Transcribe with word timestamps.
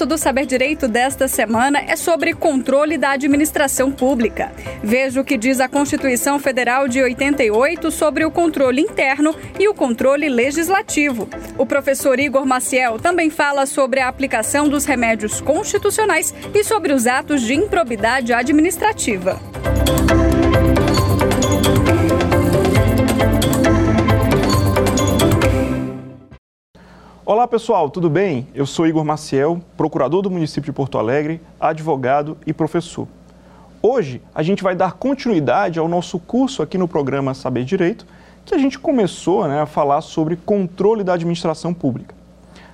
verso 0.00 0.06
do 0.06 0.16
Saber 0.16 0.46
Direito 0.46 0.88
desta 0.88 1.28
semana 1.28 1.80
é 1.86 1.94
sobre 1.94 2.32
controle 2.32 2.96
da 2.96 3.10
administração 3.10 3.92
pública. 3.92 4.50
Veja 4.82 5.20
o 5.20 5.24
que 5.24 5.36
diz 5.36 5.60
a 5.60 5.68
Constituição 5.68 6.38
Federal 6.38 6.88
de 6.88 7.02
88 7.02 7.90
sobre 7.90 8.24
o 8.24 8.30
controle 8.30 8.80
interno 8.80 9.34
e 9.58 9.68
o 9.68 9.74
controle 9.74 10.28
legislativo. 10.28 11.28
O 11.58 11.66
professor 11.66 12.18
Igor 12.18 12.46
Maciel 12.46 12.98
também 12.98 13.28
fala 13.28 13.66
sobre 13.66 14.00
a 14.00 14.08
aplicação 14.08 14.68
dos 14.68 14.86
remédios 14.86 15.40
constitucionais 15.40 16.32
e 16.54 16.64
sobre 16.64 16.92
os 16.92 17.06
atos 17.06 17.42
de 17.42 17.54
improbidade 17.54 18.32
administrativa. 18.32 19.38
Olá 27.32 27.46
pessoal, 27.46 27.88
tudo 27.88 28.10
bem? 28.10 28.48
Eu 28.52 28.66
sou 28.66 28.88
Igor 28.88 29.04
Maciel, 29.04 29.60
procurador 29.76 30.20
do 30.20 30.28
município 30.28 30.64
de 30.64 30.72
Porto 30.72 30.98
Alegre, 30.98 31.40
advogado 31.60 32.36
e 32.44 32.52
professor. 32.52 33.06
Hoje 33.80 34.20
a 34.34 34.42
gente 34.42 34.64
vai 34.64 34.74
dar 34.74 34.94
continuidade 34.94 35.78
ao 35.78 35.86
nosso 35.86 36.18
curso 36.18 36.60
aqui 36.60 36.76
no 36.76 36.88
programa 36.88 37.32
Saber 37.32 37.62
Direito, 37.62 38.04
que 38.44 38.52
a 38.52 38.58
gente 38.58 38.80
começou 38.80 39.46
né, 39.46 39.60
a 39.60 39.66
falar 39.66 40.00
sobre 40.00 40.34
controle 40.34 41.04
da 41.04 41.14
administração 41.14 41.72
pública. 41.72 42.16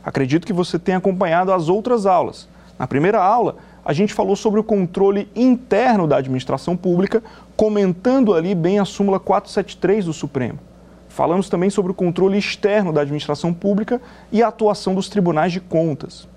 Acredito 0.03 0.47
que 0.47 0.55
você 0.55 0.79
tenha 0.79 0.97
acompanhado 0.97 1.53
as 1.53 1.69
outras 1.69 2.07
aulas. 2.07 2.49
Na 2.79 2.87
primeira 2.87 3.23
aula, 3.23 3.57
a 3.85 3.93
gente 3.93 4.15
falou 4.15 4.37
sobre 4.37 4.59
o 4.59 4.65
controle 4.65 5.29
interno 5.37 6.07
da 6.07 6.17
administração 6.17 6.79
pública, 6.79 7.23
comentando 7.59 8.33
ali 8.33 8.55
bem 8.55 8.79
a 8.79 8.87
súmula 8.87 9.21
473 9.21 10.07
do 10.07 10.15
Supremo. 10.15 10.59
Falamos 11.17 11.49
também 11.49 11.71
sobre 11.71 11.93
o 11.93 11.95
controle 11.95 12.37
externo 12.37 12.93
da 12.93 13.01
administração 13.01 13.51
pública 13.51 14.03
e 14.31 14.43
a 14.43 14.49
atuação 14.49 14.95
dos 14.95 15.09
tribunais 15.09 15.51
de 15.51 15.61
contas. 15.61 16.29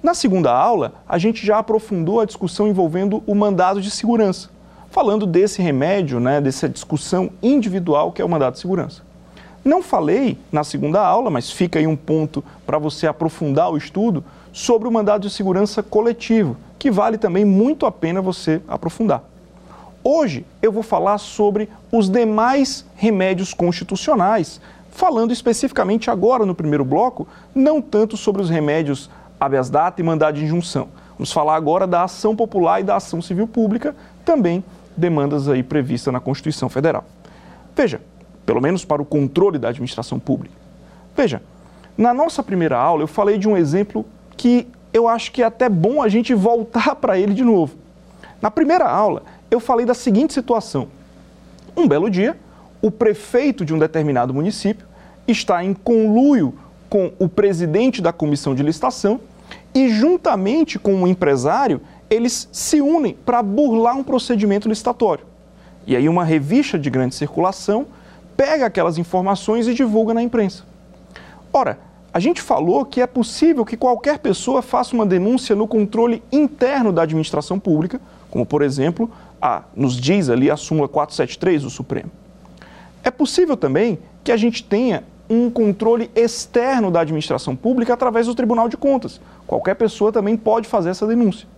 Na 0.00 0.14
segunda 0.14 0.52
aula, 0.52 0.92
a 1.08 1.18
gente 1.18 1.44
já 1.44 1.58
aprofundou 1.58 2.20
a 2.20 2.24
discussão 2.24 2.68
envolvendo 2.68 3.20
o 3.26 3.34
mandado 3.34 3.82
de 3.82 3.90
segurança, 3.90 4.48
falando 4.92 5.26
desse 5.26 5.60
remédio, 5.60 6.20
né, 6.20 6.40
dessa 6.40 6.68
discussão 6.68 7.30
individual 7.42 8.12
que 8.12 8.22
é 8.22 8.24
o 8.24 8.28
mandado 8.28 8.52
de 8.52 8.60
segurança. 8.60 9.02
Não 9.64 9.82
falei 9.82 10.38
na 10.52 10.62
segunda 10.62 11.04
aula, 11.04 11.28
mas 11.28 11.50
fica 11.50 11.80
aí 11.80 11.86
um 11.88 11.96
ponto 11.96 12.44
para 12.64 12.78
você 12.78 13.08
aprofundar 13.08 13.72
o 13.72 13.76
estudo 13.76 14.22
sobre 14.52 14.86
o 14.86 14.92
mandado 14.92 15.22
de 15.22 15.34
segurança 15.34 15.82
coletivo, 15.82 16.56
que 16.78 16.92
vale 16.92 17.18
também 17.18 17.44
muito 17.44 17.86
a 17.86 17.90
pena 17.90 18.22
você 18.22 18.62
aprofundar. 18.68 19.31
Hoje 20.04 20.44
eu 20.60 20.72
vou 20.72 20.82
falar 20.82 21.18
sobre 21.18 21.68
os 21.92 22.08
demais 22.08 22.84
remédios 22.96 23.54
constitucionais, 23.54 24.60
falando 24.90 25.32
especificamente 25.32 26.10
agora 26.10 26.44
no 26.44 26.56
primeiro 26.56 26.84
bloco, 26.84 27.28
não 27.54 27.80
tanto 27.80 28.16
sobre 28.16 28.42
os 28.42 28.50
remédios 28.50 29.08
habeas 29.38 29.70
data 29.70 30.00
e 30.00 30.04
mandado 30.04 30.38
de 30.38 30.44
injunção. 30.44 30.88
Vamos 31.16 31.32
falar 31.32 31.54
agora 31.54 31.86
da 31.86 32.02
ação 32.02 32.34
popular 32.34 32.80
e 32.80 32.84
da 32.84 32.96
ação 32.96 33.22
civil 33.22 33.46
pública, 33.46 33.94
também 34.24 34.64
demandas 34.96 35.48
aí 35.48 35.62
previstas 35.62 36.12
na 36.12 36.18
Constituição 36.18 36.68
Federal. 36.68 37.04
Veja, 37.76 38.00
pelo 38.44 38.60
menos 38.60 38.84
para 38.84 39.00
o 39.00 39.04
controle 39.04 39.58
da 39.58 39.68
administração 39.68 40.18
pública. 40.18 40.54
Veja, 41.16 41.40
na 41.96 42.12
nossa 42.12 42.42
primeira 42.42 42.76
aula 42.76 43.04
eu 43.04 43.08
falei 43.08 43.38
de 43.38 43.48
um 43.48 43.56
exemplo 43.56 44.04
que 44.36 44.66
eu 44.92 45.06
acho 45.06 45.30
que 45.30 45.42
é 45.42 45.46
até 45.46 45.68
bom 45.68 46.02
a 46.02 46.08
gente 46.08 46.34
voltar 46.34 46.96
para 47.00 47.16
ele 47.18 47.34
de 47.34 47.44
novo. 47.44 47.76
Na 48.40 48.50
primeira 48.50 48.88
aula, 48.88 49.22
eu 49.52 49.60
falei 49.60 49.84
da 49.84 49.92
seguinte 49.92 50.32
situação. 50.32 50.88
Um 51.76 51.86
belo 51.86 52.08
dia, 52.08 52.38
o 52.80 52.90
prefeito 52.90 53.66
de 53.66 53.74
um 53.74 53.78
determinado 53.78 54.32
município 54.32 54.86
está 55.28 55.62
em 55.62 55.74
conluio 55.74 56.54
com 56.88 57.12
o 57.18 57.28
presidente 57.28 58.00
da 58.00 58.12
comissão 58.14 58.54
de 58.54 58.62
licitação 58.62 59.20
e, 59.74 59.90
juntamente 59.90 60.78
com 60.78 61.02
o 61.02 61.06
empresário, 61.06 61.82
eles 62.08 62.48
se 62.50 62.80
unem 62.80 63.14
para 63.26 63.42
burlar 63.42 63.94
um 63.94 64.02
procedimento 64.02 64.68
licitatório. 64.68 65.26
E 65.86 65.94
aí, 65.94 66.08
uma 66.08 66.24
revista 66.24 66.78
de 66.78 66.88
grande 66.88 67.14
circulação 67.14 67.86
pega 68.34 68.64
aquelas 68.64 68.96
informações 68.96 69.68
e 69.68 69.74
divulga 69.74 70.14
na 70.14 70.22
imprensa. 70.22 70.64
Ora, 71.52 71.78
a 72.12 72.18
gente 72.18 72.40
falou 72.40 72.86
que 72.86 73.02
é 73.02 73.06
possível 73.06 73.64
que 73.66 73.76
qualquer 73.76 74.18
pessoa 74.18 74.62
faça 74.62 74.94
uma 74.94 75.04
denúncia 75.04 75.54
no 75.54 75.68
controle 75.68 76.22
interno 76.32 76.90
da 76.90 77.02
administração 77.02 77.58
pública, 77.58 78.00
como, 78.30 78.46
por 78.46 78.62
exemplo, 78.62 79.10
a, 79.42 79.64
nos 79.74 79.96
diz 79.96 80.30
ali 80.30 80.48
a 80.48 80.56
súmula 80.56 80.88
473 80.88 81.64
do 81.64 81.70
Supremo. 81.70 82.10
É 83.02 83.10
possível 83.10 83.56
também 83.56 83.98
que 84.22 84.30
a 84.30 84.36
gente 84.36 84.62
tenha 84.62 85.02
um 85.28 85.50
controle 85.50 86.08
externo 86.14 86.90
da 86.90 87.00
administração 87.00 87.56
pública 87.56 87.92
através 87.92 88.26
do 88.26 88.34
Tribunal 88.34 88.68
de 88.68 88.76
Contas. 88.76 89.20
Qualquer 89.46 89.74
pessoa 89.74 90.12
também 90.12 90.36
pode 90.36 90.68
fazer 90.68 90.90
essa 90.90 91.06
denúncia. 91.06 91.48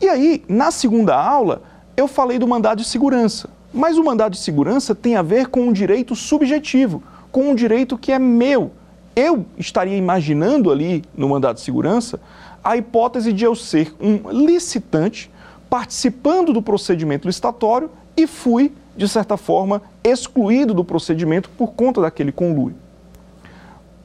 E 0.00 0.08
aí, 0.08 0.42
na 0.48 0.72
segunda 0.72 1.14
aula, 1.14 1.62
eu 1.96 2.08
falei 2.08 2.38
do 2.38 2.48
mandado 2.48 2.78
de 2.78 2.88
segurança. 2.88 3.48
Mas 3.72 3.96
o 3.96 4.04
mandado 4.04 4.32
de 4.32 4.38
segurança 4.38 4.94
tem 4.94 5.14
a 5.14 5.22
ver 5.22 5.48
com 5.48 5.62
um 5.62 5.72
direito 5.72 6.16
subjetivo, 6.16 7.02
com 7.30 7.50
um 7.50 7.54
direito 7.54 7.96
que 7.96 8.10
é 8.10 8.18
meu. 8.18 8.72
Eu 9.14 9.46
estaria 9.56 9.96
imaginando 9.96 10.72
ali 10.72 11.04
no 11.16 11.28
mandado 11.28 11.56
de 11.56 11.62
segurança 11.62 12.20
a 12.62 12.76
hipótese 12.76 13.32
de 13.32 13.44
eu 13.44 13.54
ser 13.54 13.94
um 14.00 14.30
licitante 14.30 15.30
participando 15.74 16.52
do 16.52 16.62
procedimento 16.62 17.26
licitatório 17.26 17.90
e 18.16 18.28
fui, 18.28 18.72
de 18.96 19.08
certa 19.08 19.36
forma, 19.36 19.82
excluído 20.04 20.72
do 20.72 20.84
procedimento 20.84 21.50
por 21.50 21.72
conta 21.72 22.00
daquele 22.00 22.30
conluio. 22.30 22.76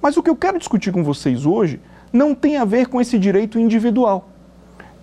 Mas 0.02 0.18
o 0.18 0.24
que 0.24 0.32
eu 0.32 0.36
quero 0.36 0.58
discutir 0.58 0.92
com 0.92 1.04
vocês 1.04 1.46
hoje 1.46 1.80
não 2.12 2.34
tem 2.34 2.58
a 2.58 2.66
ver 2.66 2.88
com 2.88 3.00
esse 3.00 3.20
direito 3.20 3.60
individual. 3.60 4.30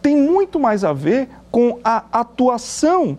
Tem 0.02 0.16
muito 0.16 0.58
mais 0.58 0.82
a 0.82 0.92
ver 0.92 1.28
com 1.52 1.78
a 1.84 2.02
atuação 2.10 3.16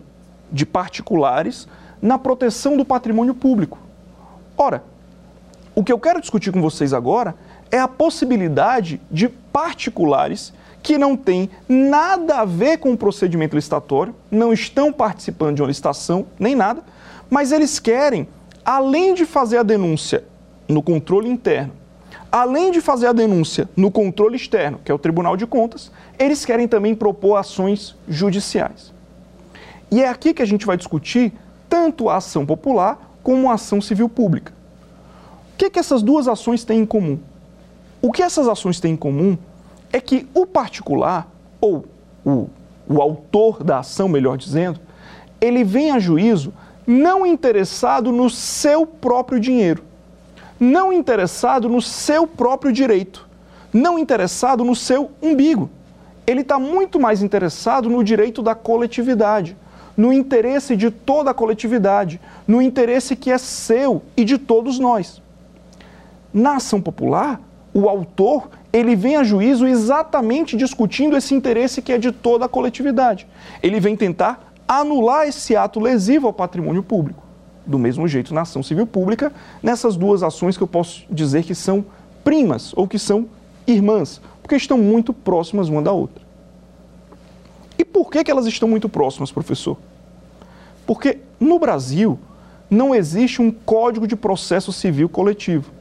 de 0.52 0.66
particulares 0.66 1.66
na 2.02 2.18
proteção 2.18 2.76
do 2.76 2.84
patrimônio 2.84 3.32
público. 3.32 3.78
Ora, 4.58 4.84
o 5.74 5.82
que 5.82 5.90
eu 5.90 5.98
quero 5.98 6.20
discutir 6.20 6.52
com 6.52 6.60
vocês 6.60 6.92
agora 6.92 7.34
é 7.70 7.78
a 7.78 7.88
possibilidade 7.88 9.00
de 9.10 9.26
particulares 9.26 10.52
que 10.82 10.96
não 10.96 11.16
têm 11.16 11.50
nada 11.68 12.38
a 12.40 12.44
ver 12.44 12.78
com 12.78 12.92
o 12.92 12.96
procedimento 12.96 13.56
licitatório, 13.56 14.14
não 14.30 14.52
estão 14.52 14.92
participando 14.92 15.56
de 15.56 15.62
uma 15.62 15.68
licitação, 15.68 16.26
nem 16.38 16.54
nada, 16.54 16.82
mas 17.28 17.52
eles 17.52 17.78
querem, 17.78 18.28
além 18.64 19.14
de 19.14 19.24
fazer 19.24 19.58
a 19.58 19.62
denúncia 19.62 20.24
no 20.68 20.82
controle 20.82 21.28
interno, 21.28 21.72
além 22.30 22.70
de 22.70 22.80
fazer 22.80 23.06
a 23.06 23.12
denúncia 23.12 23.68
no 23.76 23.90
controle 23.90 24.36
externo, 24.36 24.80
que 24.84 24.90
é 24.90 24.94
o 24.94 24.98
Tribunal 24.98 25.36
de 25.36 25.46
Contas, 25.46 25.90
eles 26.18 26.44
querem 26.44 26.68
também 26.68 26.94
propor 26.94 27.36
ações 27.36 27.96
judiciais. 28.08 28.92
E 29.90 30.02
é 30.02 30.08
aqui 30.08 30.34
que 30.34 30.42
a 30.42 30.46
gente 30.46 30.66
vai 30.66 30.76
discutir 30.76 31.32
tanto 31.68 32.08
a 32.08 32.16
ação 32.16 32.44
popular 32.44 33.16
como 33.22 33.50
a 33.50 33.54
ação 33.54 33.80
civil 33.80 34.08
pública. 34.08 34.52
O 35.54 35.58
que, 35.58 35.70
que 35.70 35.78
essas 35.78 36.02
duas 36.02 36.28
ações 36.28 36.64
têm 36.64 36.80
em 36.80 36.86
comum? 36.86 37.18
O 38.00 38.12
que 38.12 38.22
essas 38.22 38.46
ações 38.46 38.78
têm 38.78 38.92
em 38.92 38.96
comum 38.96 39.36
é 39.92 40.00
que 40.00 40.28
o 40.34 40.46
particular, 40.46 41.28
ou 41.60 41.84
o, 42.24 42.48
o 42.88 43.00
autor 43.00 43.62
da 43.62 43.78
ação, 43.78 44.08
melhor 44.08 44.36
dizendo, 44.36 44.80
ele 45.40 45.64
vem 45.64 45.90
a 45.90 45.98
juízo 45.98 46.52
não 46.86 47.26
interessado 47.26 48.10
no 48.10 48.30
seu 48.30 48.86
próprio 48.86 49.38
dinheiro, 49.38 49.82
não 50.58 50.92
interessado 50.92 51.68
no 51.68 51.82
seu 51.82 52.26
próprio 52.26 52.72
direito, 52.72 53.28
não 53.72 53.98
interessado 53.98 54.64
no 54.64 54.74
seu 54.74 55.10
umbigo. 55.22 55.70
Ele 56.26 56.40
está 56.40 56.58
muito 56.58 56.98
mais 56.98 57.22
interessado 57.22 57.88
no 57.88 58.02
direito 58.02 58.42
da 58.42 58.54
coletividade, 58.54 59.56
no 59.96 60.12
interesse 60.12 60.76
de 60.76 60.90
toda 60.90 61.30
a 61.30 61.34
coletividade, 61.34 62.20
no 62.46 62.62
interesse 62.62 63.16
que 63.16 63.30
é 63.30 63.38
seu 63.38 64.02
e 64.16 64.24
de 64.24 64.38
todos 64.38 64.78
nós. 64.78 65.20
Na 66.32 66.56
ação 66.56 66.80
popular, 66.80 67.40
o 67.78 67.88
autor 67.88 68.48
ele 68.72 68.96
vem 68.96 69.16
a 69.16 69.22
juízo 69.22 69.66
exatamente 69.66 70.56
discutindo 70.56 71.16
esse 71.16 71.34
interesse 71.34 71.80
que 71.80 71.92
é 71.92 71.98
de 71.98 72.10
toda 72.10 72.46
a 72.46 72.48
coletividade. 72.48 73.26
Ele 73.62 73.78
vem 73.78 73.96
tentar 73.96 74.52
anular 74.66 75.26
esse 75.26 75.54
ato 75.54 75.78
lesivo 75.78 76.26
ao 76.26 76.32
patrimônio 76.32 76.82
público. 76.82 77.22
Do 77.64 77.78
mesmo 77.78 78.08
jeito, 78.08 78.34
na 78.34 78.42
ação 78.42 78.62
civil 78.62 78.86
pública, 78.86 79.32
nessas 79.62 79.96
duas 79.96 80.22
ações 80.22 80.56
que 80.56 80.62
eu 80.62 80.66
posso 80.66 81.04
dizer 81.08 81.44
que 81.44 81.54
são 81.54 81.84
primas 82.24 82.72
ou 82.76 82.88
que 82.88 82.98
são 82.98 83.26
irmãs, 83.66 84.20
porque 84.42 84.56
estão 84.56 84.76
muito 84.76 85.12
próximas 85.12 85.68
uma 85.68 85.80
da 85.80 85.92
outra. 85.92 86.22
E 87.78 87.84
por 87.84 88.10
que, 88.10 88.24
que 88.24 88.30
elas 88.30 88.46
estão 88.46 88.68
muito 88.68 88.88
próximas, 88.88 89.30
professor? 89.30 89.76
Porque 90.86 91.18
no 91.38 91.58
Brasil 91.58 92.18
não 92.68 92.94
existe 92.94 93.40
um 93.40 93.50
código 93.50 94.06
de 94.06 94.16
processo 94.16 94.72
civil 94.72 95.08
coletivo. 95.08 95.77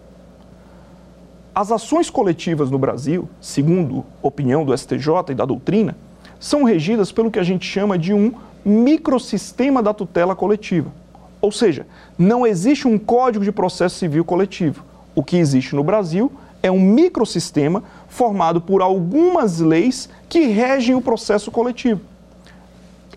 As 1.60 1.72
ações 1.72 2.08
coletivas 2.08 2.70
no 2.70 2.78
Brasil, 2.78 3.28
segundo 3.42 4.06
opinião 4.22 4.64
do 4.64 4.78
STJ 4.78 5.32
e 5.32 5.34
da 5.34 5.44
doutrina, 5.44 5.98
são 6.40 6.64
regidas 6.64 7.12
pelo 7.12 7.32
que 7.32 7.40
a 7.40 7.44
gente 7.44 7.66
chama 7.66 7.98
de 7.98 8.14
um 8.14 8.32
microsistema 8.64 9.82
da 9.82 9.92
tutela 9.92 10.36
coletiva. 10.36 10.92
Ou 11.42 11.52
seja, 11.52 11.88
não 12.16 12.46
existe 12.46 12.88
um 12.88 13.00
código 13.00 13.44
de 13.44 13.52
processo 13.52 13.96
civil 13.96 14.24
coletivo. 14.24 14.84
O 15.16 15.24
que 15.24 15.36
existe 15.36 15.76
no 15.76 15.84
Brasil 15.84 16.32
é 16.62 16.70
um 16.70 16.80
microsistema 16.80 17.84
formado 18.08 18.62
por 18.62 18.84
algumas 18.84 19.60
leis 19.60 20.08
que 20.30 20.46
regem 20.50 20.94
o 20.94 21.02
processo 21.02 21.50
coletivo. 21.50 22.02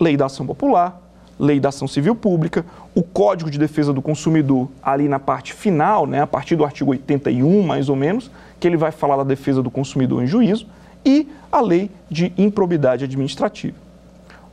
Lei 0.00 0.16
da 0.16 0.24
ação 0.24 0.46
popular, 0.46 0.98
lei 1.38 1.60
da 1.60 1.68
ação 1.68 1.86
civil 1.86 2.14
pública, 2.14 2.64
o 2.94 3.02
Código 3.02 3.50
de 3.50 3.58
Defesa 3.58 3.92
do 3.92 4.02
Consumidor, 4.02 4.68
ali 4.82 5.08
na 5.08 5.18
parte 5.18 5.52
final, 5.52 6.06
né, 6.06 6.22
a 6.22 6.26
partir 6.26 6.56
do 6.56 6.64
artigo 6.64 6.90
81, 6.90 7.62
mais 7.62 7.88
ou 7.88 7.96
menos, 7.96 8.30
que 8.58 8.66
ele 8.66 8.76
vai 8.76 8.90
falar 8.90 9.16
da 9.18 9.24
defesa 9.24 9.62
do 9.62 9.70
consumidor 9.70 10.22
em 10.22 10.26
juízo, 10.26 10.66
e 11.04 11.28
a 11.50 11.60
lei 11.60 11.90
de 12.10 12.32
improbidade 12.36 13.04
administrativa. 13.04 13.76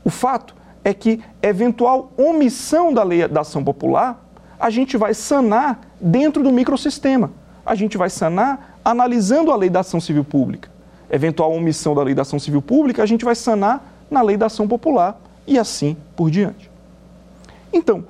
O 0.03 0.09
fato 0.09 0.55
é 0.83 0.93
que 0.93 1.19
eventual 1.41 2.11
omissão 2.15 2.93
da 2.93 3.03
lei 3.03 3.27
da 3.27 3.41
ação 3.41 3.63
popular, 3.63 4.23
a 4.59 4.69
gente 4.69 4.95
vai 4.95 5.13
sanar 5.13 5.81
dentro 5.99 6.43
do 6.43 6.51
microsistema. 6.51 7.31
A 7.65 7.75
gente 7.75 7.97
vai 7.97 8.09
sanar 8.09 8.79
analisando 8.85 9.51
a 9.51 9.55
lei 9.55 9.69
da 9.69 9.81
ação 9.81 9.99
civil 9.99 10.23
pública. 10.23 10.69
Eventual 11.11 11.53
omissão 11.53 11.93
da 11.93 12.03
lei 12.03 12.15
da 12.15 12.21
ação 12.21 12.39
civil 12.39 12.61
pública, 12.61 13.03
a 13.03 13.05
gente 13.05 13.25
vai 13.25 13.35
sanar 13.35 13.83
na 14.09 14.21
lei 14.21 14.37
da 14.37 14.45
ação 14.45 14.67
popular 14.67 15.19
e 15.45 15.59
assim 15.59 15.97
por 16.15 16.31
diante. 16.31 16.71
Então, 17.71 18.05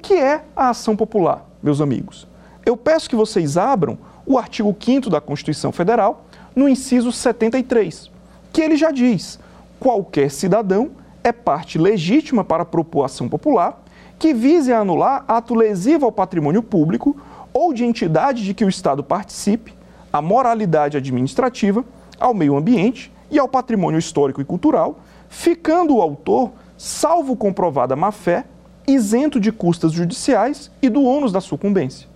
que 0.00 0.14
é 0.14 0.42
a 0.56 0.70
ação 0.70 0.96
popular, 0.96 1.46
meus 1.62 1.80
amigos? 1.80 2.26
Eu 2.64 2.76
peço 2.76 3.08
que 3.08 3.16
vocês 3.16 3.56
abram 3.56 3.98
o 4.26 4.38
artigo 4.38 4.74
5 4.78 5.08
da 5.10 5.20
Constituição 5.20 5.72
Federal, 5.72 6.24
no 6.54 6.68
inciso 6.68 7.12
73, 7.12 8.10
que 8.52 8.60
ele 8.60 8.76
já 8.76 8.90
diz: 8.90 9.38
qualquer 9.78 10.30
cidadão 10.30 10.90
é 11.22 11.32
parte 11.32 11.78
legítima 11.78 12.42
para 12.42 12.64
propor 12.64 13.04
ação 13.04 13.28
popular 13.28 13.82
que 14.20 14.34
vise 14.34 14.70
anular 14.70 15.24
ato 15.26 15.54
lesivo 15.54 16.04
ao 16.04 16.12
patrimônio 16.12 16.62
público 16.62 17.16
ou 17.54 17.72
de 17.72 17.84
entidade 17.84 18.44
de 18.44 18.52
que 18.52 18.64
o 18.64 18.68
Estado 18.68 19.02
participe, 19.02 19.74
à 20.12 20.20
moralidade 20.20 20.96
administrativa, 20.96 21.82
ao 22.18 22.34
meio 22.34 22.54
ambiente 22.54 23.10
e 23.30 23.38
ao 23.38 23.48
patrimônio 23.48 23.98
histórico 23.98 24.40
e 24.40 24.44
cultural, 24.44 24.98
ficando 25.28 25.96
o 25.96 26.02
autor, 26.02 26.50
salvo 26.76 27.34
comprovada 27.34 27.96
má-fé, 27.96 28.44
isento 28.86 29.38
de 29.38 29.52
custas 29.52 29.92
judiciais 29.92 30.70
e 30.80 30.88
do 30.88 31.02
ônus 31.02 31.32
da 31.32 31.40
sucumbência. 31.40 32.08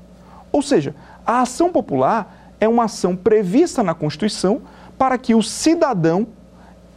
Ou 0.53 0.63
seja, 0.63 0.95
a 1.27 1.41
ação 1.41 1.71
popular 1.71 2.53
é 2.61 2.69
uma 2.69 2.85
ação 2.85 3.17
prevista 3.17 3.83
na 3.83 3.95
Constituição 3.95 4.63
para 4.97 5.19
que 5.19 5.35
o 5.35 5.43
cidadão 5.43 6.27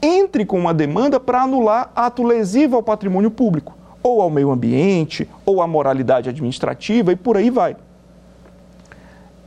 entre 0.02 0.46
com 0.46 0.60
uma 0.60 0.74
demanda 0.74 1.20
para 1.20 1.42
anular 1.42 1.92
ato 1.96 2.24
lesivo 2.24 2.76
ao 2.76 2.84
patrimônio 2.84 3.32
público, 3.32 3.76
ou 4.04 4.22
ao 4.22 4.30
meio 4.30 4.52
ambiente, 4.52 5.28
ou 5.46 5.62
à 5.62 5.68
moralidade 5.68 6.30
administrativa 6.30 7.12
e 7.12 7.16
por 7.16 7.36
aí 7.36 7.50
vai. 7.50 7.76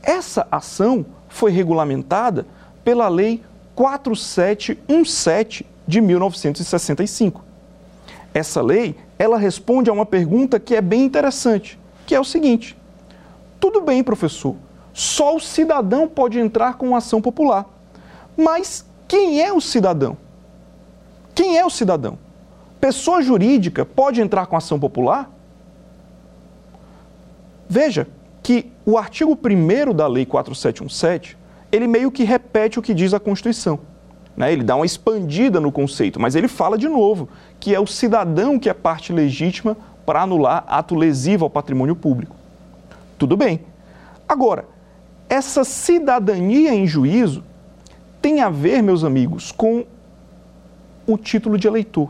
Essa 0.03 0.47
ação 0.51 1.05
foi 1.29 1.51
regulamentada 1.51 2.45
pela 2.83 3.07
Lei 3.07 3.41
4717 3.75 5.65
de 5.87 6.01
1965. 6.01 7.43
Essa 8.33 8.61
lei, 8.61 8.95
ela 9.21 9.37
responde 9.37 9.87
a 9.87 9.93
uma 9.93 10.05
pergunta 10.05 10.59
que 10.59 10.75
é 10.75 10.81
bem 10.81 11.03
interessante, 11.03 11.79
que 12.07 12.15
é 12.15 12.19
o 12.19 12.23
seguinte: 12.23 12.75
tudo 13.59 13.79
bem, 13.79 14.03
professor, 14.03 14.55
só 14.91 15.35
o 15.35 15.39
cidadão 15.39 16.07
pode 16.07 16.39
entrar 16.39 16.73
com 16.73 16.95
ação 16.95 17.21
popular. 17.21 17.69
Mas 18.35 18.83
quem 19.07 19.39
é 19.39 19.53
o 19.53 19.61
cidadão? 19.61 20.17
Quem 21.35 21.55
é 21.55 21.63
o 21.63 21.69
cidadão? 21.69 22.17
Pessoa 22.79 23.21
jurídica 23.21 23.85
pode 23.85 24.19
entrar 24.19 24.47
com 24.47 24.57
ação 24.57 24.79
popular? 24.79 25.29
Veja 27.69 28.07
que 28.41 28.71
o 28.83 28.97
artigo 28.97 29.37
1 29.37 29.93
da 29.93 30.07
Lei 30.07 30.25
4717, 30.25 31.37
ele 31.71 31.85
meio 31.85 32.11
que 32.11 32.23
repete 32.23 32.79
o 32.79 32.81
que 32.81 32.91
diz 32.91 33.13
a 33.13 33.19
Constituição. 33.19 33.90
Né? 34.41 34.51
Ele 34.51 34.63
dá 34.63 34.75
uma 34.75 34.87
expandida 34.87 35.59
no 35.59 35.71
conceito, 35.71 36.19
mas 36.19 36.33
ele 36.33 36.47
fala 36.47 36.75
de 36.75 36.89
novo 36.89 37.29
que 37.59 37.75
é 37.75 37.79
o 37.79 37.85
cidadão 37.85 38.57
que 38.57 38.71
é 38.71 38.73
parte 38.73 39.13
legítima 39.13 39.77
para 40.03 40.23
anular 40.23 40.63
ato 40.67 40.95
lesivo 40.95 41.45
ao 41.45 41.49
patrimônio 41.49 41.95
público. 41.95 42.35
Tudo 43.19 43.37
bem. 43.37 43.59
Agora, 44.27 44.65
essa 45.29 45.63
cidadania 45.63 46.73
em 46.73 46.87
juízo 46.87 47.43
tem 48.19 48.41
a 48.41 48.49
ver, 48.49 48.81
meus 48.81 49.03
amigos, 49.03 49.51
com 49.51 49.85
o 51.05 51.19
título 51.19 51.55
de 51.55 51.67
eleitor. 51.67 52.09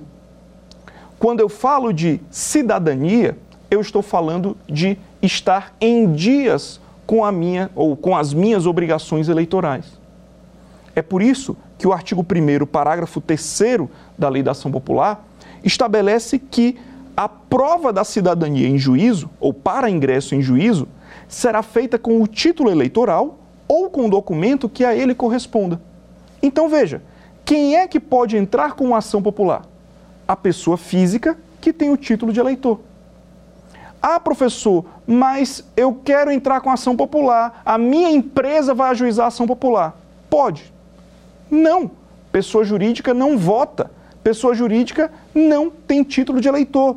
Quando 1.20 1.42
eu 1.42 1.50
falo 1.50 1.92
de 1.92 2.22
cidadania, 2.30 3.38
eu 3.70 3.82
estou 3.82 4.02
falando 4.02 4.56
de 4.70 4.98
estar 5.22 5.76
em 5.82 6.14
dias 6.14 6.80
com 7.06 7.26
a 7.26 7.32
minha 7.32 7.70
ou 7.76 7.98
com 7.98 8.16
as 8.16 8.34
minhas 8.34 8.66
obrigações 8.66 9.28
eleitorais. 9.28 10.00
É 10.96 11.02
por 11.02 11.22
isso 11.22 11.58
que 11.82 11.88
o 11.88 11.94
artigo 11.94 12.22
1 12.22 12.64
parágrafo 12.68 13.20
3 13.20 13.58
da 14.16 14.30
Lei 14.30 14.44
da 14.44 14.52
Ação 14.52 14.72
Popular 14.72 15.26
estabelece 15.64 16.38
que 16.38 16.78
a 17.18 17.28
prova 17.28 17.92
da 17.92 18.04
cidadania 18.04 18.70
em 18.70 18.78
juízo 18.78 19.32
ou 19.40 19.52
para 19.52 19.90
ingresso 19.90 20.36
em 20.36 20.44
juízo 20.44 20.88
será 21.28 21.64
feita 21.64 21.98
com 21.98 22.22
o 22.22 22.28
título 22.28 22.70
eleitoral 22.70 23.40
ou 23.68 23.90
com 23.90 24.06
o 24.06 24.10
documento 24.12 24.70
que 24.70 24.86
a 24.86 24.96
ele 24.96 25.16
corresponda. 25.16 25.82
Então 26.40 26.70
veja, 26.70 27.02
quem 27.44 27.76
é 27.76 27.88
que 27.88 28.00
pode 28.00 28.38
entrar 28.38 28.74
com 28.74 28.86
uma 28.86 29.00
ação 29.00 29.20
popular? 29.20 29.64
A 30.28 30.36
pessoa 30.36 30.78
física 30.78 31.36
que 31.60 31.74
tem 31.74 31.90
o 31.90 31.98
título 31.98 32.32
de 32.32 32.40
eleitor. 32.40 32.80
Ah, 34.00 34.20
professor, 34.20 34.86
mas 35.08 35.68
eu 35.76 36.00
quero 36.06 36.30
entrar 36.30 36.62
com 36.62 36.70
ação 36.70 36.96
popular. 36.96 37.64
A 37.66 37.80
minha 37.80 38.12
empresa 38.12 38.72
vai 38.72 38.92
ajuizar 38.92 39.26
a 39.26 39.30
ação 39.30 39.48
popular. 39.48 40.00
Pode. 40.30 40.72
Não. 41.52 41.92
Pessoa 42.32 42.64
jurídica 42.64 43.14
não 43.14 43.38
vota. 43.38 43.92
Pessoa 44.24 44.56
jurídica 44.56 45.12
não 45.36 45.70
tem 45.70 46.02
título 46.02 46.40
de 46.40 46.48
eleitor. 46.48 46.96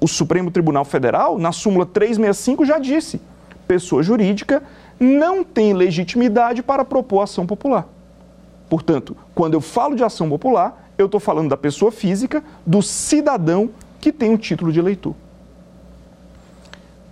O 0.00 0.08
Supremo 0.08 0.50
Tribunal 0.50 0.84
Federal, 0.84 1.38
na 1.38 1.52
súmula 1.52 1.84
365, 1.84 2.64
já 2.64 2.78
disse: 2.78 3.20
pessoa 3.68 4.02
jurídica 4.02 4.62
não 4.98 5.44
tem 5.44 5.74
legitimidade 5.74 6.62
para 6.62 6.84
propor 6.84 7.22
ação 7.22 7.46
popular. 7.46 7.86
Portanto, 8.68 9.16
quando 9.34 9.54
eu 9.54 9.60
falo 9.60 9.94
de 9.94 10.02
ação 10.02 10.28
popular, 10.28 10.90
eu 10.96 11.06
estou 11.06 11.20
falando 11.20 11.50
da 11.50 11.56
pessoa 11.56 11.92
física, 11.92 12.42
do 12.64 12.80
cidadão 12.80 13.70
que 14.00 14.12
tem 14.12 14.32
o 14.32 14.38
título 14.38 14.72
de 14.72 14.78
eleitor. 14.78 15.14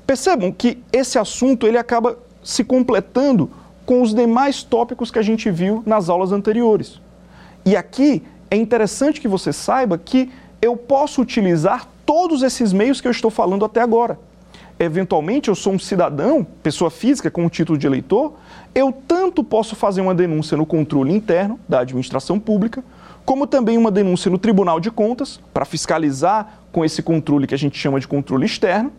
Percebam 0.06 0.50
que 0.50 0.83
esse 0.93 1.19
assunto 1.19 1.67
ele 1.67 1.79
acaba 1.79 2.19
se 2.43 2.65
completando 2.65 3.50
com 3.90 4.02
os 4.02 4.14
demais 4.14 4.62
tópicos 4.62 5.10
que 5.10 5.19
a 5.19 5.22
gente 5.22 5.50
viu 5.50 5.82
nas 5.84 6.09
aulas 6.09 6.30
anteriores. 6.30 7.00
E 7.66 7.75
aqui 7.75 8.23
é 8.49 8.54
interessante 8.54 9.20
que 9.20 9.26
você 9.26 9.52
saiba 9.52 9.99
que 9.99 10.30
eu 10.62 10.76
posso 10.76 11.20
utilizar 11.20 11.88
todos 12.06 12.44
esses 12.44 12.73
meios 12.73 13.00
que 13.00 13.09
eu 13.09 13.11
estou 13.11 13.32
falando 13.32 13.64
até 13.64 13.80
agora. 13.80 14.16
Eventualmente, 14.78 15.49
eu 15.49 15.56
sou 15.56 15.73
um 15.73 15.78
cidadão, 15.78 16.47
pessoa 16.62 16.88
física 16.88 17.32
com 17.32 17.44
o 17.44 17.50
título 17.50 17.76
de 17.76 17.85
eleitor, 17.85 18.35
eu 18.73 18.94
tanto 19.09 19.42
posso 19.42 19.75
fazer 19.75 20.00
uma 20.00 20.14
denúncia 20.14 20.56
no 20.56 20.64
controle 20.64 21.12
interno 21.12 21.59
da 21.68 21.80
administração 21.80 22.38
pública, 22.38 22.85
como 23.25 23.44
também 23.44 23.76
uma 23.76 23.90
denúncia 23.90 24.30
no 24.30 24.38
Tribunal 24.38 24.78
de 24.78 24.92
Contas, 24.92 25.40
para 25.52 25.64
fiscalizar 25.64 26.61
com 26.70 26.85
esse 26.85 27.02
controle 27.02 27.44
que 27.44 27.56
a 27.56 27.59
gente 27.59 27.76
chama 27.76 27.99
de 27.99 28.06
controle 28.06 28.47
externo, 28.47 28.92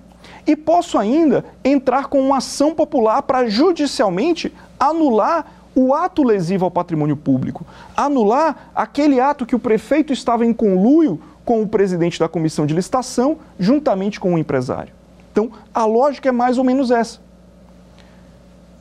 e 0.45 0.55
posso 0.55 0.97
ainda 0.97 1.45
entrar 1.63 2.07
com 2.07 2.19
uma 2.19 2.37
ação 2.37 2.73
popular 2.73 3.21
para 3.21 3.47
judicialmente 3.47 4.53
anular 4.79 5.45
o 5.73 5.93
ato 5.93 6.23
lesivo 6.23 6.65
ao 6.65 6.71
patrimônio 6.71 7.15
público, 7.15 7.65
anular 7.95 8.71
aquele 8.75 9.19
ato 9.19 9.45
que 9.45 9.55
o 9.55 9.59
prefeito 9.59 10.11
estava 10.11 10.45
em 10.45 10.53
conluio 10.53 11.21
com 11.45 11.61
o 11.61 11.67
presidente 11.67 12.19
da 12.19 12.27
comissão 12.27 12.65
de 12.65 12.73
licitação, 12.73 13.37
juntamente 13.57 14.19
com 14.19 14.33
o 14.33 14.37
empresário. 14.37 14.93
Então, 15.31 15.51
a 15.73 15.85
lógica 15.85 16.29
é 16.29 16.31
mais 16.31 16.57
ou 16.57 16.63
menos 16.63 16.91
essa 16.91 17.19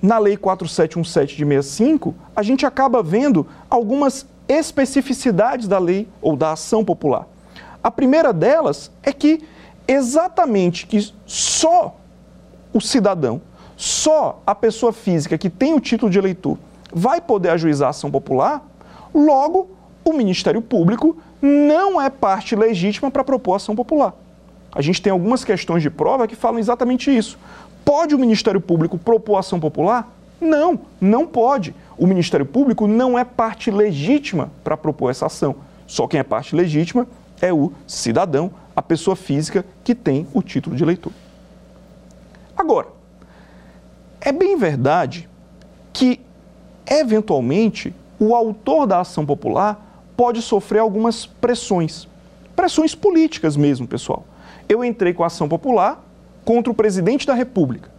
na 0.02 0.18
Lei 0.18 0.36
4717 0.36 1.36
de 1.36 1.44
65, 1.44 2.14
a 2.34 2.42
gente 2.42 2.64
acaba 2.64 3.02
vendo 3.02 3.46
algumas 3.68 4.26
especificidades 4.48 5.68
da 5.68 5.78
lei 5.78 6.08
ou 6.22 6.36
da 6.36 6.52
ação 6.52 6.84
popular. 6.84 7.26
A 7.82 7.90
primeira 7.90 8.32
delas 8.32 8.90
é 9.02 9.12
que 9.12 9.42
exatamente 9.86 10.86
que 10.86 11.12
só 11.26 11.96
o 12.72 12.80
cidadão, 12.80 13.40
só 13.76 14.42
a 14.46 14.54
pessoa 14.54 14.92
física 14.92 15.38
que 15.38 15.50
tem 15.50 15.74
o 15.74 15.80
título 15.80 16.10
de 16.10 16.18
eleitor 16.18 16.58
vai 16.92 17.20
poder 17.20 17.50
ajuizar 17.50 17.88
a 17.88 17.90
ação 17.90 18.10
popular, 18.10 18.66
logo 19.14 19.70
o 20.04 20.12
Ministério 20.12 20.60
Público 20.60 21.16
não 21.40 22.00
é 22.00 22.10
parte 22.10 22.54
legítima 22.54 23.10
para 23.10 23.24
propor 23.24 23.54
ação 23.54 23.74
popular. 23.74 24.14
A 24.72 24.80
gente 24.82 25.02
tem 25.02 25.10
algumas 25.10 25.44
questões 25.44 25.82
de 25.82 25.90
prova 25.90 26.28
que 26.28 26.36
falam 26.36 26.58
exatamente 26.58 27.14
isso. 27.14 27.38
Pode 27.84 28.14
o 28.14 28.18
Ministério 28.18 28.60
Público 28.60 28.98
propor 28.98 29.38
ação 29.38 29.58
popular? 29.58 30.08
Não, 30.40 30.80
não 31.00 31.26
pode. 31.26 31.74
O 31.98 32.06
Ministério 32.06 32.46
Público 32.46 32.86
não 32.86 33.18
é 33.18 33.24
parte 33.24 33.70
legítima 33.70 34.50
para 34.62 34.76
propor 34.76 35.10
essa 35.10 35.26
ação. 35.26 35.56
Só 35.86 36.06
quem 36.06 36.20
é 36.20 36.22
parte 36.22 36.54
legítima 36.54 37.06
é 37.40 37.52
o 37.52 37.72
cidadão, 37.86 38.50
a 38.74 38.82
pessoa 38.82 39.16
física 39.16 39.64
que 39.84 39.94
tem 39.94 40.26
o 40.32 40.42
título 40.42 40.76
de 40.76 40.82
eleitor. 40.82 41.12
Agora, 42.56 42.88
é 44.20 44.32
bem 44.32 44.56
verdade 44.56 45.28
que, 45.92 46.20
eventualmente, 46.86 47.94
o 48.18 48.34
autor 48.34 48.86
da 48.86 49.00
ação 49.00 49.24
popular 49.24 50.04
pode 50.16 50.42
sofrer 50.42 50.80
algumas 50.80 51.24
pressões. 51.24 52.06
Pressões 52.54 52.94
políticas 52.94 53.56
mesmo, 53.56 53.86
pessoal. 53.86 54.24
Eu 54.68 54.84
entrei 54.84 55.14
com 55.14 55.24
a 55.24 55.28
ação 55.28 55.48
popular 55.48 56.04
contra 56.44 56.70
o 56.70 56.74
presidente 56.74 57.26
da 57.26 57.32
República. 57.32 57.90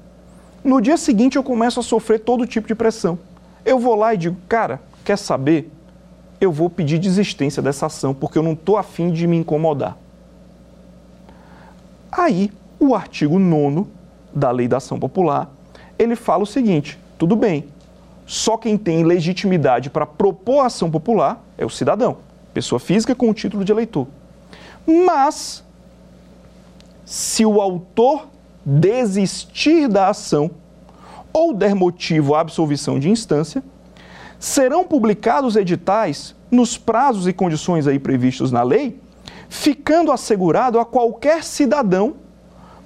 No 0.63 0.79
dia 0.79 0.95
seguinte 0.95 1.35
eu 1.35 1.43
começo 1.43 1.79
a 1.79 1.83
sofrer 1.83 2.19
todo 2.19 2.45
tipo 2.45 2.67
de 2.67 2.75
pressão. 2.75 3.17
Eu 3.65 3.79
vou 3.79 3.95
lá 3.95 4.13
e 4.13 4.17
digo, 4.17 4.37
cara, 4.47 4.79
quer 5.03 5.17
saber? 5.17 5.71
Eu 6.39 6.51
vou 6.51 6.69
pedir 6.69 6.99
desistência 6.99 7.61
dessa 7.61 7.87
ação 7.87 8.13
porque 8.13 8.37
eu 8.37 8.43
não 8.43 8.53
estou 8.53 8.77
afim 8.77 9.11
de 9.11 9.25
me 9.25 9.37
incomodar. 9.37 9.97
Aí, 12.11 12.51
o 12.79 12.93
artigo 12.93 13.39
9 13.39 13.85
da 14.33 14.51
Lei 14.51 14.67
da 14.67 14.77
Ação 14.77 14.99
Popular, 14.99 15.49
ele 15.97 16.15
fala 16.15 16.43
o 16.43 16.47
seguinte: 16.47 16.99
tudo 17.17 17.35
bem, 17.35 17.65
só 18.25 18.57
quem 18.57 18.77
tem 18.77 19.03
legitimidade 19.03 19.89
para 19.89 20.05
propor 20.05 20.65
ação 20.65 20.89
popular 20.89 21.43
é 21.57 21.65
o 21.65 21.69
cidadão, 21.69 22.17
pessoa 22.53 22.79
física 22.79 23.15
com 23.15 23.29
o 23.29 23.33
título 23.33 23.63
de 23.63 23.71
eleitor. 23.71 24.07
Mas, 24.85 25.63
se 27.05 27.45
o 27.45 27.61
autor 27.61 28.27
desistir 28.65 29.87
da 29.87 30.09
ação 30.09 30.51
ou 31.33 31.53
der 31.53 31.75
motivo 31.75 32.35
à 32.35 32.41
absolvição 32.41 32.99
de 32.99 33.09
instância, 33.09 33.63
serão 34.39 34.83
publicados 34.83 35.55
editais 35.55 36.35
nos 36.49 36.77
prazos 36.77 37.27
e 37.27 37.33
condições 37.33 37.87
aí 37.87 37.99
previstos 37.99 38.51
na 38.51 38.63
lei, 38.63 38.99
ficando 39.51 40.13
assegurado 40.13 40.79
a 40.79 40.85
qualquer 40.85 41.43
cidadão, 41.43 42.15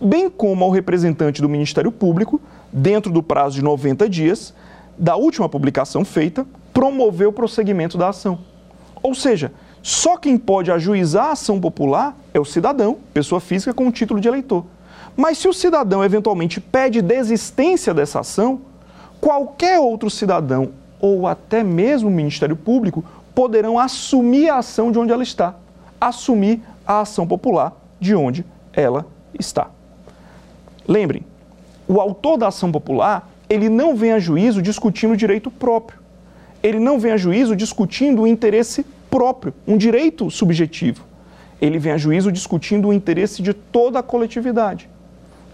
bem 0.02 0.32
como 0.32 0.66
ao 0.66 0.72
representante 0.72 1.40
do 1.40 1.48
Ministério 1.48 1.92
Público, 1.92 2.42
dentro 2.74 3.14
do 3.14 3.22
prazo 3.22 3.58
de 3.58 3.62
90 3.62 4.10
dias 4.10 4.52
da 4.98 5.16
última 5.16 5.48
publicação 5.48 6.04
feita, 6.04 6.44
promover 6.74 7.28
o 7.28 7.32
prosseguimento 7.32 8.00
da 8.00 8.10
ação. 8.10 8.40
Ou 9.04 9.14
seja, 9.14 9.54
só 9.84 10.18
quem 10.18 10.40
pode 10.40 10.72
ajuizar 10.72 11.28
a 11.28 11.32
ação 11.34 11.62
popular 11.62 12.18
é 12.34 12.40
o 12.40 12.46
cidadão, 12.46 12.98
pessoa 13.14 13.40
física 13.40 13.72
com 13.72 13.88
o 13.88 13.92
título 13.92 14.20
de 14.20 14.28
eleitor. 14.28 14.66
Mas 15.16 15.38
se 15.38 15.48
o 15.48 15.54
cidadão 15.54 16.04
eventualmente 16.04 16.60
pede 16.60 17.00
desistência 17.00 17.94
dessa 17.94 18.22
ação, 18.22 18.62
qualquer 19.22 19.80
outro 19.80 20.10
cidadão 20.10 20.72
ou 21.00 21.28
até 21.28 21.64
mesmo 21.64 22.10
o 22.10 22.12
Ministério 22.12 22.56
Público 22.56 23.06
poderão 23.36 23.78
assumir 23.78 24.50
a 24.50 24.58
ação 24.58 24.92
de 24.92 24.98
onde 24.98 25.14
ela 25.14 25.22
está, 25.22 25.54
assumir 26.00 26.62
a 26.86 27.02
ação 27.02 27.28
popular 27.28 27.74
de 28.00 28.16
onde 28.16 28.46
ela 28.74 29.08
está. 29.38 29.70
Lembrem, 30.88 31.24
o 31.88 32.00
autor 32.00 32.38
da 32.38 32.48
ação 32.48 32.72
popular, 32.72 33.30
ele 33.50 33.70
não 33.70 33.96
vem 33.96 34.12
a 34.12 34.20
juízo 34.20 34.62
discutindo 34.62 35.14
o 35.14 35.18
direito 35.18 35.50
próprio. 35.50 36.00
Ele 36.62 36.80
não 36.80 37.00
vem 37.00 37.12
a 37.12 37.18
juízo 37.18 37.56
discutindo 37.56 38.24
o 38.24 38.28
interesse 38.28 38.86
próprio, 39.10 39.54
um 39.68 39.78
direito 39.78 40.30
subjetivo. 40.32 41.06
Ele 41.62 41.80
vem 41.80 41.94
a 41.94 41.98
juízo 41.98 42.32
discutindo 42.32 42.88
o 42.88 42.94
interesse 42.94 43.42
de 43.42 43.54
toda 43.54 44.00
a 44.00 44.04
coletividade. 44.04 44.90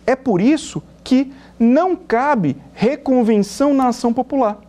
É 0.06 0.16
por 0.16 0.42
isso 0.42 0.82
que 1.04 1.32
não 1.60 1.96
cabe 1.96 2.58
reconvenção 2.74 3.74
na 3.74 3.90
ação 3.90 4.14
popular. 4.14 4.60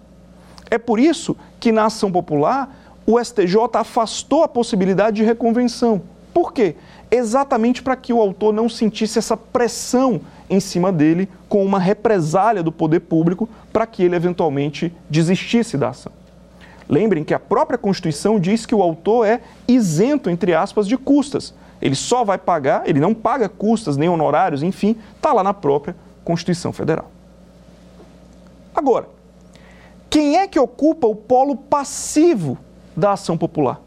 É 0.71 0.79
por 0.79 0.99
isso 0.99 1.37
que 1.59 1.73
na 1.73 1.87
ação 1.87 2.11
popular 2.11 2.82
o 3.07 3.23
STJ 3.23 3.57
afastou 3.75 4.43
a 4.43 4.49
possibilidade 4.49 5.17
de 5.17 5.25
reconvenção. 5.25 6.03
Por 6.33 6.53
quê? 6.53 6.77
Exatamente 7.11 7.83
para 7.83 7.97
que 7.97 8.13
o 8.13 8.21
autor 8.21 8.53
não 8.53 8.69
sentisse 8.69 9.19
essa 9.19 9.37
pressão 9.37 10.21
em 10.49 10.61
cima 10.61 10.91
dele 10.91 11.29
com 11.49 11.65
uma 11.65 11.79
represália 11.79 12.63
do 12.63 12.73
poder 12.73 13.01
público 13.01 13.49
para 13.73 13.87
que 13.87 14.03
ele 14.03 14.17
eventualmente 14.17 14.93
desistisse 15.11 15.77
da 15.77 15.91
ação. 15.91 16.13
Lembrem 16.89 17.25
que 17.25 17.35
a 17.35 17.39
própria 17.39 17.79
Constituição 17.79 18.39
diz 18.39 18.67
que 18.67 18.75
o 18.75 18.83
autor 18.83 19.27
é 19.27 19.41
isento, 19.67 20.29
entre 20.29 20.55
aspas, 20.55 20.87
de 20.87 20.97
custas. 20.97 21.55
Ele 21.81 21.95
só 21.95 22.25
vai 22.25 22.39
pagar, 22.39 22.89
ele 22.89 23.01
não 23.01 23.15
paga 23.15 23.49
custas 23.49 23.97
nem 23.97 24.09
honorários, 24.09 24.63
enfim, 24.63 24.97
está 25.17 25.33
lá 25.33 25.43
na 25.43 25.55
própria 25.55 25.97
Constituição 26.25 26.73
Federal. 26.73 27.11
Agora, 28.75 29.09
quem 30.09 30.37
é 30.37 30.47
que 30.47 30.59
ocupa 30.59 31.07
o 31.07 31.15
polo 31.15 31.57
passivo 31.57 32.59
da 32.97 33.13
ação 33.13 33.37
popular? 33.37 33.81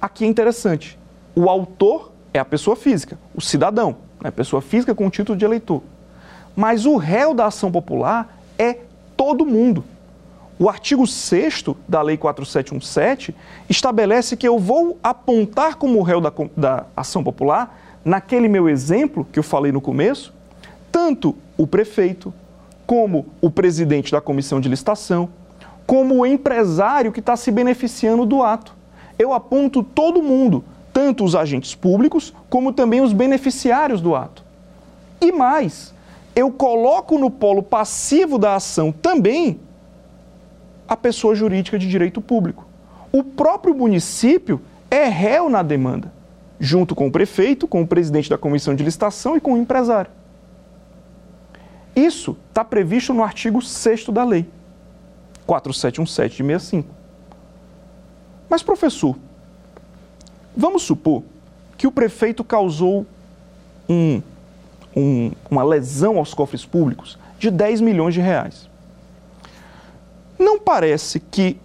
Aqui 0.00 0.24
é 0.24 0.28
interessante. 0.28 0.98
O 1.34 1.48
autor 1.48 2.12
é 2.32 2.38
a 2.38 2.44
pessoa 2.44 2.76
física, 2.76 3.18
o 3.34 3.40
cidadão, 3.40 3.96
né? 4.22 4.30
pessoa 4.30 4.60
física 4.60 4.94
com 4.94 5.06
o 5.06 5.10
título 5.10 5.38
de 5.38 5.44
eleitor. 5.44 5.82
Mas 6.54 6.86
o 6.86 6.96
réu 6.96 7.34
da 7.34 7.46
ação 7.46 7.70
popular 7.70 8.38
é 8.58 8.78
todo 9.16 9.46
mundo. 9.46 9.84
O 10.58 10.68
artigo 10.68 11.06
6 11.06 11.64
da 11.88 12.00
Lei 12.00 12.16
4717 12.16 13.34
estabelece 13.68 14.36
que 14.36 14.46
eu 14.46 14.58
vou 14.58 14.98
apontar 15.02 15.76
como 15.76 16.02
réu 16.02 16.20
da, 16.20 16.32
da 16.56 16.86
ação 16.96 17.24
popular, 17.24 17.80
naquele 18.04 18.48
meu 18.48 18.68
exemplo 18.68 19.26
que 19.32 19.38
eu 19.38 19.42
falei 19.42 19.72
no 19.72 19.80
começo, 19.80 20.32
tanto 20.92 21.36
o 21.56 21.66
prefeito, 21.66 22.32
como 22.86 23.26
o 23.40 23.50
presidente 23.50 24.12
da 24.12 24.20
comissão 24.20 24.60
de 24.60 24.68
licitação, 24.68 25.28
como 25.86 26.16
o 26.16 26.26
empresário 26.26 27.12
que 27.12 27.20
está 27.20 27.36
se 27.36 27.50
beneficiando 27.50 28.24
do 28.24 28.42
ato. 28.42 28.74
Eu 29.18 29.32
aponto 29.32 29.82
todo 29.82 30.22
mundo, 30.22 30.64
tanto 30.92 31.24
os 31.24 31.34
agentes 31.34 31.74
públicos, 31.74 32.32
como 32.48 32.72
também 32.72 33.00
os 33.00 33.12
beneficiários 33.12 34.00
do 34.00 34.14
ato. 34.14 34.42
E 35.20 35.30
mais, 35.30 35.94
eu 36.34 36.50
coloco 36.50 37.18
no 37.18 37.30
polo 37.30 37.62
passivo 37.62 38.38
da 38.38 38.56
ação 38.56 38.90
também 38.90 39.60
a 40.88 40.96
pessoa 40.96 41.34
jurídica 41.34 41.78
de 41.78 41.88
direito 41.88 42.20
público. 42.20 42.66
O 43.12 43.22
próprio 43.22 43.74
município 43.74 44.60
é 44.90 45.04
réu 45.04 45.48
na 45.48 45.62
demanda, 45.62 46.12
junto 46.58 46.94
com 46.94 47.06
o 47.06 47.12
prefeito, 47.12 47.66
com 47.66 47.82
o 47.82 47.86
presidente 47.86 48.28
da 48.28 48.36
comissão 48.36 48.74
de 48.74 48.82
licitação 48.84 49.36
e 49.36 49.40
com 49.40 49.54
o 49.54 49.56
empresário. 49.56 50.10
Isso 51.94 52.36
está 52.48 52.64
previsto 52.64 53.14
no 53.14 53.22
artigo 53.22 53.62
6 53.62 54.08
da 54.08 54.24
lei, 54.24 54.46
4717 55.46 56.36
de 56.36 56.42
65. 56.42 56.88
Mas, 58.48 58.62
professor, 58.62 59.16
vamos 60.56 60.82
supor 60.82 61.22
que 61.76 61.86
o 61.86 61.92
prefeito 61.92 62.44
causou 62.44 63.06
um, 63.88 64.22
um, 64.96 65.32
uma 65.50 65.62
lesão 65.62 66.18
aos 66.18 66.32
cofres 66.32 66.64
públicos 66.64 67.18
de 67.38 67.50
10 67.50 67.80
milhões 67.80 68.14
de 68.14 68.20
reais. 68.20 68.68
Não 70.38 70.58
parece 70.58 71.20
que, 71.20 71.58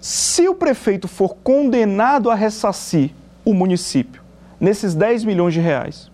se 0.00 0.48
o 0.48 0.54
prefeito 0.54 1.06
for 1.06 1.36
condenado 1.36 2.30
a 2.30 2.34
ressarcir 2.34 3.10
o 3.44 3.54
município 3.54 4.22
nesses 4.60 4.94
10 4.94 5.24
milhões 5.24 5.54
de 5.54 5.60
reais, 5.60 6.10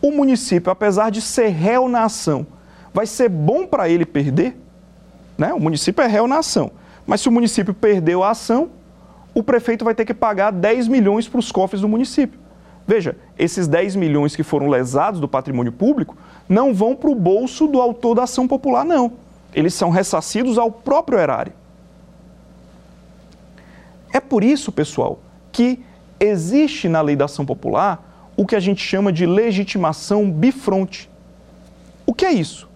o 0.00 0.10
município, 0.10 0.70
apesar 0.70 1.10
de 1.10 1.20
ser 1.20 1.48
réu 1.48 1.88
na 1.88 2.04
ação, 2.04 2.46
vai 2.92 3.06
ser 3.06 3.28
bom 3.28 3.66
para 3.66 3.88
ele 3.88 4.04
perder? 4.04 4.56
Né? 5.36 5.52
O 5.52 5.60
município 5.60 6.02
é 6.02 6.06
réu 6.06 6.26
na 6.26 6.38
ação. 6.38 6.70
Mas 7.06 7.20
se 7.20 7.28
o 7.28 7.32
município 7.32 7.74
perdeu 7.74 8.22
a 8.22 8.30
ação, 8.30 8.70
o 9.34 9.42
prefeito 9.42 9.84
vai 9.84 9.94
ter 9.94 10.04
que 10.04 10.14
pagar 10.14 10.50
10 10.50 10.88
milhões 10.88 11.28
para 11.28 11.38
os 11.38 11.50
cofres 11.52 11.80
do 11.80 11.88
município. 11.88 12.38
Veja, 12.86 13.16
esses 13.38 13.66
10 13.66 13.96
milhões 13.96 14.36
que 14.36 14.42
foram 14.42 14.68
lesados 14.68 15.20
do 15.20 15.28
patrimônio 15.28 15.72
público 15.72 16.16
não 16.48 16.74
vão 16.74 16.94
para 16.94 17.10
o 17.10 17.14
bolso 17.14 17.66
do 17.66 17.80
autor 17.80 18.14
da 18.14 18.24
ação 18.24 18.46
popular, 18.46 18.84
não 18.84 19.24
eles 19.54 19.72
são 19.72 19.90
ressarcidos 19.90 20.58
ao 20.58 20.70
próprio 20.70 21.18
erário. 21.18 21.52
É 24.12 24.20
por 24.20 24.42
isso, 24.42 24.72
pessoal, 24.72 25.20
que 25.52 25.80
existe 26.18 26.88
na 26.88 27.00
lei 27.00 27.16
da 27.16 27.26
ação 27.26 27.46
popular 27.46 28.32
o 28.36 28.44
que 28.44 28.56
a 28.56 28.60
gente 28.60 28.82
chama 28.82 29.12
de 29.12 29.24
legitimação 29.24 30.30
bifronte. 30.30 31.08
O 32.04 32.12
que 32.12 32.26
é 32.26 32.32
isso? 32.32 32.68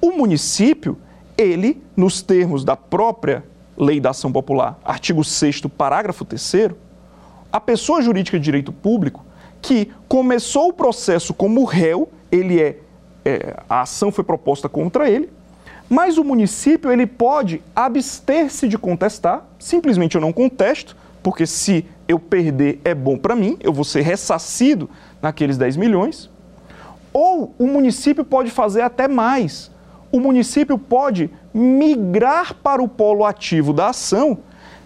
O 0.00 0.12
município, 0.12 0.98
ele, 1.38 1.80
nos 1.96 2.20
termos 2.20 2.64
da 2.64 2.76
própria 2.76 3.44
lei 3.76 4.00
da 4.00 4.10
ação 4.10 4.32
popular, 4.32 4.78
artigo 4.84 5.22
6 5.22 5.60
parágrafo 5.78 6.24
3 6.24 6.70
a 7.52 7.60
pessoa 7.60 8.02
jurídica 8.02 8.38
de 8.38 8.44
direito 8.44 8.72
público 8.72 9.24
que 9.62 9.90
começou 10.08 10.68
o 10.68 10.72
processo 10.72 11.32
como 11.32 11.64
réu, 11.64 12.10
ele 12.30 12.60
é, 12.60 12.78
é 13.24 13.56
a 13.68 13.82
ação 13.82 14.10
foi 14.10 14.24
proposta 14.24 14.68
contra 14.68 15.08
ele, 15.08 15.30
mas 15.88 16.18
o 16.18 16.24
município 16.24 16.92
ele 16.92 17.06
pode 17.06 17.62
abster-se 17.74 18.68
de 18.68 18.76
contestar, 18.76 19.46
simplesmente 19.58 20.16
eu 20.16 20.20
não 20.20 20.32
contesto, 20.32 20.96
porque 21.22 21.46
se 21.46 21.86
eu 22.06 22.18
perder 22.18 22.80
é 22.84 22.94
bom 22.94 23.16
para 23.16 23.34
mim, 23.34 23.56
eu 23.60 23.72
vou 23.72 23.84
ser 23.84 24.02
ressarcido 24.02 24.88
naqueles 25.20 25.56
10 25.56 25.76
milhões. 25.76 26.30
Ou 27.12 27.54
o 27.58 27.66
município 27.66 28.24
pode 28.24 28.50
fazer 28.50 28.82
até 28.82 29.08
mais. 29.08 29.70
O 30.10 30.20
município 30.20 30.78
pode 30.78 31.30
migrar 31.52 32.54
para 32.54 32.82
o 32.82 32.88
polo 32.88 33.24
ativo 33.24 33.72
da 33.72 33.88
ação, 33.88 34.38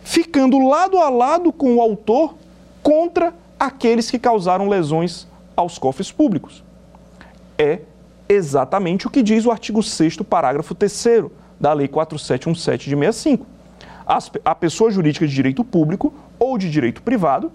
ficando 0.02 0.58
lado 0.66 0.98
a 0.98 1.08
lado 1.08 1.52
com 1.52 1.76
o 1.76 1.80
autor 1.80 2.34
contra 2.82 3.32
aqueles 3.58 4.10
que 4.10 4.18
causaram 4.18 4.68
lesões 4.68 5.28
aos 5.54 5.78
cofres 5.78 6.10
públicos. 6.10 6.64
É 7.56 7.80
exatamente 8.28 9.06
o 9.06 9.10
que 9.10 9.22
diz 9.22 9.46
o 9.46 9.50
artigo 9.50 9.82
6 9.82 10.16
parágrafo 10.28 10.74
3 10.74 11.06
da 11.60 11.72
Lei 11.72 11.86
4717 11.86 12.90
de 12.90 12.96
65. 12.96 13.46
A 14.44 14.54
pessoa 14.54 14.90
jurídica 14.90 15.26
de 15.26 15.32
direito 15.32 15.62
público 15.62 16.12
ou 16.38 16.58
de 16.58 16.68
direito 16.68 17.00
privado, 17.02 17.52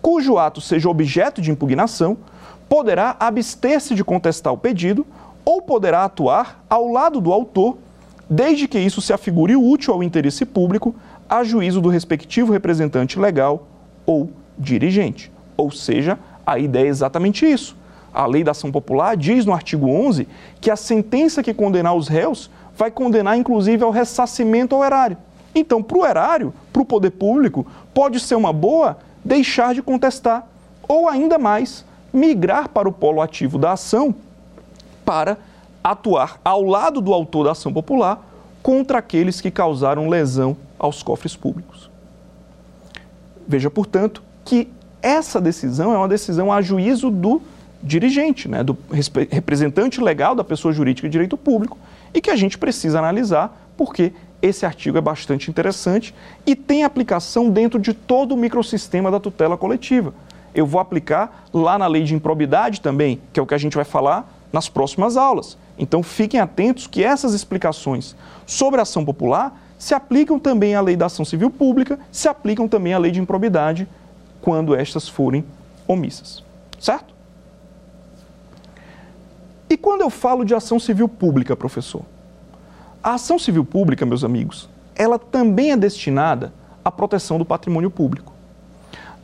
cujo 0.00 0.38
ato 0.38 0.60
seja 0.60 0.88
objeto 0.88 1.42
de 1.42 1.50
impugnação, 1.50 2.16
poderá 2.68 3.14
abster-se 3.20 3.94
de 3.94 4.02
contestar 4.02 4.52
o 4.52 4.56
pedido 4.56 5.06
ou 5.44 5.62
poderá 5.62 6.04
atuar 6.04 6.64
ao 6.68 6.88
lado 6.88 7.20
do 7.20 7.32
autor, 7.32 7.78
desde 8.28 8.68
que 8.68 8.78
isso 8.78 9.00
se 9.00 9.12
afigure 9.12 9.56
útil 9.56 9.94
ao 9.94 10.02
interesse 10.02 10.44
público, 10.44 10.94
a 11.28 11.42
juízo 11.42 11.80
do 11.80 11.88
respectivo 11.88 12.52
representante 12.52 13.18
legal 13.18 13.66
ou 14.06 14.30
dirigente. 14.58 15.32
Ou 15.56 15.70
seja, 15.70 16.18
a 16.46 16.58
ideia 16.58 16.86
é 16.86 16.88
exatamente 16.88 17.46
isso. 17.46 17.76
A 18.12 18.26
lei 18.26 18.44
da 18.44 18.50
ação 18.50 18.70
popular 18.70 19.16
diz 19.16 19.46
no 19.46 19.54
artigo 19.54 19.88
11 19.88 20.28
que 20.60 20.70
a 20.70 20.76
sentença 20.76 21.42
que 21.42 21.54
condenar 21.54 21.94
os 21.94 22.08
réus 22.08 22.50
vai 22.76 22.90
condenar 22.90 23.38
inclusive 23.38 23.82
ao 23.82 23.90
ressarcimento 23.90 24.74
ao 24.74 24.84
erário. 24.84 25.16
Então, 25.54 25.82
para 25.82 25.98
o 25.98 26.06
erário, 26.06 26.54
para 26.72 26.82
o 26.82 26.84
poder 26.84 27.10
público, 27.10 27.66
pode 27.92 28.20
ser 28.20 28.34
uma 28.34 28.52
boa 28.52 28.98
deixar 29.24 29.74
de 29.74 29.82
contestar, 29.82 30.46
ou 30.88 31.08
ainda 31.08 31.38
mais, 31.38 31.84
migrar 32.12 32.68
para 32.68 32.88
o 32.88 32.92
polo 32.92 33.20
ativo 33.20 33.58
da 33.58 33.72
ação 33.72 34.14
para 35.04 35.38
atuar 35.82 36.40
ao 36.44 36.62
lado 36.62 37.00
do 37.00 37.12
autor 37.12 37.44
da 37.44 37.52
ação 37.52 37.72
popular 37.72 38.24
contra 38.62 38.98
aqueles 38.98 39.40
que 39.40 39.50
causaram 39.50 40.08
lesão 40.08 40.56
aos 40.78 41.02
cofres 41.02 41.34
públicos. 41.34 41.90
Veja, 43.46 43.68
portanto, 43.68 44.22
que 44.44 44.68
essa 45.02 45.40
decisão 45.40 45.92
é 45.92 45.98
uma 45.98 46.08
decisão 46.08 46.52
a 46.52 46.62
juízo 46.62 47.10
do 47.10 47.42
dirigente, 47.82 48.48
né, 48.48 48.62
do 48.62 48.78
representante 49.28 50.00
legal 50.00 50.36
da 50.36 50.44
pessoa 50.44 50.72
jurídica 50.72 51.08
de 51.08 51.12
direito 51.12 51.36
público, 51.36 51.76
e 52.14 52.20
que 52.20 52.30
a 52.30 52.36
gente 52.36 52.56
precisa 52.56 53.00
analisar 53.00 53.70
porque 53.76 54.12
esse 54.40 54.64
artigo 54.64 54.98
é 54.98 55.00
bastante 55.00 55.50
interessante 55.50 56.14
e 56.46 56.54
tem 56.54 56.84
aplicação 56.84 57.50
dentro 57.50 57.80
de 57.80 57.92
todo 57.92 58.32
o 58.32 58.36
microsistema 58.36 59.10
da 59.10 59.18
tutela 59.18 59.56
coletiva. 59.56 60.14
Eu 60.54 60.66
vou 60.66 60.80
aplicar 60.80 61.46
lá 61.52 61.78
na 61.78 61.86
lei 61.86 62.04
de 62.04 62.14
improbidade 62.14 62.80
também, 62.80 63.20
que 63.32 63.40
é 63.40 63.42
o 63.42 63.46
que 63.46 63.54
a 63.54 63.58
gente 63.58 63.74
vai 63.74 63.84
falar 63.84 64.30
nas 64.52 64.68
próximas 64.68 65.16
aulas. 65.16 65.56
Então 65.78 66.02
fiquem 66.02 66.38
atentos 66.38 66.86
que 66.86 67.02
essas 67.02 67.32
explicações 67.32 68.14
sobre 68.46 68.78
a 68.78 68.82
ação 68.82 69.04
popular 69.04 69.58
se 69.78 69.94
aplicam 69.94 70.38
também 70.38 70.74
à 70.74 70.80
lei 70.80 70.94
da 70.94 71.06
ação 71.06 71.24
civil 71.24 71.50
pública, 71.50 71.98
se 72.12 72.28
aplicam 72.28 72.68
também 72.68 72.94
à 72.94 72.98
lei 72.98 73.10
de 73.10 73.20
improbidade 73.20 73.88
quando 74.40 74.74
estas 74.74 75.08
forem 75.08 75.44
omissas. 75.88 76.44
Certo? 76.78 77.12
E 79.68 79.76
quando 79.76 80.02
eu 80.02 80.10
falo 80.10 80.44
de 80.44 80.54
ação 80.54 80.78
civil 80.78 81.08
pública, 81.08 81.56
professor? 81.56 82.02
A 83.02 83.14
ação 83.14 83.38
civil 83.38 83.64
pública, 83.64 84.06
meus 84.06 84.22
amigos, 84.22 84.68
ela 84.94 85.18
também 85.18 85.72
é 85.72 85.76
destinada 85.76 86.52
à 86.84 86.90
proteção 86.90 87.38
do 87.38 87.44
patrimônio 87.44 87.90
público. 87.90 88.32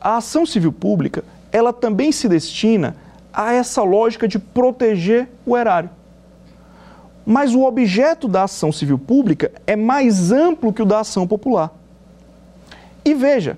A 0.01 0.17
ação 0.17 0.45
civil 0.45 0.73
pública, 0.73 1.23
ela 1.51 1.71
também 1.71 2.11
se 2.11 2.27
destina 2.27 2.95
a 3.39 3.53
essa 3.53 3.81
lógica 3.83 4.27
de 4.27 4.37
proteger 4.37 5.29
o 5.45 5.55
erário. 5.55 5.89
Mas 7.25 7.55
o 7.55 7.63
objeto 7.63 8.27
da 8.27 8.43
ação 8.43 8.69
civil 8.69 8.99
pública 8.99 9.49
é 9.65 9.77
mais 9.77 10.29
amplo 10.29 10.73
que 10.73 10.81
o 10.81 10.85
da 10.85 10.99
ação 10.99 11.25
popular. 11.25 11.73
E 13.05 13.13
veja, 13.13 13.57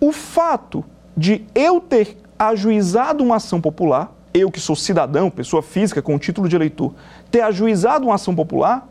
o 0.00 0.10
fato 0.10 0.82
de 1.14 1.44
eu 1.54 1.82
ter 1.82 2.16
ajuizado 2.38 3.22
uma 3.22 3.36
ação 3.36 3.60
popular, 3.60 4.10
eu 4.32 4.50
que 4.50 4.58
sou 4.58 4.74
cidadão, 4.74 5.28
pessoa 5.28 5.62
física 5.62 6.00
com 6.00 6.18
título 6.18 6.48
de 6.48 6.56
eleitor, 6.56 6.94
ter 7.30 7.42
ajuizado 7.42 8.06
uma 8.06 8.14
ação 8.14 8.34
popular, 8.34 8.88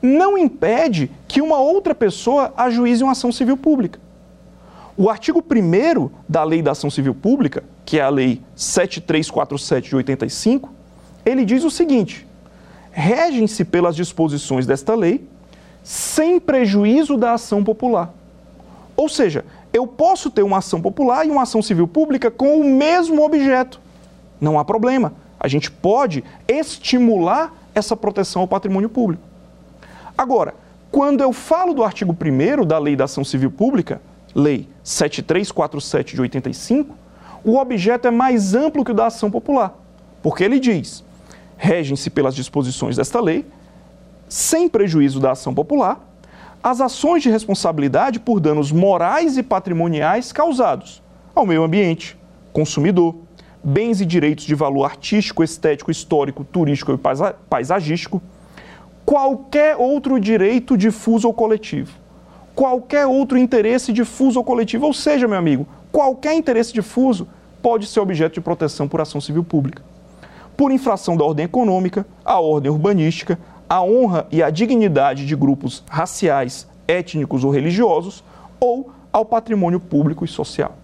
não 0.00 0.38
impede 0.38 1.10
que 1.26 1.42
uma 1.42 1.58
outra 1.58 1.94
pessoa 1.94 2.54
ajuize 2.56 3.02
uma 3.02 3.12
ação 3.12 3.30
civil 3.30 3.58
pública. 3.58 4.00
O 5.00 5.08
artigo 5.08 5.38
1 5.40 6.10
da 6.28 6.42
Lei 6.42 6.60
da 6.60 6.72
Ação 6.72 6.90
Civil 6.90 7.14
Pública, 7.14 7.62
que 7.84 8.00
é 8.00 8.02
a 8.02 8.08
Lei 8.08 8.42
7347 8.56 9.90
de 9.90 9.94
85, 9.94 10.68
ele 11.24 11.44
diz 11.44 11.62
o 11.62 11.70
seguinte: 11.70 12.26
regem-se 12.90 13.64
pelas 13.64 13.94
disposições 13.94 14.66
desta 14.66 14.96
lei 14.96 15.24
sem 15.84 16.40
prejuízo 16.40 17.16
da 17.16 17.34
ação 17.34 17.62
popular. 17.62 18.12
Ou 18.96 19.08
seja, 19.08 19.44
eu 19.72 19.86
posso 19.86 20.30
ter 20.30 20.42
uma 20.42 20.58
ação 20.58 20.82
popular 20.82 21.24
e 21.24 21.30
uma 21.30 21.42
ação 21.42 21.62
civil 21.62 21.86
pública 21.86 22.28
com 22.28 22.60
o 22.60 22.64
mesmo 22.64 23.24
objeto. 23.24 23.80
Não 24.40 24.58
há 24.58 24.64
problema. 24.64 25.12
A 25.38 25.46
gente 25.46 25.70
pode 25.70 26.24
estimular 26.48 27.54
essa 27.72 27.96
proteção 27.96 28.42
ao 28.42 28.48
patrimônio 28.48 28.88
público. 28.88 29.22
Agora, 30.16 30.54
quando 30.90 31.20
eu 31.20 31.32
falo 31.32 31.72
do 31.72 31.84
artigo 31.84 32.12
1 32.20 32.66
da 32.66 32.80
Lei 32.80 32.96
da 32.96 33.04
Ação 33.04 33.22
Civil 33.22 33.52
Pública, 33.52 34.00
Lei 34.34 34.68
7347 34.82 36.14
de 36.14 36.20
85, 36.20 36.94
o 37.44 37.56
objeto 37.56 38.08
é 38.08 38.10
mais 38.10 38.54
amplo 38.54 38.84
que 38.84 38.90
o 38.90 38.94
da 38.94 39.06
ação 39.06 39.30
popular, 39.30 39.74
porque 40.22 40.44
ele 40.44 40.60
diz: 40.60 41.04
regem-se 41.56 42.10
pelas 42.10 42.34
disposições 42.34 42.96
desta 42.96 43.20
lei, 43.20 43.46
sem 44.28 44.68
prejuízo 44.68 45.20
da 45.20 45.32
ação 45.32 45.54
popular, 45.54 46.00
as 46.62 46.80
ações 46.80 47.22
de 47.22 47.30
responsabilidade 47.30 48.20
por 48.20 48.40
danos 48.40 48.72
morais 48.72 49.36
e 49.36 49.42
patrimoniais 49.42 50.32
causados 50.32 51.02
ao 51.34 51.46
meio 51.46 51.62
ambiente, 51.62 52.18
consumidor, 52.52 53.14
bens 53.62 54.00
e 54.00 54.06
direitos 54.06 54.44
de 54.44 54.54
valor 54.54 54.84
artístico, 54.84 55.42
estético, 55.42 55.90
histórico, 55.90 56.44
turístico 56.44 56.92
e 56.92 56.98
paisagístico, 57.48 58.20
qualquer 59.04 59.76
outro 59.76 60.18
direito 60.18 60.76
difuso 60.76 61.28
ou 61.28 61.34
coletivo, 61.34 61.92
qualquer 62.58 63.06
outro 63.06 63.38
interesse 63.38 63.92
difuso 63.92 64.40
ou 64.40 64.44
coletivo, 64.44 64.84
ou 64.84 64.92
seja, 64.92 65.28
meu 65.28 65.38
amigo, 65.38 65.64
qualquer 65.92 66.34
interesse 66.34 66.72
difuso 66.72 67.28
pode 67.62 67.86
ser 67.86 68.00
objeto 68.00 68.34
de 68.34 68.40
proteção 68.40 68.88
por 68.88 69.00
ação 69.00 69.20
civil 69.20 69.44
pública. 69.44 69.80
Por 70.56 70.72
infração 70.72 71.16
da 71.16 71.24
ordem 71.24 71.44
econômica, 71.44 72.04
a 72.24 72.40
ordem 72.40 72.68
urbanística, 72.68 73.38
a 73.68 73.80
honra 73.80 74.26
e 74.32 74.42
a 74.42 74.50
dignidade 74.50 75.24
de 75.24 75.36
grupos 75.36 75.84
raciais, 75.88 76.66
étnicos 76.88 77.44
ou 77.44 77.52
religiosos, 77.52 78.24
ou 78.58 78.90
ao 79.12 79.24
patrimônio 79.24 79.78
público 79.78 80.24
e 80.24 80.28
social. 80.28 80.76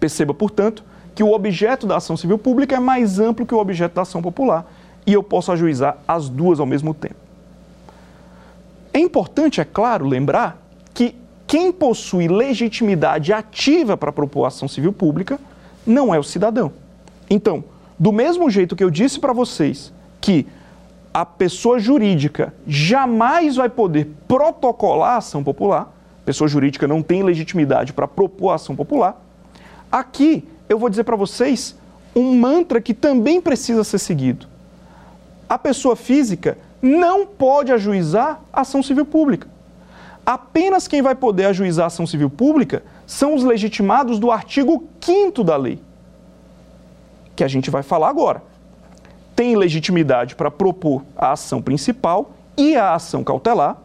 Perceba, 0.00 0.34
portanto, 0.34 0.82
que 1.14 1.22
o 1.22 1.30
objeto 1.30 1.86
da 1.86 1.98
ação 1.98 2.16
civil 2.16 2.38
pública 2.38 2.74
é 2.74 2.80
mais 2.80 3.20
amplo 3.20 3.46
que 3.46 3.54
o 3.54 3.58
objeto 3.58 3.94
da 3.94 4.02
ação 4.02 4.20
popular 4.20 4.68
e 5.06 5.12
eu 5.12 5.22
posso 5.22 5.52
ajuizar 5.52 5.98
as 6.08 6.28
duas 6.28 6.58
ao 6.58 6.66
mesmo 6.66 6.92
tempo. 6.92 7.27
Importante, 9.08 9.58
é 9.58 9.64
claro, 9.64 10.06
lembrar 10.06 10.62
que 10.92 11.14
quem 11.46 11.72
possui 11.72 12.28
legitimidade 12.28 13.32
ativa 13.32 13.96
para 13.96 14.12
propor 14.12 14.44
ação 14.44 14.68
civil 14.68 14.92
pública 14.92 15.40
não 15.86 16.14
é 16.14 16.18
o 16.18 16.22
cidadão. 16.22 16.70
Então, 17.30 17.64
do 17.98 18.12
mesmo 18.12 18.50
jeito 18.50 18.76
que 18.76 18.84
eu 18.84 18.90
disse 18.90 19.18
para 19.18 19.32
vocês 19.32 19.94
que 20.20 20.46
a 21.12 21.24
pessoa 21.24 21.78
jurídica 21.78 22.52
jamais 22.66 23.56
vai 23.56 23.70
poder 23.70 24.10
protocolar 24.28 25.14
a 25.14 25.16
ação 25.16 25.42
popular, 25.42 25.90
a 26.22 26.26
pessoa 26.26 26.46
jurídica 26.46 26.86
não 26.86 27.02
tem 27.02 27.22
legitimidade 27.22 27.94
para 27.94 28.06
propor 28.06 28.50
a 28.50 28.56
ação 28.56 28.76
popular, 28.76 29.18
aqui 29.90 30.46
eu 30.68 30.78
vou 30.78 30.90
dizer 30.90 31.04
para 31.04 31.16
vocês 31.16 31.74
um 32.14 32.34
mantra 32.38 32.78
que 32.78 32.92
também 32.92 33.40
precisa 33.40 33.82
ser 33.84 33.98
seguido. 33.98 34.46
A 35.48 35.56
pessoa 35.56 35.96
física 35.96 36.58
não 36.80 37.26
pode 37.26 37.72
ajuizar 37.72 38.40
ação 38.52 38.82
civil 38.82 39.04
pública. 39.04 39.48
Apenas 40.24 40.86
quem 40.86 41.00
vai 41.00 41.14
poder 41.14 41.46
ajuizar 41.46 41.86
ação 41.86 42.06
civil 42.06 42.28
pública 42.28 42.82
são 43.06 43.34
os 43.34 43.42
legitimados 43.42 44.18
do 44.18 44.30
artigo 44.30 44.86
5 45.00 45.42
da 45.42 45.56
lei, 45.56 45.80
que 47.34 47.42
a 47.42 47.48
gente 47.48 47.70
vai 47.70 47.82
falar 47.82 48.08
agora. 48.08 48.42
Tem 49.34 49.56
legitimidade 49.56 50.34
para 50.34 50.50
propor 50.50 51.02
a 51.16 51.32
ação 51.32 51.62
principal 51.62 52.32
e 52.56 52.76
a 52.76 52.94
ação 52.94 53.24
cautelar 53.24 53.78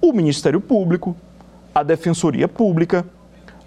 o 0.00 0.12
Ministério 0.12 0.60
Público, 0.60 1.16
a 1.74 1.82
Defensoria 1.82 2.48
Pública, 2.48 3.04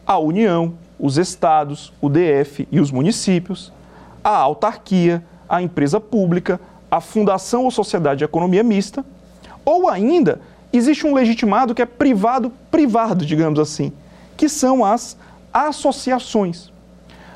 a 0.05 0.17
União, 0.17 0.73
os 0.99 1.17
estados, 1.17 1.91
o 2.01 2.10
DF 2.10 2.67
e 2.71 2.79
os 2.79 2.91
municípios, 2.91 3.71
a 4.23 4.36
autarquia, 4.38 5.23
a 5.47 5.62
empresa 5.62 5.99
pública, 5.99 6.60
a 6.91 6.99
fundação 6.99 7.63
ou 7.63 7.71
sociedade 7.71 8.19
de 8.19 8.25
economia 8.25 8.62
mista, 8.62 9.06
ou 9.63 9.88
ainda 9.88 10.41
existe 10.73 11.08
um 11.08 11.13
legitimado 11.13 11.73
que 11.73 11.82
é 11.82 11.86
privado, 11.86 12.51
privado, 12.69 13.25
digamos 13.25 13.60
assim, 13.60 13.93
que 14.36 14.49
são 14.49 14.84
as 14.84 15.17
associações. 15.54 16.69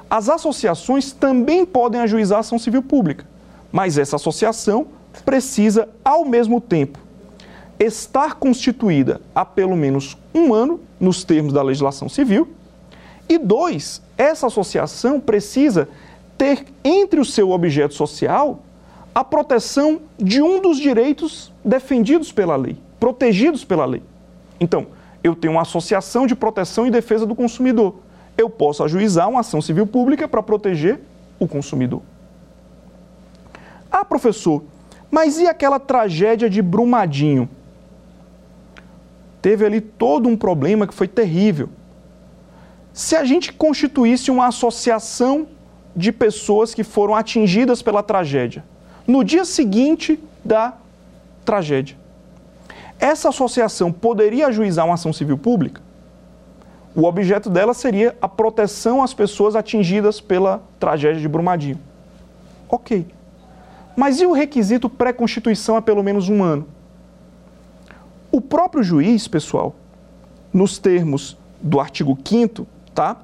As 0.09 0.27
associações 0.27 1.13
também 1.13 1.65
podem 1.65 2.01
ajuizar 2.01 2.39
ação 2.39 2.59
civil 2.59 2.83
pública, 2.83 3.25
mas 3.71 3.97
essa 3.97 4.17
associação 4.17 4.87
precisa, 5.23 5.87
ao 6.03 6.25
mesmo 6.25 6.59
tempo, 6.59 6.99
estar 7.79 8.35
constituída 8.35 9.21
há 9.33 9.45
pelo 9.45 9.75
menos 9.75 10.17
um 10.33 10.53
ano, 10.53 10.81
nos 10.99 11.23
termos 11.23 11.53
da 11.53 11.61
legislação 11.61 12.09
civil, 12.09 12.49
e 13.27 13.37
dois, 13.37 14.01
essa 14.17 14.47
associação 14.47 15.19
precisa 15.19 15.89
ter 16.37 16.65
entre 16.83 17.19
o 17.19 17.25
seu 17.25 17.51
objeto 17.51 17.93
social 17.93 18.59
a 19.15 19.23
proteção 19.23 20.01
de 20.17 20.41
um 20.41 20.61
dos 20.61 20.77
direitos 20.77 21.53
defendidos 21.63 22.33
pela 22.33 22.57
lei, 22.57 22.77
protegidos 22.99 23.63
pela 23.63 23.85
lei. 23.85 24.03
Então, 24.59 24.87
eu 25.23 25.33
tenho 25.33 25.53
uma 25.53 25.61
associação 25.61 26.27
de 26.27 26.35
proteção 26.35 26.85
e 26.85 26.91
defesa 26.91 27.25
do 27.25 27.33
consumidor. 27.33 27.95
Eu 28.37 28.49
posso 28.49 28.83
ajuizar 28.83 29.29
uma 29.29 29.39
ação 29.39 29.61
civil 29.61 29.87
pública 29.87 30.27
para 30.27 30.43
proteger 30.43 30.99
o 31.39 31.47
consumidor. 31.47 32.01
Ah, 33.89 34.03
professor, 34.03 34.61
mas 35.09 35.39
e 35.39 35.47
aquela 35.47 35.79
tragédia 35.79 36.49
de 36.49 36.61
Brumadinho? 36.61 37.49
Teve 39.41 39.65
ali 39.65 39.79
todo 39.79 40.27
um 40.27 40.35
problema 40.35 40.85
que 40.85 40.93
foi 40.93 41.07
terrível. 41.07 41.69
Se 42.91 43.15
a 43.15 43.23
gente 43.23 43.53
constituísse 43.53 44.29
uma 44.29 44.47
associação 44.47 45.47
de 45.95 46.11
pessoas 46.11 46.73
que 46.73 46.83
foram 46.83 47.15
atingidas 47.15 47.81
pela 47.81 48.03
tragédia, 48.03 48.63
no 49.07 49.23
dia 49.23 49.45
seguinte 49.45 50.19
da 50.43 50.73
tragédia, 51.43 51.97
essa 52.99 53.29
associação 53.29 53.91
poderia 53.91 54.47
ajuizar 54.47 54.85
uma 54.85 54.95
ação 54.95 55.11
civil 55.11 55.37
pública? 55.37 55.81
O 56.95 57.03
objeto 57.03 57.49
dela 57.49 57.73
seria 57.73 58.15
a 58.21 58.27
proteção 58.27 59.03
às 59.03 59.13
pessoas 59.13 59.55
atingidas 59.55 60.21
pela 60.21 60.63
tragédia 60.79 61.19
de 61.19 61.27
Brumadinho. 61.27 61.79
Ok. 62.69 63.05
Mas 63.95 64.21
e 64.21 64.25
o 64.25 64.31
requisito 64.31 64.89
pré-constituição 64.89 65.75
há 65.75 65.81
pelo 65.81 66.01
menos 66.01 66.29
um 66.29 66.41
ano? 66.41 66.65
O 68.31 68.39
próprio 68.41 68.83
juiz, 68.83 69.27
pessoal, 69.27 69.75
nos 70.53 70.77
termos 70.77 71.37
do 71.61 71.79
artigo 71.79 72.17
5 72.23 72.65
tá? 72.93 73.17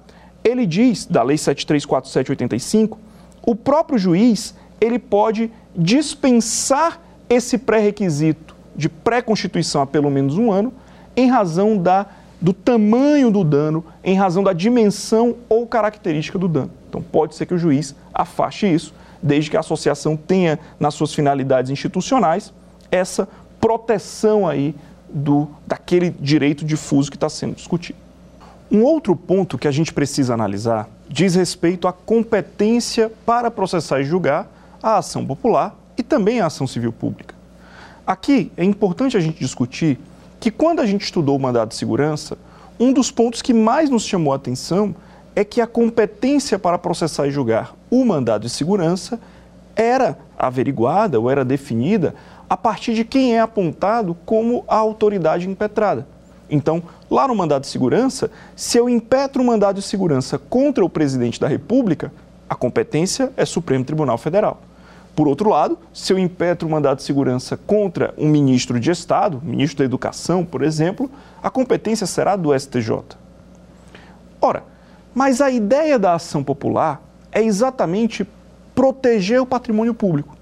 Ele 0.44 0.65
diz, 0.65 1.06
da 1.06 1.24
Lei 1.24 1.38
734785, 1.38 2.98
o 3.41 3.56
próprio 3.56 3.98
juiz, 3.98 4.54
ele 4.82 4.98
pode 4.98 5.52
dispensar 5.76 7.00
esse 7.30 7.58
pré-requisito 7.60 8.56
de 8.76 8.89
pré-constituição 8.89 9.84
há 9.84 9.88
pelo 9.88 10.10
menos 10.10 10.38
um 10.38 10.52
ano, 10.52 10.74
em 11.15 11.30
razão 11.30 11.78
da, 11.78 12.08
do 12.41 12.52
tamanho 12.52 13.30
do 13.30 13.44
dano, 13.44 13.86
em 14.04 14.15
razão 14.15 14.44
da 14.44 14.54
dimensão 14.54 15.36
ou 15.48 15.67
característica 15.67 16.39
do 16.39 16.48
dano. 16.48 16.72
Então, 16.89 17.02
pode 17.02 17.36
ser 17.36 17.46
que 17.46 17.54
o 17.54 17.58
juiz 17.58 17.96
afaste 18.13 18.65
isso, 18.65 18.94
desde 19.22 19.52
que 19.52 19.56
a 19.58 19.60
associação 19.60 20.17
tenha 20.17 20.58
nas 20.80 20.96
suas 20.96 21.13
finalidades 21.13 21.70
institucionais 21.70 22.52
essa 22.89 23.30
proteção 23.60 24.48
aí 24.48 24.76
do, 25.08 25.48
daquele 25.67 26.10
direito 26.10 26.65
difuso 26.65 27.12
que 27.12 27.17
está 27.17 27.30
sendo 27.30 27.56
discutido. 27.56 28.00
Um 28.72 28.84
outro 28.84 29.15
ponto 29.15 29.58
que 29.58 29.67
a 29.67 29.72
gente 29.72 29.94
precisa 29.94 30.34
analisar 30.34 30.89
diz 31.08 31.36
respeito 31.36 31.88
à 31.88 31.94
competência 31.94 33.12
para 33.26 33.52
processar 33.52 34.00
e 34.00 34.06
julgar 34.06 34.50
a 34.82 34.98
ação 34.98 35.26
popular 35.26 35.76
e 35.98 36.04
também 36.04 36.39
a 36.41 36.48
ação 36.48 36.65
civil 36.65 36.91
pública. 36.91 37.36
Aqui 38.06 38.52
é 38.58 38.63
importante 38.63 39.15
a 39.15 39.20
gente 39.20 39.39
discutir 39.39 40.00
que 40.39 40.50
quando 40.50 40.80
a 40.80 40.86
gente 40.86 41.04
estudou 41.04 41.36
o 41.36 41.39
mandado 41.39 41.70
de 41.70 41.76
segurança, 41.76 42.38
um 42.80 42.91
dos 42.91 43.12
pontos 43.12 43.41
que 43.41 43.54
mais 43.54 43.89
nos 43.89 44.04
chamou 44.04 44.34
a 44.34 44.38
atenção 44.38 44.96
é 45.36 45.44
que 45.44 45.62
a 45.62 45.67
competência 45.67 46.58
para 46.58 46.78
processar 46.78 47.28
e 47.28 47.32
julgar 47.32 47.76
o 47.89 48.04
mandado 48.04 48.41
de 48.41 48.50
segurança 48.50 49.20
era 49.76 50.17
averiguada 50.38 51.20
ou 51.20 51.30
era 51.30 51.46
definida 51.46 52.15
a 52.50 52.58
partir 52.58 52.94
de 52.94 53.06
quem 53.06 53.36
é 53.36 53.39
apontado 53.39 54.17
como 54.26 54.65
a 54.67 54.76
autoridade 54.76 55.48
impetrada. 55.48 56.08
Então, 56.50 56.84
lá 57.10 57.28
no 57.28 57.36
mandado 57.36 57.62
de 57.62 57.67
segurança, 57.67 58.30
se 58.56 58.78
eu 58.78 58.89
impetro 58.89 59.41
um 59.41 59.46
mandado 59.46 59.76
de 59.76 59.82
segurança 59.82 60.38
contra 60.38 60.84
o 60.84 60.89
presidente 60.89 61.39
da 61.39 61.48
República, 61.48 62.12
a 62.50 62.56
competência 62.56 63.32
é 63.38 63.46
Supremo 63.46 63.86
Tribunal 63.86 64.17
Federal. 64.17 64.60
Por 65.15 65.28
outro 65.28 65.50
lado, 65.50 65.78
se 65.93 66.13
eu 66.13 66.17
impetro 66.17 66.67
um 66.67 66.71
mandado 66.71 66.97
de 66.97 67.04
segurança 67.04 67.58
contra 67.58 68.13
um 68.17 68.30
ministro 68.30 68.80
de 68.80 68.91
Estado, 68.91 69.41
ministro 69.43 69.80
da 69.80 69.86
Educação, 69.86 70.45
por 70.45 70.63
exemplo, 70.63 71.12
a 71.43 71.50
competência 71.50 72.08
será 72.08 72.36
do 72.36 72.58
STJ. 72.58 73.02
Ora, 74.39 74.63
mas 75.13 75.41
a 75.41 75.52
ideia 75.52 76.00
da 76.00 76.13
ação 76.13 76.43
popular 76.43 77.02
é 77.32 77.43
exatamente 77.43 78.26
proteger 78.74 79.41
o 79.41 79.45
patrimônio 79.45 79.93
público. 79.93 80.36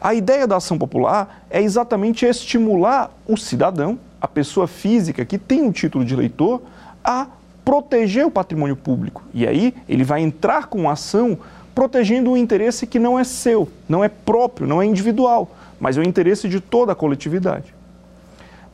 A 0.00 0.14
ideia 0.14 0.46
da 0.46 0.56
ação 0.56 0.78
popular 0.78 1.44
é 1.50 1.60
exatamente 1.60 2.24
estimular 2.24 3.10
o 3.26 3.36
cidadão, 3.36 3.98
a 4.20 4.28
pessoa 4.28 4.68
física 4.68 5.24
que 5.24 5.36
tem 5.36 5.62
um 5.62 5.72
título 5.72 6.04
de 6.04 6.14
eleitor, 6.14 6.62
a 7.02 7.26
proteger 7.64 8.24
o 8.24 8.30
patrimônio 8.30 8.76
público. 8.76 9.24
E 9.34 9.46
aí 9.46 9.74
ele 9.88 10.04
vai 10.04 10.20
entrar 10.20 10.66
com 10.66 10.88
ação 10.88 11.36
protegendo 11.76 12.30
um 12.30 12.36
interesse 12.38 12.86
que 12.86 12.98
não 12.98 13.18
é 13.18 13.22
seu, 13.22 13.68
não 13.86 14.02
é 14.02 14.08
próprio, 14.08 14.66
não 14.66 14.80
é 14.80 14.86
individual, 14.86 15.54
mas 15.78 15.98
é 15.98 16.00
o 16.00 16.02
interesse 16.02 16.48
de 16.48 16.58
toda 16.58 16.92
a 16.92 16.94
coletividade. 16.94 17.74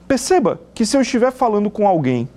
Perceba 0.06 0.60
que 0.72 0.86
se 0.86 0.96
eu 0.96 1.02
estiver 1.02 1.32
falando 1.32 1.68
com 1.68 1.88
alguém 1.88 2.28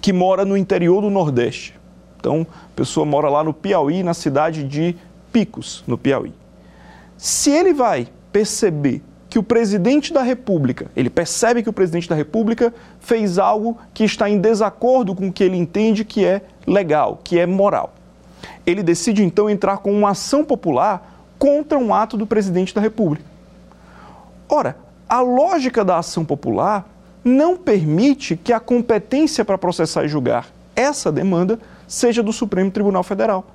que 0.00 0.14
mora 0.14 0.46
no 0.46 0.56
interior 0.56 1.02
do 1.02 1.10
Nordeste, 1.10 1.78
então, 2.18 2.46
a 2.50 2.74
pessoa 2.74 3.04
mora 3.04 3.28
lá 3.28 3.44
no 3.44 3.52
Piauí, 3.52 4.02
na 4.02 4.14
cidade 4.14 4.64
de 4.64 4.96
Picos, 5.30 5.84
no 5.86 5.98
Piauí. 5.98 6.32
Se 7.18 7.50
ele 7.50 7.74
vai 7.74 8.08
perceber 8.32 9.02
que 9.28 9.38
o 9.38 9.42
presidente 9.42 10.10
da 10.10 10.22
República, 10.22 10.90
ele 10.96 11.10
percebe 11.10 11.62
que 11.62 11.68
o 11.68 11.72
presidente 11.72 12.08
da 12.08 12.14
República 12.14 12.72
fez 12.98 13.38
algo 13.38 13.76
que 13.92 14.04
está 14.04 14.30
em 14.30 14.38
desacordo 14.38 15.14
com 15.14 15.28
o 15.28 15.32
que 15.32 15.44
ele 15.44 15.58
entende 15.58 16.02
que 16.02 16.24
é 16.24 16.40
legal, 16.66 17.20
que 17.22 17.38
é 17.38 17.44
moral. 17.44 17.92
Ele 18.66 18.82
decide 18.82 19.22
então 19.22 19.48
entrar 19.48 19.78
com 19.78 19.92
uma 19.92 20.10
ação 20.10 20.44
popular 20.44 21.24
contra 21.38 21.78
um 21.78 21.94
ato 21.94 22.16
do 22.16 22.26
presidente 22.26 22.74
da 22.74 22.80
República. 22.80 23.24
Ora, 24.48 24.76
a 25.08 25.20
lógica 25.20 25.84
da 25.84 25.98
ação 25.98 26.24
popular 26.24 26.88
não 27.24 27.56
permite 27.56 28.36
que 28.36 28.52
a 28.52 28.60
competência 28.60 29.44
para 29.44 29.58
processar 29.58 30.04
e 30.04 30.08
julgar 30.08 30.46
essa 30.76 31.10
demanda 31.10 31.58
seja 31.88 32.22
do 32.22 32.32
Supremo 32.32 32.70
Tribunal 32.70 33.02
Federal. 33.02 33.46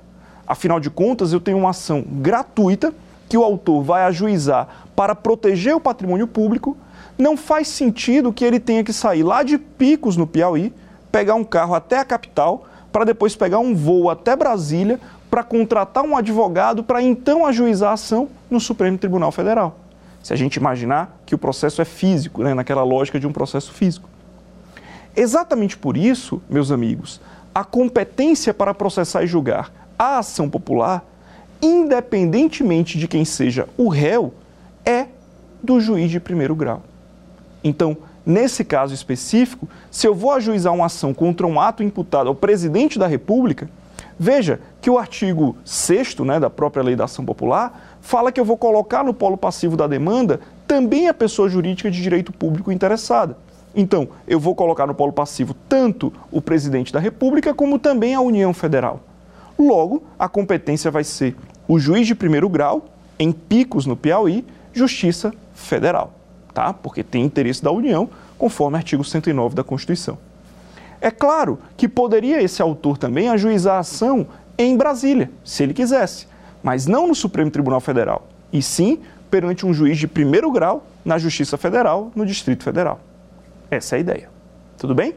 Afinal 0.46 0.80
de 0.80 0.90
contas, 0.90 1.32
eu 1.32 1.40
tenho 1.40 1.58
uma 1.58 1.70
ação 1.70 2.02
gratuita 2.02 2.92
que 3.28 3.38
o 3.38 3.44
autor 3.44 3.82
vai 3.82 4.02
ajuizar 4.04 4.68
para 4.94 5.14
proteger 5.14 5.74
o 5.74 5.80
patrimônio 5.80 6.26
público. 6.26 6.76
Não 7.16 7.36
faz 7.36 7.68
sentido 7.68 8.32
que 8.32 8.44
ele 8.44 8.58
tenha 8.58 8.82
que 8.82 8.92
sair 8.92 9.22
lá 9.22 9.42
de 9.42 9.56
Picos, 9.56 10.16
no 10.16 10.26
Piauí, 10.26 10.72
pegar 11.10 11.34
um 11.34 11.44
carro 11.44 11.74
até 11.74 11.98
a 11.98 12.04
capital, 12.04 12.66
para 12.92 13.04
depois 13.04 13.34
pegar 13.34 13.58
um 13.58 13.74
voo 13.74 14.10
até 14.10 14.36
Brasília, 14.36 15.00
para 15.30 15.42
contratar 15.42 16.04
um 16.04 16.14
advogado 16.14 16.84
para 16.84 17.02
então 17.02 17.46
ajuizar 17.46 17.90
a 17.90 17.94
ação 17.94 18.28
no 18.50 18.60
Supremo 18.60 18.98
Tribunal 18.98 19.32
Federal. 19.32 19.78
Se 20.22 20.32
a 20.32 20.36
gente 20.36 20.56
imaginar 20.56 21.18
que 21.24 21.34
o 21.34 21.38
processo 21.38 21.80
é 21.80 21.84
físico, 21.86 22.42
né, 22.42 22.52
naquela 22.52 22.84
lógica 22.84 23.18
de 23.18 23.26
um 23.26 23.32
processo 23.32 23.72
físico. 23.72 24.08
Exatamente 25.16 25.76
por 25.76 25.96
isso, 25.96 26.42
meus 26.48 26.70
amigos, 26.70 27.20
a 27.54 27.64
competência 27.64 28.52
para 28.52 28.74
processar 28.74 29.24
e 29.24 29.26
julgar 29.26 29.72
a 29.98 30.18
ação 30.18 30.48
popular, 30.48 31.04
independentemente 31.60 32.98
de 32.98 33.08
quem 33.08 33.24
seja 33.24 33.68
o 33.76 33.88
réu, 33.88 34.34
é 34.84 35.06
do 35.62 35.80
juiz 35.80 36.10
de 36.10 36.20
primeiro 36.20 36.54
grau. 36.54 36.82
Então, 37.62 37.96
nesse 38.24 38.64
caso 38.64 38.94
específico, 38.94 39.68
se 39.90 40.06
eu 40.06 40.14
vou 40.14 40.32
ajuizar 40.32 40.72
uma 40.72 40.86
ação 40.86 41.12
contra 41.12 41.46
um 41.46 41.60
ato 41.60 41.82
imputado 41.82 42.28
ao 42.28 42.34
presidente 42.34 42.98
da 42.98 43.06
República, 43.06 43.68
veja 44.18 44.60
que 44.80 44.90
o 44.90 44.98
artigo 44.98 45.56
6 45.64 46.18
né, 46.18 46.40
da 46.40 46.50
própria 46.50 46.82
Lei 46.82 46.96
da 46.96 47.04
Ação 47.04 47.24
Popular 47.24 47.96
fala 48.00 48.32
que 48.32 48.40
eu 48.40 48.44
vou 48.44 48.56
colocar 48.56 49.04
no 49.04 49.14
polo 49.14 49.36
passivo 49.36 49.76
da 49.76 49.86
demanda 49.86 50.40
também 50.66 51.08
a 51.08 51.14
pessoa 51.14 51.48
jurídica 51.48 51.90
de 51.90 52.02
direito 52.02 52.32
público 52.32 52.72
interessada. 52.72 53.36
Então, 53.74 54.08
eu 54.28 54.38
vou 54.38 54.54
colocar 54.54 54.86
no 54.86 54.94
polo 54.94 55.12
passivo 55.12 55.54
tanto 55.68 56.12
o 56.30 56.40
presidente 56.40 56.92
da 56.92 57.00
República 57.00 57.54
como 57.54 57.78
também 57.78 58.14
a 58.14 58.20
União 58.20 58.52
Federal. 58.52 59.00
Logo, 59.58 60.02
a 60.18 60.28
competência 60.28 60.90
vai 60.90 61.04
ser 61.04 61.36
o 61.66 61.78
juiz 61.78 62.06
de 62.06 62.14
primeiro 62.14 62.48
grau, 62.48 62.86
em 63.18 63.32
Picos, 63.32 63.86
no 63.86 63.96
Piauí, 63.96 64.44
Justiça 64.72 65.32
Federal, 65.54 66.12
tá? 66.52 66.72
Porque 66.72 67.02
tem 67.02 67.24
interesse 67.24 67.62
da 67.62 67.70
União, 67.70 68.08
conforme 68.38 68.76
o 68.76 68.78
artigo 68.78 69.04
109 69.04 69.54
da 69.54 69.64
Constituição. 69.64 70.18
É 71.00 71.10
claro 71.10 71.58
que 71.76 71.88
poderia 71.88 72.40
esse 72.42 72.62
autor 72.62 72.96
também 72.96 73.28
ajuizar 73.28 73.76
a 73.76 73.80
ação 73.80 74.26
em 74.56 74.76
Brasília, 74.76 75.30
se 75.44 75.62
ele 75.62 75.74
quisesse, 75.74 76.28
mas 76.62 76.86
não 76.86 77.08
no 77.08 77.14
Supremo 77.14 77.50
Tribunal 77.50 77.80
Federal, 77.80 78.28
e 78.52 78.62
sim 78.62 79.00
perante 79.30 79.66
um 79.66 79.72
juiz 79.72 79.98
de 79.98 80.06
primeiro 80.06 80.50
grau 80.52 80.84
na 81.04 81.18
Justiça 81.18 81.56
Federal, 81.56 82.12
no 82.14 82.24
Distrito 82.24 82.62
Federal. 82.62 83.00
Essa 83.70 83.96
é 83.96 83.98
a 83.98 84.00
ideia. 84.00 84.28
Tudo 84.76 84.94
bem? 84.94 85.14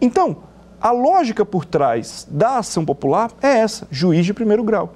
Então, 0.00 0.38
a 0.80 0.90
lógica 0.90 1.44
por 1.44 1.64
trás 1.64 2.26
da 2.28 2.58
ação 2.58 2.84
popular 2.84 3.30
é 3.40 3.58
essa: 3.58 3.86
juiz 3.90 4.26
de 4.26 4.34
primeiro 4.34 4.64
grau. 4.64 4.94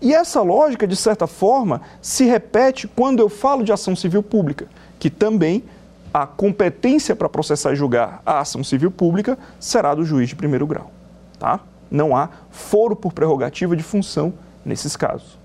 E 0.00 0.14
essa 0.14 0.42
lógica, 0.42 0.86
de 0.86 0.96
certa 0.96 1.26
forma, 1.26 1.80
se 2.00 2.24
repete 2.24 2.88
quando 2.88 3.20
eu 3.20 3.28
falo 3.28 3.62
de 3.64 3.72
ação 3.72 3.94
civil 3.94 4.22
pública, 4.22 4.66
que 4.98 5.10
também 5.10 5.62
a 6.12 6.26
competência 6.26 7.14
para 7.14 7.28
processar 7.28 7.72
e 7.72 7.76
julgar 7.76 8.20
a 8.26 8.40
ação 8.40 8.64
civil 8.64 8.90
pública 8.90 9.38
será 9.58 9.94
do 9.94 10.04
juiz 10.04 10.28
de 10.28 10.36
primeiro 10.36 10.66
grau. 10.66 10.90
Tá? 11.38 11.60
Não 11.90 12.16
há 12.16 12.28
foro 12.50 12.96
por 12.96 13.12
prerrogativa 13.12 13.76
de 13.76 13.82
função 13.82 14.32
nesses 14.64 14.96
casos. 14.96 15.38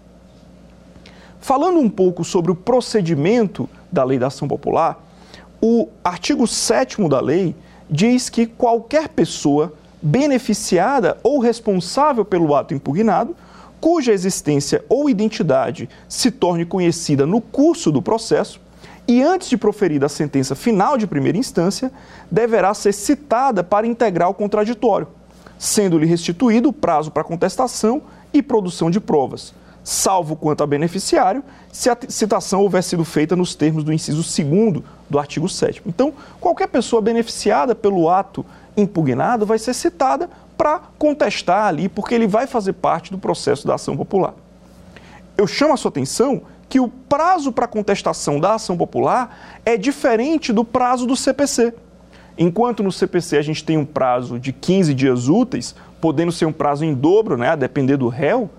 Falando 1.39 1.80
um 1.80 1.89
pouco 1.89 2.24
sobre 2.24 2.52
o 2.52 2.56
procedimento 2.56 3.69
da 3.91 4.04
lei 4.04 4.17
da 4.17 4.28
ação 4.28 4.48
popular, 4.48 5.00
o 5.62 5.88
artigo 6.04 6.48
7 6.48 7.08
da 7.08 7.21
lei 7.21 7.56
diz 7.89 8.30
que 8.30 8.48
qualquer 8.48 9.10
pessoa 9.10 9.74
beneficiada 10.02 11.17
ou 11.24 11.39
responsável 11.39 12.26
pelo 12.26 12.54
ato 12.56 12.74
impugnado, 12.74 13.36
cuja 13.80 14.12
existência 14.12 14.84
ou 14.90 15.10
identidade 15.10 15.90
se 16.08 16.32
torne 16.32 16.66
conhecida 16.66 17.26
no 17.26 17.42
curso 17.42 17.92
do 17.92 18.02
processo 18.02 18.60
e 19.08 19.22
antes 19.22 19.50
de 19.50 19.58
proferida 19.58 20.08
a 20.08 20.10
sentença 20.10 20.56
final 20.56 20.98
de 20.98 21.06
primeira 21.06 21.38
instância, 21.38 21.92
deverá 22.30 22.74
ser 22.74 22.94
citada 22.94 23.64
para 23.64 23.86
integrar 23.86 24.30
o 24.30 24.34
contraditório, 24.34 25.08
sendo-lhe 25.60 26.06
restituído 26.06 26.70
o 26.70 26.74
prazo 26.74 27.12
para 27.12 27.24
contestação 27.24 28.02
e 28.34 28.42
produção 28.42 28.90
de 28.90 29.00
provas 29.00 29.54
salvo 29.86 30.36
quanto 30.36 30.64
a 30.64 30.68
beneficiário, 30.68 31.44
se 31.72 31.92
a 31.92 31.98
citação 32.10 32.62
houver 32.62 32.84
sido 32.84 33.06
feita 33.06 33.36
nos 33.36 33.54
termos 33.54 33.84
do 33.84 33.94
inciso 33.94 34.24
2 34.24 34.84
do 35.08 35.20
artigo 35.20 35.48
7. 35.48 35.84
Então, 35.86 36.12
qualquer 36.42 36.68
pessoa 36.68 37.00
beneficiada 37.04 37.76
pelo 37.76 38.10
ato 38.10 38.44
impugnado 38.76 39.46
vai 39.46 39.60
ser 39.60 39.76
citada 39.76 40.28
para 40.58 40.80
contestar 40.98 41.68
ali, 41.68 41.89
porque 41.89 42.15
ele 42.15 42.28
vai 42.28 42.48
fazer 42.48 42.74
parte 42.74 43.12
do 43.12 43.18
processo 43.18 43.68
da 43.68 43.76
ação 43.76 43.96
popular. 43.96 44.34
Eu 45.38 45.48
chamo 45.48 45.74
a 45.74 45.78
sua 45.78 45.89
atenção 45.89 46.44
que 46.68 46.80
o 46.80 46.88
prazo 46.88 47.52
para 47.52 47.68
contestação 47.68 48.39
da 48.39 48.56
ação 48.56 48.78
popular 48.78 49.60
é 49.65 49.78
diferente 49.78 50.52
do 50.52 50.63
prazo 50.63 51.06
do 51.06 51.15
CPC. 51.15 51.74
Enquanto 52.38 52.84
no 52.84 52.91
CPC 52.91 53.38
a 53.38 53.41
gente 53.41 53.63
tem 53.63 53.78
um 53.78 53.86
prazo 53.86 54.39
de 54.39 54.52
15 54.52 54.94
dias 54.94 55.30
úteis, 55.30 55.76
podendo 56.02 56.32
ser 56.32 56.46
um 56.46 56.52
prazo 56.52 56.84
em 56.84 56.94
dobro, 56.94 57.38
né, 57.38 57.50
a 57.50 57.56
depender 57.56 57.98
do 57.98 58.08
réu, 58.08 58.50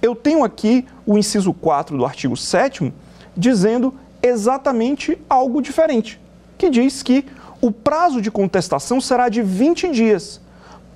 eu 0.00 0.14
tenho 0.14 0.44
aqui 0.44 0.86
o 1.06 1.18
inciso 1.18 1.52
4 1.52 1.96
do 1.96 2.04
artigo 2.04 2.36
7 2.36 2.92
dizendo 3.36 3.94
exatamente 4.22 5.18
algo 5.28 5.60
diferente, 5.60 6.20
que 6.56 6.70
diz 6.70 7.02
que 7.02 7.26
o 7.60 7.70
prazo 7.72 8.20
de 8.20 8.30
contestação 8.30 9.00
será 9.00 9.28
de 9.28 9.42
20 9.42 9.90
dias, 9.90 10.40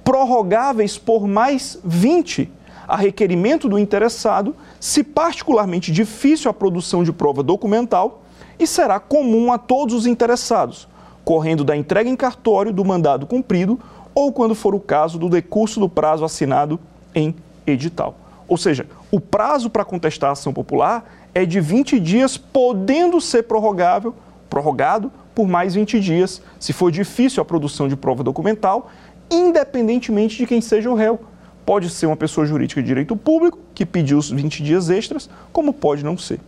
prorrogáveis 0.09 0.97
por 0.97 1.29
mais 1.29 1.79
20 1.85 2.51
a 2.89 2.97
requerimento 2.97 3.69
do 3.69 3.79
interessado, 3.79 4.57
se 4.81 5.05
particularmente 5.05 5.93
difícil 5.93 6.51
a 6.51 6.55
produção 6.55 7.05
de 7.05 7.13
prova 7.13 7.43
documental, 7.43 8.23
e 8.59 8.67
será 8.67 8.99
comum 8.99 9.53
a 9.53 9.59
todos 9.59 9.95
os 9.95 10.07
interessados, 10.07 10.89
correndo 11.27 11.63
da 11.63 11.77
entrega 11.77 12.09
em 12.09 12.17
cartório 12.17 12.73
do 12.73 12.83
mandado 12.87 13.27
cumprido 13.27 13.79
ou, 14.15 14.33
quando 14.33 14.55
for 14.55 14.75
o 14.75 14.81
caso, 14.81 15.19
do 15.19 15.29
decurso 15.29 15.79
do 15.79 15.91
prazo 15.91 16.25
assinado 16.25 16.81
em 17.15 17.37
edital. 17.67 18.15
Ou 18.49 18.57
seja, 18.57 18.87
o 19.13 19.21
prazo 19.21 19.69
para 19.69 19.85
contestar 19.85 20.31
a 20.31 20.33
ação 20.33 20.55
popular 20.55 21.05
é 21.35 21.45
de 21.45 21.61
20 21.61 22.01
dias, 22.01 22.39
podendo 22.39 23.21
ser 23.21 23.43
prorrogável, 23.43 24.15
prorrogado 24.49 25.13
por 25.39 25.47
mais 25.47 25.77
20 25.77 26.01
dias, 26.01 26.43
se 26.59 26.73
for 26.73 26.91
difícil 26.91 27.41
a 27.41 27.45
produção 27.45 27.87
de 27.87 27.95
prova 27.95 28.25
documental, 28.25 28.91
independentemente 29.31 30.37
de 30.37 30.47
quem 30.47 30.61
seja 30.61 30.91
o 30.91 30.95
réu. 30.95 31.21
Pode 31.65 31.91
ser 31.91 32.07
uma 32.07 32.17
pessoa 32.17 32.47
jurídica 32.47 32.81
de 32.81 32.89
direito 32.89 33.17
público 33.17 33.59
que 33.75 33.85
pediu 33.85 34.19
os 34.19 34.31
20 34.31 34.63
dias 34.63 34.89
extras, 34.89 35.29
como 35.53 35.73
pode 35.73 36.05
não 36.05 36.17
ser. 36.17 36.41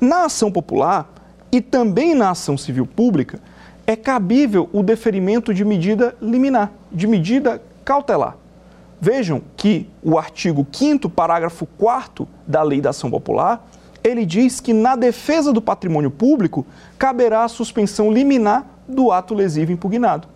Na 0.00 0.24
ação 0.24 0.50
popular 0.50 1.12
e 1.52 1.60
também 1.60 2.14
na 2.14 2.30
ação 2.30 2.56
civil 2.56 2.86
pública, 2.86 3.40
é 3.86 3.96
cabível 3.96 4.68
o 4.72 4.82
deferimento 4.82 5.52
de 5.52 5.64
medida 5.64 6.14
liminar, 6.22 6.70
de 6.92 7.06
medida 7.06 7.60
cautelar. 7.84 8.36
Vejam 9.00 9.42
que 9.56 9.88
o 10.02 10.18
artigo 10.18 10.66
5 10.70 11.08
parágrafo 11.08 11.66
4 11.78 12.28
da 12.46 12.62
Lei 12.62 12.80
da 12.80 12.90
Ação 12.90 13.10
Popular, 13.10 13.66
ele 14.04 14.24
diz 14.24 14.60
que 14.60 14.72
na 14.72 14.94
defesa 14.94 15.52
do 15.52 15.60
patrimônio 15.60 16.10
público 16.10 16.66
caberá 16.98 17.44
a 17.44 17.48
suspensão 17.48 18.12
liminar 18.12 18.66
do 18.86 19.10
ato 19.10 19.34
lesivo 19.34 19.72
impugnado. 19.72 20.28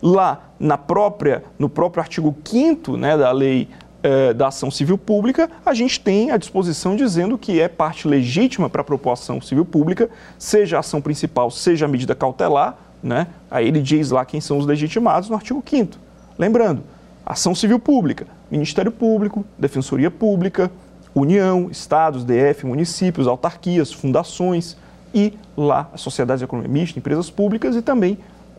Lá 0.00 0.50
na 0.58 0.78
própria, 0.78 1.44
no 1.58 1.68
próprio 1.68 2.02
artigo 2.02 2.34
5 2.44 2.96
né, 2.96 3.16
da 3.16 3.32
Lei 3.32 3.68
eh, 4.02 4.32
da 4.32 4.48
Ação 4.48 4.70
Civil 4.70 4.96
Pública, 4.96 5.50
a 5.66 5.74
gente 5.74 5.98
tem 5.98 6.30
a 6.30 6.36
disposição 6.36 6.94
dizendo 6.94 7.36
que 7.36 7.60
é 7.60 7.66
parte 7.66 8.06
legítima 8.06 8.70
para 8.70 8.80
a 8.80 8.84
proposta 8.84 9.38
civil 9.40 9.64
pública, 9.64 10.08
seja 10.38 10.76
a 10.76 10.80
ação 10.80 11.00
principal, 11.00 11.50
seja 11.50 11.86
a 11.86 11.88
medida 11.88 12.14
cautelar, 12.14 12.78
né? 13.02 13.26
Aí 13.50 13.66
ele 13.66 13.80
diz 13.80 14.10
lá 14.10 14.24
quem 14.24 14.40
são 14.40 14.58
os 14.58 14.66
legitimados 14.66 15.28
no 15.28 15.34
artigo 15.34 15.62
5 15.64 15.98
Lembrando, 16.38 16.84
Ação 17.26 17.54
civil 17.54 17.80
pública, 17.80 18.26
Ministério 18.48 18.92
Público, 18.92 19.44
Defensoria 19.58 20.10
Pública, 20.10 20.70
União, 21.12 21.68
Estados, 21.68 22.24
DF, 22.24 22.64
municípios, 22.64 23.26
autarquias, 23.26 23.92
fundações 23.92 24.76
e 25.12 25.34
lá 25.56 25.90
as 25.92 26.00
sociedades 26.00 26.38
de 26.38 26.44
economia 26.44 26.70
mista, 26.70 26.98
empresas 26.98 27.28
públicas 27.28 27.74
e 27.74 27.82
também 27.82 28.16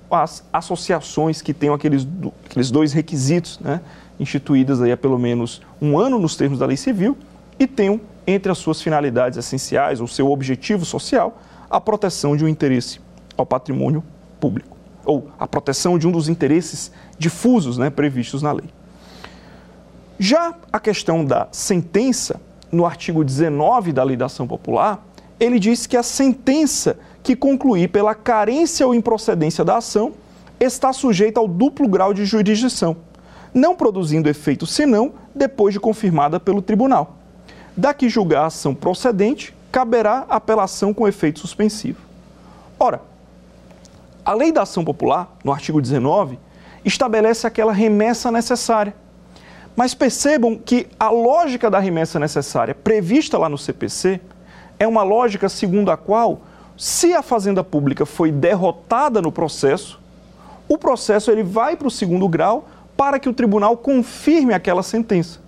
as 0.09 0.43
associações 0.51 1.41
que 1.41 1.53
tenham 1.53 1.73
aqueles, 1.75 2.07
aqueles 2.45 2.71
dois 2.71 2.93
requisitos, 2.93 3.59
né, 3.59 3.81
instituídas 4.19 4.81
aí 4.81 4.91
há 4.91 4.97
pelo 4.97 5.17
menos 5.17 5.61
um 5.81 5.97
ano 5.97 6.19
nos 6.19 6.35
termos 6.35 6.59
da 6.59 6.65
lei 6.65 6.77
civil 6.77 7.17
e 7.57 7.65
tenham 7.67 8.01
entre 8.27 8.51
as 8.51 8.57
suas 8.57 8.81
finalidades 8.81 9.37
essenciais 9.37 10.01
ou 10.01 10.07
seu 10.07 10.29
objetivo 10.31 10.85
social 10.85 11.41
a 11.69 11.79
proteção 11.79 12.35
de 12.35 12.43
um 12.43 12.47
interesse 12.47 12.99
ao 13.37 13.45
patrimônio 13.45 14.03
público 14.39 14.77
ou 15.05 15.29
a 15.39 15.47
proteção 15.47 15.97
de 15.97 16.07
um 16.07 16.11
dos 16.11 16.27
interesses 16.27 16.91
difusos 17.17 17.77
né, 17.77 17.89
previstos 17.89 18.41
na 18.41 18.51
lei. 18.51 18.69
Já 20.19 20.53
a 20.71 20.79
questão 20.79 21.23
da 21.23 21.47
sentença, 21.51 22.41
no 22.71 22.85
artigo 22.85 23.23
19 23.23 23.93
da 23.93 24.03
Lei 24.03 24.17
da 24.17 24.25
Ação 24.25 24.45
Popular, 24.45 25.03
ele 25.39 25.59
diz 25.59 25.87
que 25.87 25.95
a 25.95 26.03
sentença 26.03 26.97
que 27.23 27.35
concluir 27.35 27.89
pela 27.89 28.13
carência 28.13 28.85
ou 28.85 28.93
improcedência 28.93 29.63
da 29.63 29.77
ação 29.77 30.13
está 30.59 30.91
sujeita 30.91 31.39
ao 31.39 31.47
duplo 31.47 31.87
grau 31.87 32.13
de 32.13 32.25
jurisdição, 32.25 32.97
não 33.53 33.75
produzindo 33.75 34.29
efeito 34.29 34.65
senão 34.65 35.13
depois 35.33 35.73
de 35.73 35.79
confirmada 35.79 36.39
pelo 36.39 36.61
tribunal. 36.61 37.15
Daqui 37.75 38.09
julgar 38.09 38.43
a 38.43 38.47
ação 38.47 38.75
procedente, 38.75 39.55
caberá 39.71 40.25
apelação 40.29 40.93
com 40.93 41.07
efeito 41.07 41.39
suspensivo. 41.39 42.01
Ora, 42.77 43.01
a 44.25 44.33
lei 44.33 44.51
da 44.51 44.63
ação 44.63 44.83
popular, 44.83 45.37
no 45.43 45.51
artigo 45.51 45.81
19, 45.81 46.37
estabelece 46.83 47.47
aquela 47.47 47.71
remessa 47.71 48.31
necessária. 48.31 48.93
Mas 49.75 49.93
percebam 49.93 50.57
que 50.57 50.87
a 50.99 51.09
lógica 51.09 51.69
da 51.69 51.79
remessa 51.79 52.19
necessária 52.19 52.75
prevista 52.75 53.37
lá 53.37 53.47
no 53.47 53.57
CPC 53.57 54.19
é 54.79 54.87
uma 54.87 55.03
lógica 55.03 55.49
segundo 55.49 55.91
a 55.91 55.97
qual, 55.97 56.41
se 56.77 57.13
a 57.13 57.21
fazenda 57.21 57.63
pública 57.63 58.05
foi 58.05 58.31
derrotada 58.31 59.21
no 59.21 59.31
processo, 59.31 59.99
o 60.67 60.77
processo 60.77 61.29
ele 61.29 61.43
vai 61.43 61.75
para 61.75 61.87
o 61.87 61.91
segundo 61.91 62.27
grau 62.27 62.67
para 62.95 63.19
que 63.19 63.27
o 63.27 63.33
tribunal 63.33 63.75
confirme 63.75 64.53
aquela 64.53 64.81
sentença. 64.81 65.39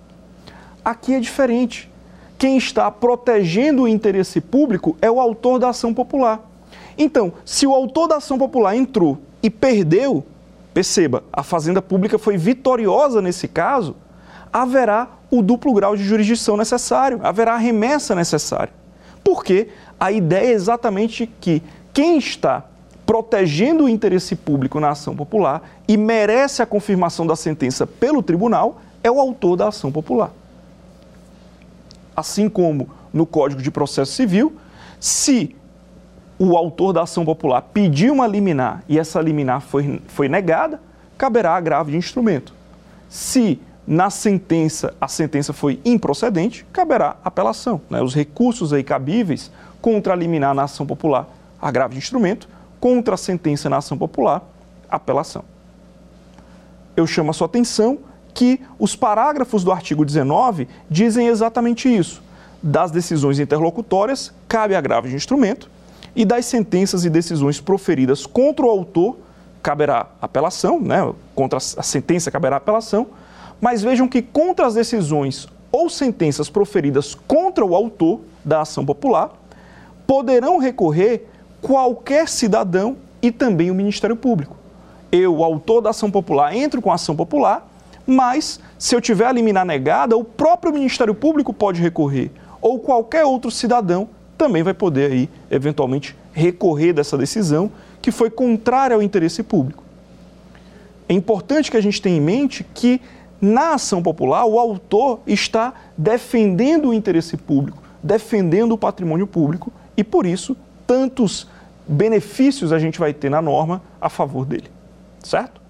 Aqui 0.84 1.14
é 1.14 1.20
diferente. 1.20 1.90
Quem 2.38 2.56
está 2.56 2.90
protegendo 2.90 3.82
o 3.82 3.88
interesse 3.88 4.40
público 4.40 4.96
é 5.00 5.10
o 5.10 5.20
autor 5.20 5.58
da 5.58 5.68
ação 5.68 5.94
popular. 5.94 6.40
Então, 6.98 7.32
se 7.44 7.66
o 7.66 7.74
autor 7.74 8.08
da 8.08 8.16
ação 8.16 8.36
popular 8.36 8.76
entrou 8.76 9.18
e 9.42 9.48
perdeu, 9.48 10.24
perceba, 10.74 11.22
a 11.32 11.42
Fazenda 11.42 11.80
Pública 11.80 12.18
foi 12.18 12.36
vitoriosa 12.36 13.22
nesse 13.22 13.46
caso, 13.46 13.96
haverá 14.52 15.08
o 15.30 15.40
duplo 15.40 15.72
grau 15.72 15.96
de 15.96 16.04
jurisdição 16.04 16.56
necessário, 16.56 17.20
haverá 17.22 17.54
a 17.54 17.58
remessa 17.58 18.14
necessária. 18.14 18.81
Porque 19.24 19.68
a 19.98 20.10
ideia 20.10 20.48
é 20.48 20.52
exatamente 20.52 21.26
que 21.40 21.62
quem 21.92 22.18
está 22.18 22.64
protegendo 23.04 23.84
o 23.84 23.88
interesse 23.88 24.34
público 24.34 24.80
na 24.80 24.90
ação 24.90 25.14
popular 25.14 25.62
e 25.86 25.96
merece 25.96 26.62
a 26.62 26.66
confirmação 26.66 27.26
da 27.26 27.36
sentença 27.36 27.86
pelo 27.86 28.22
tribunal 28.22 28.80
é 29.02 29.10
o 29.10 29.20
autor 29.20 29.56
da 29.56 29.68
ação 29.68 29.90
popular. 29.90 30.32
Assim 32.16 32.48
como 32.48 32.88
no 33.12 33.26
Código 33.26 33.60
de 33.60 33.70
Processo 33.70 34.12
Civil, 34.12 34.54
se 35.00 35.54
o 36.38 36.56
autor 36.56 36.92
da 36.92 37.02
ação 37.02 37.24
popular 37.24 37.62
pediu 37.62 38.14
uma 38.14 38.26
liminar 38.26 38.82
e 38.88 38.98
essa 38.98 39.20
liminar 39.20 39.60
foi, 39.60 40.00
foi 40.08 40.28
negada, 40.28 40.80
caberá 41.18 41.54
agravo 41.54 41.90
de 41.90 41.96
instrumento. 41.96 42.54
Se 43.08 43.60
na 43.86 44.10
sentença 44.10 44.94
a 45.00 45.08
sentença 45.08 45.52
foi 45.52 45.80
improcedente, 45.84 46.64
caberá 46.72 47.16
apelação. 47.24 47.80
Né? 47.90 48.00
Os 48.00 48.14
recursos 48.14 48.72
aí 48.72 48.82
cabíveis 48.82 49.50
contra 49.80 50.12
a 50.12 50.16
liminar 50.16 50.54
na 50.54 50.64
ação 50.64 50.86
popular, 50.86 51.28
agravo 51.60 51.94
de 51.94 51.98
instrumento, 51.98 52.48
contra 52.78 53.14
a 53.14 53.18
sentença 53.18 53.68
na 53.68 53.78
ação 53.78 53.98
popular, 53.98 54.42
apelação. 54.88 55.44
Eu 56.96 57.06
chamo 57.06 57.30
a 57.30 57.34
sua 57.34 57.46
atenção 57.46 57.98
que 58.34 58.60
os 58.78 58.96
parágrafos 58.96 59.64
do 59.64 59.72
artigo 59.72 60.04
19 60.04 60.68
dizem 60.88 61.26
exatamente 61.26 61.88
isso. 61.88 62.22
Das 62.62 62.90
decisões 62.90 63.38
interlocutórias, 63.38 64.32
cabe 64.48 64.74
agravo 64.74 65.08
de 65.08 65.14
instrumento, 65.14 65.68
e 66.14 66.24
das 66.24 66.44
sentenças 66.46 67.04
e 67.04 67.10
decisões 67.10 67.60
proferidas 67.60 68.26
contra 68.26 68.66
o 68.66 68.70
autor 68.70 69.16
caberá 69.62 70.06
apelação, 70.20 70.80
né? 70.80 71.12
contra 71.34 71.56
a 71.56 71.82
sentença 71.82 72.30
caberá 72.30 72.56
apelação, 72.56 73.06
mas 73.62 73.80
vejam 73.80 74.08
que 74.08 74.20
contra 74.20 74.66
as 74.66 74.74
decisões 74.74 75.46
ou 75.70 75.88
sentenças 75.88 76.50
proferidas 76.50 77.14
contra 77.14 77.64
o 77.64 77.76
autor 77.76 78.20
da 78.44 78.62
ação 78.62 78.84
popular, 78.84 79.30
poderão 80.04 80.58
recorrer 80.58 81.28
qualquer 81.62 82.28
cidadão 82.28 82.96
e 83.22 83.30
também 83.30 83.70
o 83.70 83.74
Ministério 83.74 84.16
Público. 84.16 84.56
Eu, 85.12 85.44
autor 85.44 85.80
da 85.80 85.90
ação 85.90 86.10
popular, 86.10 86.54
entro 86.56 86.82
com 86.82 86.90
a 86.90 86.96
ação 86.96 87.14
popular, 87.14 87.70
mas 88.04 88.58
se 88.76 88.96
eu 88.96 89.00
tiver 89.00 89.26
a 89.26 89.32
liminar 89.32 89.64
negada, 89.64 90.16
o 90.16 90.24
próprio 90.24 90.72
Ministério 90.72 91.14
Público 91.14 91.54
pode 91.54 91.80
recorrer, 91.80 92.32
ou 92.60 92.80
qualquer 92.80 93.24
outro 93.24 93.48
cidadão 93.48 94.08
também 94.36 94.64
vai 94.64 94.74
poder 94.74 95.12
aí, 95.12 95.30
eventualmente, 95.48 96.16
recorrer 96.32 96.92
dessa 96.92 97.16
decisão 97.16 97.70
que 98.00 98.10
foi 98.10 98.28
contrária 98.28 98.96
ao 98.96 99.02
interesse 99.02 99.40
público. 99.40 99.84
É 101.08 101.14
importante 101.14 101.70
que 101.70 101.76
a 101.76 101.80
gente 101.80 102.02
tenha 102.02 102.16
em 102.16 102.20
mente 102.20 102.66
que 102.74 103.00
na 103.42 103.74
ação 103.74 104.00
popular 104.00 104.46
o 104.46 104.56
autor 104.56 105.20
está 105.26 105.74
defendendo 105.98 106.90
o 106.90 106.94
interesse 106.94 107.36
público, 107.36 107.82
defendendo 108.00 108.70
o 108.70 108.78
patrimônio 108.78 109.26
público 109.26 109.72
e 109.96 110.04
por 110.04 110.24
isso 110.24 110.56
tantos 110.86 111.48
benefícios 111.86 112.72
a 112.72 112.78
gente 112.78 113.00
vai 113.00 113.12
ter 113.12 113.28
na 113.28 113.42
norma 113.42 113.82
a 114.00 114.08
favor 114.08 114.46
dele, 114.46 114.70
certo? 115.24 115.60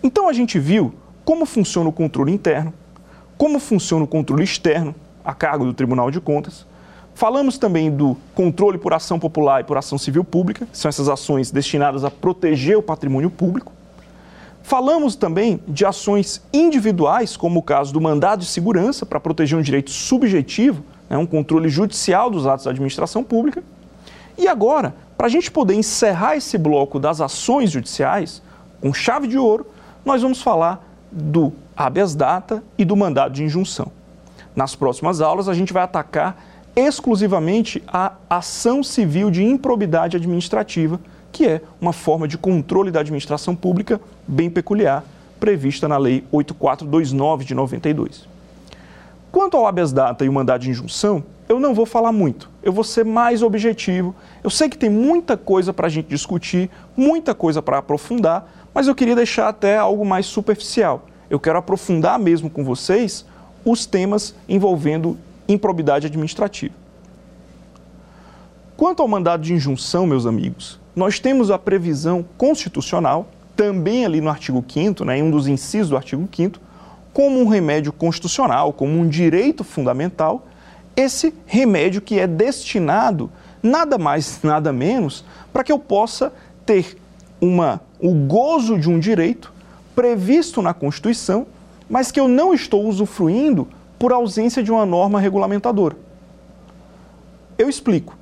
Então 0.00 0.28
a 0.28 0.32
gente 0.32 0.56
viu 0.56 0.94
como 1.24 1.44
funciona 1.44 1.88
o 1.88 1.92
controle 1.92 2.32
interno, 2.32 2.72
como 3.36 3.58
funciona 3.58 4.04
o 4.04 4.08
controle 4.08 4.44
externo 4.44 4.94
a 5.24 5.34
cargo 5.34 5.64
do 5.64 5.74
Tribunal 5.74 6.12
de 6.12 6.20
Contas. 6.20 6.64
Falamos 7.14 7.58
também 7.58 7.90
do 7.90 8.16
controle 8.34 8.78
por 8.78 8.94
ação 8.94 9.18
popular 9.18 9.60
e 9.60 9.64
por 9.64 9.76
ação 9.76 9.98
civil 9.98 10.24
pública, 10.24 10.66
são 10.72 10.88
essas 10.88 11.08
ações 11.08 11.50
destinadas 11.50 12.04
a 12.04 12.10
proteger 12.10 12.78
o 12.78 12.82
patrimônio 12.82 13.30
público. 13.30 13.72
Falamos 14.62 15.16
também 15.16 15.60
de 15.66 15.84
ações 15.84 16.40
individuais, 16.52 17.36
como 17.36 17.60
o 17.60 17.62
caso 17.62 17.92
do 17.92 18.00
mandado 18.00 18.40
de 18.40 18.46
segurança 18.46 19.04
para 19.04 19.20
proteger 19.20 19.58
um 19.58 19.62
direito 19.62 19.90
subjetivo, 19.90 20.84
né, 21.10 21.16
um 21.16 21.26
controle 21.26 21.68
judicial 21.68 22.30
dos 22.30 22.46
atos 22.46 22.64
da 22.64 22.70
administração 22.70 23.24
pública. 23.24 23.62
E 24.38 24.48
agora, 24.48 24.94
para 25.16 25.26
a 25.26 25.30
gente 25.30 25.50
poder 25.50 25.74
encerrar 25.74 26.36
esse 26.36 26.56
bloco 26.56 26.98
das 26.98 27.20
ações 27.20 27.70
judiciais, 27.70 28.42
com 28.80 28.92
chave 28.92 29.26
de 29.28 29.36
ouro, 29.36 29.66
nós 30.04 30.22
vamos 30.22 30.40
falar 30.40 30.84
do 31.10 31.52
habeas 31.76 32.14
data 32.14 32.62
e 32.78 32.84
do 32.84 32.96
mandado 32.96 33.34
de 33.34 33.44
injunção. 33.44 33.92
Nas 34.54 34.74
próximas 34.74 35.20
aulas, 35.20 35.48
a 35.48 35.54
gente 35.54 35.72
vai 35.72 35.82
atacar 35.82 36.42
exclusivamente 36.74 37.82
a 37.86 38.12
ação 38.28 38.82
civil 38.82 39.30
de 39.30 39.44
improbidade 39.44 40.16
administrativa, 40.16 40.98
que 41.32 41.46
é 41.46 41.62
uma 41.80 41.92
forma 41.92 42.28
de 42.28 42.36
controle 42.36 42.90
da 42.90 43.00
administração 43.00 43.56
pública 43.56 44.00
bem 44.28 44.50
peculiar, 44.50 45.02
prevista 45.40 45.88
na 45.88 45.96
Lei 45.96 46.24
8429 46.30 47.44
de 47.44 47.54
92. 47.54 48.28
Quanto 49.32 49.56
ao 49.56 49.66
habeas 49.66 49.92
data 49.92 50.24
e 50.24 50.28
o 50.28 50.32
mandado 50.32 50.60
de 50.60 50.70
injunção, 50.70 51.24
eu 51.48 51.58
não 51.58 51.74
vou 51.74 51.86
falar 51.86 52.12
muito, 52.12 52.50
eu 52.62 52.72
vou 52.72 52.84
ser 52.84 53.04
mais 53.04 53.42
objetivo. 53.42 54.14
Eu 54.44 54.50
sei 54.50 54.68
que 54.68 54.76
tem 54.76 54.90
muita 54.90 55.36
coisa 55.36 55.72
para 55.72 55.86
a 55.86 55.90
gente 55.90 56.06
discutir, 56.06 56.70
muita 56.96 57.34
coisa 57.34 57.62
para 57.62 57.78
aprofundar, 57.78 58.68
mas 58.74 58.86
eu 58.86 58.94
queria 58.94 59.16
deixar 59.16 59.48
até 59.48 59.78
algo 59.78 60.04
mais 60.04 60.26
superficial. 60.26 61.06
Eu 61.30 61.40
quero 61.40 61.58
aprofundar 61.58 62.18
mesmo 62.18 62.50
com 62.50 62.62
vocês 62.62 63.24
os 63.64 63.86
temas 63.86 64.34
envolvendo 64.48 65.16
improbidade 65.48 66.06
administrativa. 66.06 66.74
Quanto 68.76 69.00
ao 69.00 69.08
mandado 69.08 69.42
de 69.42 69.54
injunção, 69.54 70.06
meus 70.06 70.26
amigos, 70.26 70.80
nós 70.94 71.18
temos 71.18 71.50
a 71.50 71.58
previsão 71.58 72.24
constitucional, 72.36 73.28
também 73.56 74.04
ali 74.04 74.20
no 74.20 74.28
artigo 74.28 74.64
5 74.66 75.04
né, 75.04 75.18
em 75.18 75.22
um 75.22 75.30
dos 75.30 75.46
incisos 75.46 75.90
do 75.90 75.96
artigo 75.96 76.28
5 76.34 76.58
como 77.12 77.40
um 77.40 77.46
remédio 77.46 77.92
constitucional, 77.92 78.72
como 78.72 78.98
um 78.98 79.06
direito 79.06 79.62
fundamental, 79.62 80.46
esse 80.96 81.34
remédio 81.46 82.00
que 82.00 82.18
é 82.18 82.26
destinado 82.26 83.30
nada 83.62 83.98
mais, 83.98 84.40
nada 84.42 84.72
menos, 84.72 85.24
para 85.52 85.62
que 85.62 85.70
eu 85.70 85.78
possa 85.78 86.32
ter 86.64 86.96
uma, 87.40 87.80
o 88.00 88.12
gozo 88.14 88.78
de 88.78 88.88
um 88.88 88.98
direito 88.98 89.52
previsto 89.94 90.62
na 90.62 90.72
Constituição, 90.72 91.46
mas 91.88 92.10
que 92.10 92.18
eu 92.18 92.28
não 92.28 92.54
estou 92.54 92.86
usufruindo 92.86 93.68
por 93.98 94.12
ausência 94.12 94.62
de 94.62 94.72
uma 94.72 94.86
norma 94.86 95.20
regulamentadora. 95.20 95.96
Eu 97.58 97.68
explico. 97.68 98.16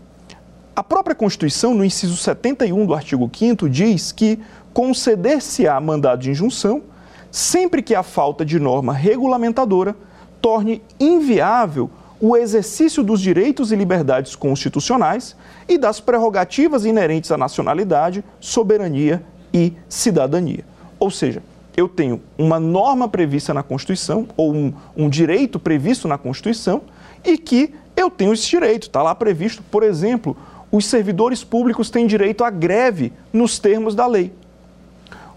A 0.81 0.83
própria 0.83 1.15
Constituição, 1.15 1.75
no 1.75 1.85
inciso 1.85 2.17
71 2.17 2.87
do 2.87 2.95
artigo 2.95 3.31
5 3.31 3.69
diz 3.69 4.13
que 4.13 4.39
conceder-se-á 4.73 5.79
mandado 5.79 6.23
de 6.23 6.31
injunção 6.31 6.85
sempre 7.31 7.83
que 7.83 7.95
a 7.95 8.03
falta 8.03 8.47
de 8.47 8.59
norma 8.59 8.95
regulamentadora 8.95 9.95
torne 10.41 10.81
inviável 10.99 11.91
o 12.19 12.35
exercício 12.35 13.03
dos 13.03 13.21
direitos 13.21 13.73
e 13.73 13.77
liberdades 13.77 14.35
constitucionais 14.35 15.37
e 15.69 15.77
das 15.77 16.01
prerrogativas 16.01 16.87
inerentes 16.87 17.31
à 17.31 17.37
nacionalidade, 17.37 18.25
soberania 18.41 19.23
e 19.53 19.75
cidadania. 19.87 20.65
Ou 20.99 21.11
seja, 21.11 21.43
eu 21.77 21.89
tenho 21.89 22.23
uma 22.39 22.59
norma 22.59 23.07
prevista 23.07 23.53
na 23.53 23.63
Constituição, 23.63 24.27
ou 24.35 24.55
um, 24.55 24.73
um 24.97 25.11
direito 25.11 25.59
previsto 25.59 26.09
na 26.09 26.17
Constituição, 26.17 26.81
e 27.23 27.37
que 27.37 27.75
eu 27.95 28.11
tenho 28.11 28.33
esse 28.33 28.49
direito. 28.49 28.85
Está 28.85 29.03
lá 29.03 29.15
previsto, 29.15 29.63
por 29.71 29.83
exemplo, 29.83 30.35
os 30.71 30.87
servidores 30.87 31.43
públicos 31.43 31.91
têm 31.91 32.07
direito 32.07 32.45
à 32.45 32.51
greve 32.51 33.13
nos 33.33 33.59
termos 33.59 33.95
da 33.95 34.07
lei. 34.07 34.33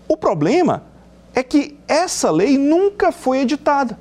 O 0.08 0.16
problema 0.16 0.84
é 1.34 1.42
que 1.42 1.78
essa 1.88 2.30
lei 2.30 2.58
nunca 2.58 3.12
foi 3.12 3.40
editada. 3.40 3.98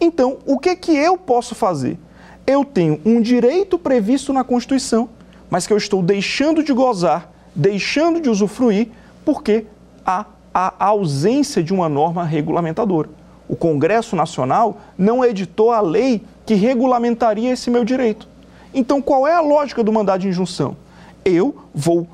Então, 0.00 0.38
o 0.46 0.58
que, 0.58 0.74
que 0.76 0.92
eu 0.96 1.16
posso 1.16 1.54
fazer? 1.54 1.98
Eu 2.46 2.64
tenho 2.64 3.00
um 3.04 3.20
direito 3.20 3.78
previsto 3.78 4.32
na 4.32 4.42
Constituição, 4.42 5.08
mas 5.50 5.66
que 5.66 5.72
eu 5.72 5.76
estou 5.76 6.02
deixando 6.02 6.62
de 6.62 6.72
gozar, 6.72 7.30
deixando 7.54 8.20
de 8.20 8.28
usufruir, 8.28 8.88
porque 9.24 9.66
há 10.04 10.26
a 10.52 10.86
ausência 10.86 11.62
de 11.62 11.72
uma 11.72 11.88
norma 11.88 12.24
regulamentadora. 12.24 13.10
O 13.48 13.56
Congresso 13.56 14.16
Nacional 14.16 14.80
não 14.96 15.24
editou 15.24 15.72
a 15.72 15.80
lei 15.80 16.22
que 16.44 16.54
regulamentaria 16.54 17.52
esse 17.52 17.70
meu 17.70 17.84
direito. 17.84 18.27
Então, 18.72 19.00
qual 19.00 19.26
é 19.26 19.34
a 19.34 19.40
lógica 19.40 19.82
do 19.82 19.92
mandado 19.92 20.20
de 20.20 20.28
injunção? 20.28 20.76
Eu 21.24 21.56
vou 21.74 22.06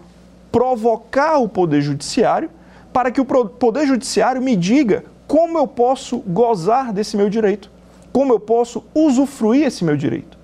provocar 0.51 1.39
o 1.39 1.49
Poder 1.49 1.81
Judiciário 1.81 2.51
para 2.93 3.11
que 3.11 3.21
o 3.21 3.25
Poder 3.25 3.87
Judiciário 3.87 4.41
me 4.41 4.55
diga 4.55 5.05
como 5.27 5.59
eu 5.59 5.67
posso 5.67 6.19
gozar 6.19 6.93
desse 6.93 7.17
meu 7.17 7.29
direito, 7.29 7.71
como 8.13 8.33
eu 8.33 8.39
posso 8.39 8.85
usufruir 8.95 9.67
esse 9.67 9.85
meu 9.85 9.97
direito. 9.97 10.39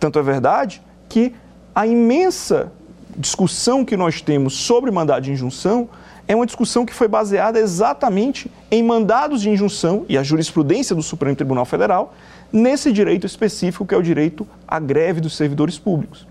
Tanto 0.00 0.18
é 0.18 0.22
verdade 0.22 0.82
que 1.08 1.32
a 1.74 1.86
imensa 1.86 2.72
discussão 3.16 3.84
que 3.84 3.96
nós 3.96 4.20
temos 4.20 4.54
sobre 4.54 4.90
mandado 4.90 5.22
de 5.22 5.32
injunção 5.32 5.88
é 6.26 6.34
uma 6.34 6.46
discussão 6.46 6.84
que 6.84 6.92
foi 6.92 7.06
baseada 7.06 7.58
exatamente 7.58 8.50
em 8.70 8.82
mandados 8.82 9.40
de 9.42 9.50
injunção 9.50 10.04
e 10.08 10.16
a 10.16 10.22
jurisprudência 10.22 10.94
do 10.96 11.02
Supremo 11.02 11.36
Tribunal 11.36 11.64
Federal 11.64 12.14
nesse 12.54 12.92
direito 12.92 13.26
específico 13.26 13.84
que 13.84 13.92
é 13.92 13.98
o 13.98 14.02
direito 14.02 14.46
à 14.66 14.78
greve 14.78 15.20
dos 15.20 15.36
servidores 15.36 15.76
públicos. 15.76 16.24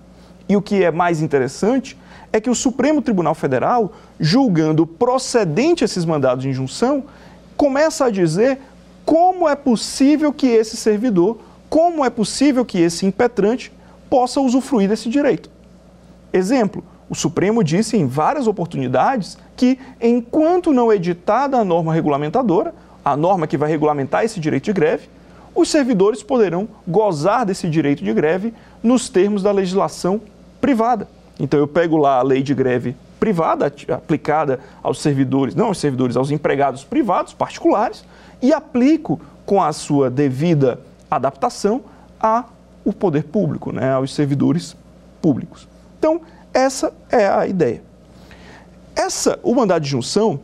E 0.48 0.56
o 0.56 0.62
que 0.62 0.82
é 0.82 0.90
mais 0.90 1.22
interessante 1.22 1.98
é 2.32 2.40
que 2.40 2.50
o 2.50 2.56
Supremo 2.56 3.02
Tribunal 3.02 3.36
Federal, 3.36 3.92
julgando 4.18 4.88
procedente 4.88 5.84
esses 5.84 6.06
mandados 6.06 6.44
de 6.44 6.50
injunção, 6.50 7.04
começa 7.58 8.06
a 8.06 8.10
dizer 8.10 8.58
como 9.04 9.50
é 9.50 9.56
possível 9.56 10.32
que 10.32 10.48
esse 10.48 10.78
servidor, 10.78 11.40
como 11.70 12.06
é 12.06 12.10
possível 12.10 12.64
que 12.64 12.80
esse 12.80 13.06
impetrante 13.06 13.70
possa 14.10 14.40
usufruir 14.40 14.88
desse 14.88 15.10
direito. 15.10 15.52
Exemplo, 16.32 16.86
o 17.10 17.16
Supremo 17.16 17.62
disse 17.66 17.98
em 17.98 18.08
várias 18.08 18.48
oportunidades 18.48 19.38
que, 19.58 19.78
enquanto 20.02 20.72
não 20.72 20.92
editada 20.92 21.58
a 21.58 21.66
norma 21.66 21.94
regulamentadora, 21.94 22.74
a 23.04 23.18
norma 23.18 23.46
que 23.46 23.58
vai 23.58 23.70
regulamentar 23.70 24.24
esse 24.24 24.40
direito 24.40 24.66
de 24.66 24.74
greve, 24.74 25.10
os 25.56 25.70
servidores 25.70 26.24
poderão 26.24 26.68
gozar 26.88 27.46
desse 27.46 27.70
direito 27.70 28.04
de 28.04 28.14
greve 28.14 28.54
nos 28.82 29.10
termos 29.10 29.44
da 29.44 29.52
legislação 29.52 30.20
privada. 30.60 31.08
Então 31.40 31.60
eu 31.60 31.68
pego 31.68 31.98
lá 31.98 32.20
a 32.20 32.24
lei 32.24 32.42
de 32.42 32.54
greve 32.54 32.96
privada 33.20 33.72
aplicada 33.90 34.60
aos 34.82 35.02
servidores, 35.02 35.56
não 35.56 35.68
aos 35.68 35.78
servidores, 35.78 36.18
aos 36.18 36.32
empregados 36.32 36.84
privados, 36.84 37.34
particulares, 37.34 38.04
e 38.42 38.52
aplico 38.52 39.20
com 39.46 39.64
a 39.64 39.72
sua 39.72 40.10
devida 40.10 40.80
adaptação 41.10 41.82
ao 42.20 42.46
poder 43.00 43.24
público, 43.24 43.72
né, 43.72 43.94
aos 43.94 44.14
servidores 44.14 44.76
públicos. 45.22 45.68
Então, 45.98 46.22
essa 46.54 46.94
é 47.10 47.28
a 47.28 47.48
ideia. 47.48 47.82
Essa, 48.96 49.40
o 49.42 49.56
mandado 49.56 49.84
de 49.84 49.90
junção, 49.90 50.40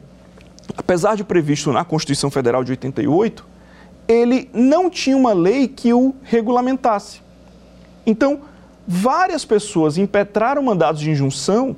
apesar 0.78 1.16
de 1.16 1.24
previsto 1.24 1.72
na 1.72 1.84
Constituição 1.84 2.32
Federal 2.32 2.64
de 2.64 2.72
88, 2.72 3.46
ele 4.10 4.50
não 4.52 4.90
tinha 4.90 5.16
uma 5.16 5.34
lei 5.34 5.68
que 5.68 5.94
o 5.94 6.16
regulamentasse. 6.24 7.22
Então, 8.04 8.42
várias 8.88 9.46
pessoas 9.46 10.00
impetraram 10.00 10.64
mandados 10.64 11.00
de 11.00 11.12
injunção 11.12 11.76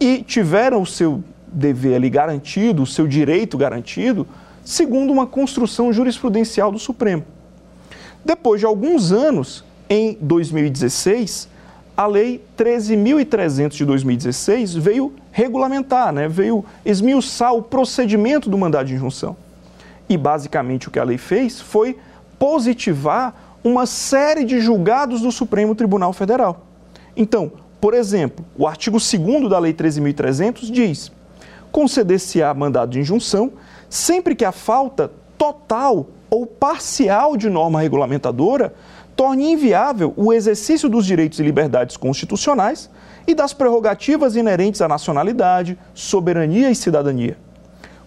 e 0.00 0.22
tiveram 0.22 0.80
o 0.80 0.86
seu 0.86 1.22
dever 1.46 1.96
ali 1.96 2.08
garantido, 2.08 2.82
o 2.82 2.86
seu 2.86 3.06
direito 3.06 3.58
garantido, 3.58 4.26
segundo 4.64 5.12
uma 5.12 5.26
construção 5.26 5.92
jurisprudencial 5.92 6.72
do 6.72 6.78
Supremo. 6.78 7.22
Depois 8.24 8.60
de 8.60 8.66
alguns 8.66 9.12
anos, 9.12 9.62
em 9.88 10.16
2016, 10.22 11.48
a 11.94 12.06
Lei 12.06 12.42
13.300 12.56 13.68
de 13.72 13.84
2016 13.84 14.74
veio 14.74 15.12
regulamentar, 15.30 16.12
né? 16.14 16.28
veio 16.28 16.64
esmiuçar 16.82 17.52
o 17.52 17.62
procedimento 17.62 18.48
do 18.48 18.56
mandado 18.56 18.86
de 18.86 18.94
injunção. 18.94 19.36
E 20.08 20.16
basicamente 20.16 20.88
o 20.88 20.90
que 20.90 20.98
a 20.98 21.04
lei 21.04 21.18
fez 21.18 21.60
foi 21.60 21.98
positivar 22.38 23.58
uma 23.62 23.86
série 23.86 24.44
de 24.44 24.60
julgados 24.60 25.22
do 25.22 25.32
Supremo 25.32 25.74
Tribunal 25.74 26.12
Federal. 26.12 26.66
Então, 27.16 27.52
por 27.80 27.94
exemplo, 27.94 28.44
o 28.56 28.66
artigo 28.66 28.98
2 28.98 29.48
da 29.48 29.58
Lei 29.58 29.72
13.300 29.72 30.70
diz: 30.70 31.12
conceder-se-á 31.72 32.52
mandado 32.54 32.92
de 32.92 33.00
injunção 33.00 33.52
sempre 33.88 34.34
que 34.34 34.44
a 34.44 34.52
falta 34.52 35.10
total 35.38 36.06
ou 36.30 36.46
parcial 36.46 37.36
de 37.36 37.48
norma 37.48 37.80
regulamentadora 37.80 38.74
torne 39.14 39.52
inviável 39.52 40.12
o 40.16 40.32
exercício 40.32 40.88
dos 40.88 41.06
direitos 41.06 41.38
e 41.38 41.42
liberdades 41.42 41.96
constitucionais 41.96 42.90
e 43.26 43.34
das 43.34 43.52
prerrogativas 43.52 44.34
inerentes 44.36 44.80
à 44.80 44.88
nacionalidade, 44.88 45.78
soberania 45.94 46.70
e 46.70 46.74
cidadania. 46.74 47.36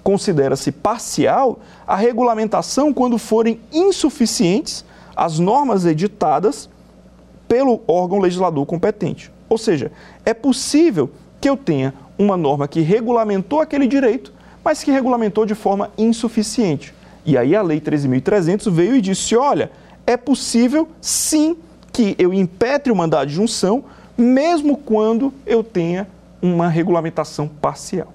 Considera-se 0.07 0.71
parcial 0.71 1.59
a 1.85 1.93
regulamentação 1.93 2.93
quando 2.93 3.17
forem 3.17 3.59
insuficientes 3.73 4.85
as 5.13 5.37
normas 5.37 5.85
editadas 5.85 6.69
pelo 7.45 7.81
órgão 7.85 8.17
legislador 8.17 8.65
competente. 8.65 9.29
Ou 9.49 9.57
seja, 9.57 9.91
é 10.23 10.33
possível 10.33 11.11
que 11.41 11.49
eu 11.49 11.57
tenha 11.57 11.93
uma 12.17 12.37
norma 12.37 12.69
que 12.69 12.79
regulamentou 12.79 13.59
aquele 13.59 13.85
direito, 13.85 14.31
mas 14.63 14.81
que 14.81 14.91
regulamentou 14.91 15.45
de 15.45 15.53
forma 15.53 15.91
insuficiente. 15.97 16.93
E 17.25 17.37
aí 17.37 17.53
a 17.53 17.61
Lei 17.61 17.81
13.300 17.81 18.71
veio 18.71 18.95
e 18.95 19.01
disse: 19.01 19.35
olha, 19.35 19.69
é 20.05 20.15
possível 20.15 20.87
sim 21.01 21.57
que 21.91 22.15
eu 22.17 22.33
impetre 22.33 22.93
o 22.93 22.95
mandado 22.95 23.27
de 23.27 23.33
junção, 23.33 23.83
mesmo 24.17 24.77
quando 24.77 25.33
eu 25.45 25.61
tenha 25.65 26.07
uma 26.41 26.69
regulamentação 26.69 27.45
parcial. 27.45 28.13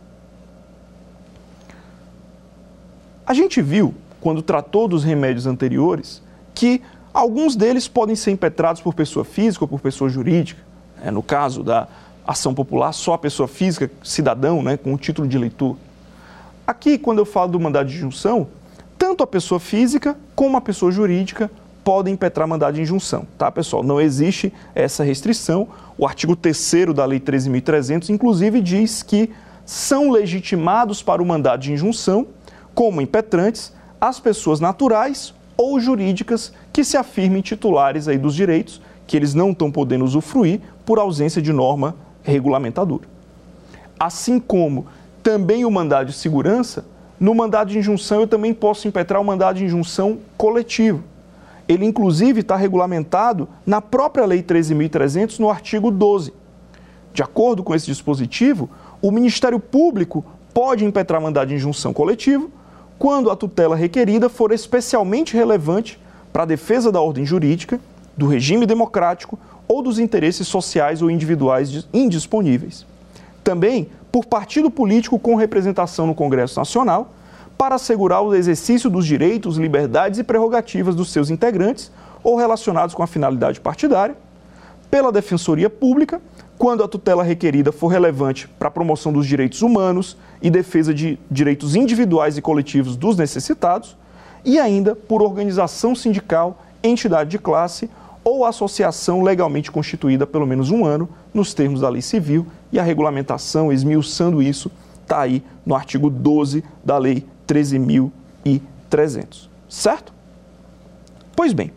A 3.26 3.34
gente 3.34 3.62
viu, 3.62 3.94
quando 4.20 4.42
tratou 4.42 4.88
dos 4.88 5.04
remédios 5.04 5.46
anteriores, 5.46 6.22
que 6.54 6.82
alguns 7.12 7.54
deles 7.56 7.86
podem 7.86 8.16
ser 8.16 8.30
impetrados 8.30 8.80
por 8.80 8.94
pessoa 8.94 9.24
física 9.24 9.64
ou 9.64 9.68
por 9.68 9.80
pessoa 9.80 10.10
jurídica. 10.10 10.60
É, 11.02 11.10
no 11.10 11.22
caso 11.22 11.62
da 11.62 11.88
ação 12.26 12.54
popular, 12.54 12.92
só 12.92 13.14
a 13.14 13.18
pessoa 13.18 13.48
física, 13.48 13.90
cidadão, 14.02 14.62
né, 14.62 14.76
com 14.76 14.94
o 14.94 14.98
título 14.98 15.26
de 15.26 15.36
eleitor. 15.36 15.76
Aqui, 16.66 16.96
quando 16.96 17.18
eu 17.18 17.24
falo 17.24 17.52
do 17.52 17.60
mandado 17.60 17.88
de 17.88 17.96
junção, 17.96 18.46
tanto 18.96 19.24
a 19.24 19.26
pessoa 19.26 19.58
física 19.58 20.16
como 20.34 20.56
a 20.56 20.60
pessoa 20.60 20.92
jurídica 20.92 21.50
podem 21.82 22.14
impetrar 22.14 22.46
mandado 22.46 22.74
de 22.74 22.82
injunção, 22.82 23.26
tá, 23.36 23.50
pessoal? 23.50 23.82
Não 23.82 24.00
existe 24.00 24.52
essa 24.74 25.02
restrição. 25.02 25.68
O 25.98 26.06
artigo 26.06 26.36
3 26.36 26.94
da 26.94 27.04
Lei 27.04 27.18
13.300, 27.18 28.08
inclusive, 28.10 28.60
diz 28.60 29.02
que 29.02 29.30
são 29.66 30.10
legitimados 30.10 31.02
para 31.02 31.20
o 31.20 31.26
mandado 31.26 31.62
de 31.62 31.72
injunção, 31.72 32.26
como 32.74 33.00
impetrantes, 33.00 33.72
as 34.00 34.18
pessoas 34.18 34.60
naturais 34.60 35.34
ou 35.56 35.78
jurídicas 35.78 36.52
que 36.72 36.84
se 36.84 36.96
afirmem 36.96 37.42
titulares 37.42 38.08
aí 38.08 38.18
dos 38.18 38.34
direitos 38.34 38.80
que 39.06 39.16
eles 39.16 39.34
não 39.34 39.50
estão 39.50 39.70
podendo 39.70 40.04
usufruir 40.04 40.60
por 40.84 40.98
ausência 40.98 41.42
de 41.42 41.52
norma 41.52 41.94
regulamentadora. 42.22 43.08
Assim 43.98 44.40
como 44.40 44.86
também 45.22 45.64
o 45.64 45.70
mandado 45.70 46.06
de 46.06 46.12
segurança, 46.12 46.84
no 47.20 47.34
mandado 47.34 47.70
de 47.70 47.78
injunção 47.78 48.20
eu 48.20 48.26
também 48.26 48.52
posso 48.52 48.88
impetrar 48.88 49.20
o 49.20 49.24
mandado 49.24 49.58
de 49.58 49.64
injunção 49.64 50.18
coletivo 50.36 51.04
ele 51.68 51.84
inclusive 51.84 52.40
está 52.40 52.56
regulamentado 52.56 53.48
na 53.64 53.80
própria 53.80 54.26
Lei 54.26 54.42
13.300, 54.42 55.38
no 55.38 55.50
artigo 55.50 55.90
12. 55.90 56.32
De 57.12 57.22
acordo 57.22 57.62
com 57.62 57.74
esse 57.74 57.86
dispositivo, 57.86 58.68
o 59.00 59.10
Ministério 59.10 59.60
Público 59.60 60.24
pode 60.52 60.84
impetrar 60.84 61.20
mandado 61.20 61.48
de 61.48 61.54
injunção 61.54 61.92
coletivo 61.92 62.50
quando 63.02 63.32
a 63.32 63.34
tutela 63.34 63.74
requerida 63.74 64.28
for 64.28 64.52
especialmente 64.52 65.36
relevante 65.36 66.00
para 66.32 66.44
a 66.44 66.46
defesa 66.46 66.92
da 66.92 67.00
ordem 67.00 67.26
jurídica, 67.26 67.80
do 68.16 68.28
regime 68.28 68.64
democrático 68.64 69.36
ou 69.66 69.82
dos 69.82 69.98
interesses 69.98 70.46
sociais 70.46 71.02
ou 71.02 71.10
individuais 71.10 71.88
indisponíveis. 71.92 72.86
Também 73.42 73.88
por 74.12 74.24
partido 74.24 74.70
político 74.70 75.18
com 75.18 75.34
representação 75.34 76.06
no 76.06 76.14
Congresso 76.14 76.56
Nacional 76.60 77.12
para 77.58 77.74
assegurar 77.74 78.22
o 78.22 78.36
exercício 78.36 78.88
dos 78.88 79.04
direitos, 79.04 79.56
liberdades 79.56 80.20
e 80.20 80.22
prerrogativas 80.22 80.94
dos 80.94 81.10
seus 81.10 81.28
integrantes 81.28 81.90
ou 82.22 82.36
relacionados 82.36 82.94
com 82.94 83.02
a 83.02 83.08
finalidade 83.08 83.60
partidária, 83.60 84.16
pela 84.88 85.10
Defensoria 85.10 85.68
Pública, 85.68 86.22
quando 86.62 86.84
a 86.84 86.86
tutela 86.86 87.24
requerida 87.24 87.72
for 87.72 87.88
relevante 87.88 88.46
para 88.46 88.68
a 88.68 88.70
promoção 88.70 89.12
dos 89.12 89.26
direitos 89.26 89.62
humanos 89.62 90.16
e 90.40 90.48
defesa 90.48 90.94
de 90.94 91.18
direitos 91.28 91.74
individuais 91.74 92.38
e 92.38 92.40
coletivos 92.40 92.94
dos 92.94 93.16
necessitados, 93.16 93.96
e 94.44 94.60
ainda 94.60 94.94
por 94.94 95.22
organização 95.22 95.92
sindical, 95.92 96.62
entidade 96.80 97.30
de 97.30 97.38
classe 97.40 97.90
ou 98.22 98.44
associação 98.44 99.22
legalmente 99.22 99.72
constituída 99.72 100.24
pelo 100.24 100.46
menos 100.46 100.70
um 100.70 100.84
ano, 100.84 101.08
nos 101.34 101.52
termos 101.52 101.80
da 101.80 101.88
lei 101.88 102.00
civil, 102.00 102.46
e 102.70 102.78
a 102.78 102.82
regulamentação, 102.84 103.72
esmiuçando 103.72 104.40
isso, 104.40 104.70
está 105.02 105.20
aí 105.20 105.42
no 105.66 105.74
artigo 105.74 106.08
12 106.08 106.62
da 106.84 106.96
Lei 106.96 107.26
13.300. 107.44 109.48
Certo? 109.68 110.12
Pois 111.34 111.52
bem, 111.52 111.72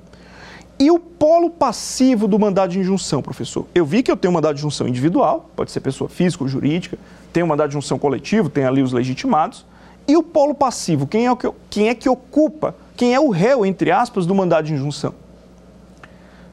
e 0.78 0.92
o 0.92 1.00
polo 1.00 1.50
passivo 1.50 2.28
do 2.28 2.38
mandado 2.38 2.72
de 2.72 2.80
injunção, 2.80 3.22
professor? 3.22 3.66
Eu 3.74 3.86
vi 3.86 4.04
que 4.04 4.12
eu 4.12 4.18
tenho 4.18 4.32
um 4.32 4.36
mandado 4.36 4.56
de 4.56 4.62
injunção 4.62 4.88
individual, 4.88 5.50
pode 5.56 5.72
ser 5.72 5.80
pessoa 5.80 6.10
física 6.10 6.44
ou 6.44 6.48
jurídica, 6.48 6.98
tem 7.32 7.44
um 7.44 7.48
mandado 7.48 7.70
de 7.70 7.78
injunção 7.78 7.98
coletivo, 7.98 8.50
tem 8.50 8.66
ali 8.66 8.82
os 8.82 8.92
legitimados. 8.92 9.66
E 10.08 10.16
o 10.18 10.22
polo 10.22 10.54
passivo, 10.54 11.08
quem 11.08 11.28
é, 11.28 11.36
que, 11.36 11.52
quem 11.70 11.90
é 11.90 11.96
que 11.96 12.10
ocupa, 12.10 12.76
quem 12.96 13.14
é 13.14 13.20
o 13.20 13.30
réu, 13.30 13.66
entre 13.66 13.90
aspas, 13.90 14.26
do 14.26 14.36
mandado 14.36 14.66
de 14.66 14.74
injunção? 14.74 15.14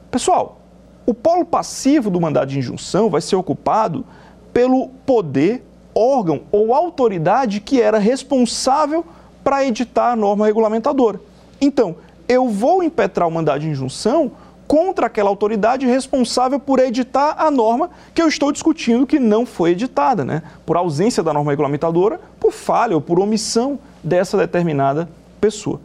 Pessoal, 0.09 0.59
o 1.05 1.13
polo 1.13 1.45
passivo 1.45 2.09
do 2.09 2.19
mandado 2.19 2.47
de 2.47 2.59
injunção 2.59 3.09
vai 3.09 3.21
ser 3.21 3.35
ocupado 3.35 4.05
pelo 4.53 4.87
poder 5.05 5.63
órgão 5.93 6.41
ou 6.51 6.73
autoridade 6.73 7.59
que 7.59 7.81
era 7.81 7.99
responsável 7.99 9.05
para 9.43 9.65
editar 9.65 10.13
a 10.13 10.15
norma 10.15 10.45
regulamentadora. 10.45 11.19
Então, 11.59 11.95
eu 12.27 12.49
vou 12.49 12.83
impetrar 12.83 13.27
o 13.27 13.31
mandado 13.31 13.61
de 13.61 13.69
injunção 13.69 14.31
contra 14.67 15.07
aquela 15.07 15.29
autoridade 15.29 15.85
responsável 15.85 16.59
por 16.59 16.79
editar 16.79 17.35
a 17.37 17.51
norma 17.51 17.89
que 18.13 18.21
eu 18.21 18.27
estou 18.27 18.51
discutindo 18.51 19.05
que 19.05 19.19
não 19.19 19.45
foi 19.45 19.71
editada, 19.71 20.23
né? 20.23 20.41
Por 20.65 20.77
ausência 20.77 21.21
da 21.21 21.33
norma 21.33 21.51
regulamentadora, 21.51 22.19
por 22.39 22.51
falha 22.51 22.95
ou 22.95 23.01
por 23.01 23.19
omissão 23.19 23.77
dessa 24.03 24.37
determinada 24.37 25.09
pessoa. 25.39 25.79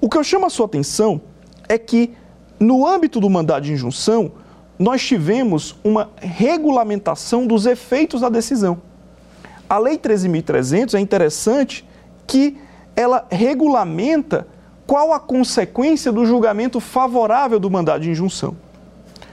O 0.00 0.08
que 0.08 0.18
eu 0.18 0.24
chamo 0.24 0.46
a 0.46 0.50
sua 0.50 0.66
atenção 0.66 1.20
é 1.68 1.78
que, 1.78 2.12
no 2.58 2.86
âmbito 2.86 3.20
do 3.20 3.30
mandado 3.30 3.62
de 3.62 3.72
injunção, 3.72 4.32
nós 4.78 5.02
tivemos 5.02 5.76
uma 5.84 6.10
regulamentação 6.16 7.46
dos 7.46 7.64
efeitos 7.64 8.20
da 8.20 8.28
decisão. 8.28 8.82
A 9.68 9.78
Lei 9.78 9.96
13.300 9.96 10.94
é 10.94 11.00
interessante 11.00 11.88
que 12.26 12.58
ela 12.96 13.26
regulamenta 13.30 14.46
qual 14.86 15.12
a 15.12 15.20
consequência 15.20 16.12
do 16.12 16.26
julgamento 16.26 16.80
favorável 16.80 17.58
do 17.58 17.70
mandado 17.70 18.02
de 18.02 18.10
injunção. 18.10 18.56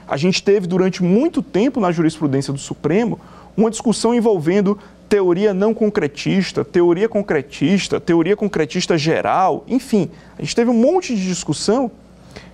A 0.06 0.16
gente 0.16 0.42
teve 0.42 0.66
durante 0.66 1.02
muito 1.02 1.42
tempo 1.42 1.80
na 1.80 1.92
jurisprudência 1.92 2.52
do 2.52 2.58
Supremo 2.58 3.20
uma 3.56 3.70
discussão 3.70 4.14
envolvendo 4.14 4.78
teoria 5.08 5.52
não 5.52 5.74
concretista, 5.74 6.64
teoria 6.64 7.08
concretista, 7.08 8.00
teoria 8.00 8.34
concretista 8.34 8.96
geral, 8.96 9.64
enfim, 9.68 10.10
a 10.38 10.42
gente 10.42 10.56
teve 10.56 10.70
um 10.70 10.74
monte 10.74 11.14
de 11.14 11.26
discussão 11.26 11.90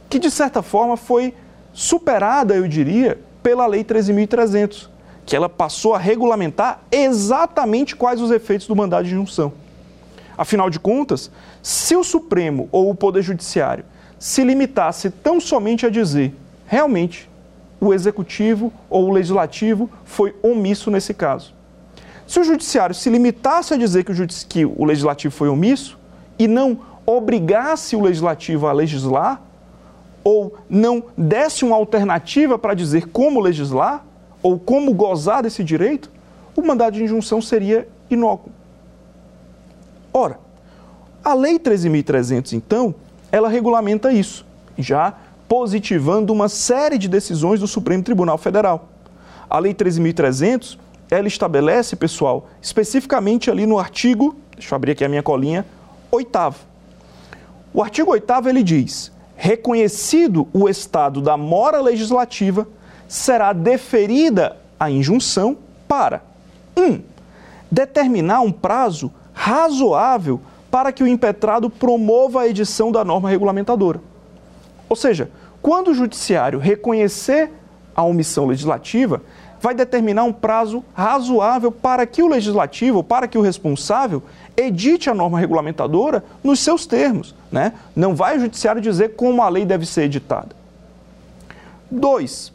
que 0.09 0.19
de 0.19 0.31
certa 0.31 0.63
forma 0.63 0.97
foi 0.97 1.33
superada, 1.73 2.55
eu 2.55 2.67
diria, 2.67 3.19
pela 3.43 3.67
Lei 3.67 3.85
13.300 3.85 4.89
que 5.29 5.37
ela 5.37 5.49
passou 5.51 5.95
a 5.95 5.99
regulamentar 5.99 6.81
exatamente 6.91 7.95
quais 7.95 8.19
os 8.19 8.31
efeitos 8.31 8.67
do 8.67 8.75
mandado 8.75 9.05
de 9.05 9.11
injunção. 9.13 9.53
Afinal 10.39 10.70
de 10.70 10.78
contas, 10.78 11.32
se 11.61 11.97
o 11.97 12.05
Supremo 12.05 12.68
ou 12.70 12.89
o 12.89 12.95
Poder 12.95 13.22
Judiciário 13.22 13.84
se 14.20 14.45
limitasse 14.45 15.11
tão 15.11 15.41
somente 15.41 15.84
a 15.84 15.91
dizer, 15.91 16.32
realmente, 16.64 17.28
o 17.80 17.93
Executivo 17.93 18.72
ou 18.89 19.09
o 19.09 19.12
Legislativo 19.12 19.91
foi 20.05 20.34
omisso 20.41 20.93
nesse 20.93 21.12
caso. 21.12 21.53
Se 22.24 22.39
o 22.39 22.45
Judiciário 22.45 22.95
se 22.95 23.11
limitasse 23.11 23.74
a 23.74 23.76
dizer 23.76 24.05
que 24.05 24.12
o, 24.12 24.26
que 24.49 24.64
o 24.64 24.84
Legislativo 24.84 25.34
foi 25.34 25.49
omisso 25.49 25.99
e 26.39 26.47
não 26.47 26.80
obrigasse 27.05 27.97
o 27.97 28.03
Legislativo 28.03 28.68
a 28.68 28.72
legislar, 28.72 29.43
ou 30.22 30.57
não 30.68 31.03
desse 31.16 31.64
uma 31.64 31.74
alternativa 31.74 32.59
para 32.59 32.74
dizer 32.74 33.09
como 33.09 33.41
legislar, 33.41 34.05
ou 34.43 34.59
como 34.59 34.93
gozar 34.93 35.43
desse 35.43 35.64
direito, 35.64 36.11
o 36.55 36.62
mandado 36.62 36.95
de 36.95 37.03
injunção 37.03 37.41
seria 37.41 37.89
inócuo. 38.11 38.53
Ora, 40.19 40.41
A 41.23 41.33
Lei 41.33 41.61
13.300, 41.61 42.53
então, 42.53 42.93
ela 43.31 43.49
regulamenta 43.49 44.12
isso, 44.12 44.45
já 44.77 45.14
positivando 45.49 46.33
uma 46.33 46.49
série 46.49 46.99
de 46.99 47.09
decisões 47.09 47.61
do 47.61 47.69
Supremo 47.69 48.03
Tribunal 48.03 48.37
Federal. 48.37 48.89
A 49.49 49.61
Lei 49.61 49.73
13.300, 49.73 50.77
ela 51.09 51.29
estabelece, 51.29 51.95
pessoal, 51.95 52.49
especificamente 52.61 53.49
ali 53.49 53.64
no 53.64 53.79
artigo, 53.79 54.35
deixa 54.57 54.75
eu 54.75 54.77
abrir 54.77 54.91
aqui 54.91 55.05
a 55.05 55.09
minha 55.09 55.23
colinha, 55.23 55.64
oitavo. 56.11 56.59
O 57.73 57.81
artigo 57.81 58.11
oitavo 58.11 58.49
ele 58.49 58.64
diz: 58.64 59.12
reconhecido 59.37 60.49
o 60.53 60.69
estado 60.69 61.21
da 61.21 61.37
mora 61.37 61.81
legislativa, 61.81 62.66
será 63.07 63.53
deferida 63.53 64.57
a 64.81 64.91
injunção 64.91 65.57
para 65.87 66.23
1. 66.77 66.83
Um, 66.83 67.03
determinar 67.71 68.41
um 68.41 68.51
prazo 68.51 69.12
razoável 69.39 70.41
para 70.68 70.91
que 70.91 71.03
o 71.03 71.07
impetrado 71.07 71.70
promova 71.70 72.41
a 72.41 72.49
edição 72.49 72.91
da 72.91 73.05
norma 73.05 73.30
regulamentadora. 73.30 74.01
Ou 74.89 74.97
seja, 74.97 75.30
quando 75.62 75.93
o 75.93 75.95
judiciário 75.95 76.59
reconhecer 76.59 77.53
a 77.95 78.03
omissão 78.03 78.47
legislativa, 78.47 79.22
vai 79.61 79.74
determinar 79.74 80.24
um 80.24 80.32
prazo 80.32 80.84
razoável 80.93 81.70
para 81.70 82.05
que 82.05 82.20
o 82.20 82.26
legislativo, 82.26 83.05
para 83.05 83.28
que 83.28 83.39
o 83.39 83.41
responsável, 83.41 84.22
edite 84.57 85.09
a 85.09 85.14
norma 85.14 85.39
regulamentadora 85.39 86.24
nos 86.43 86.59
seus 86.59 86.84
termos. 86.84 87.32
Né? 87.51 87.72
Não 87.95 88.16
vai 88.16 88.36
o 88.36 88.41
judiciário 88.41 88.82
dizer 88.82 89.14
como 89.14 89.41
a 89.41 89.49
lei 89.49 89.64
deve 89.64 89.86
ser 89.86 90.03
editada. 90.03 90.49
Dois, 91.89 92.53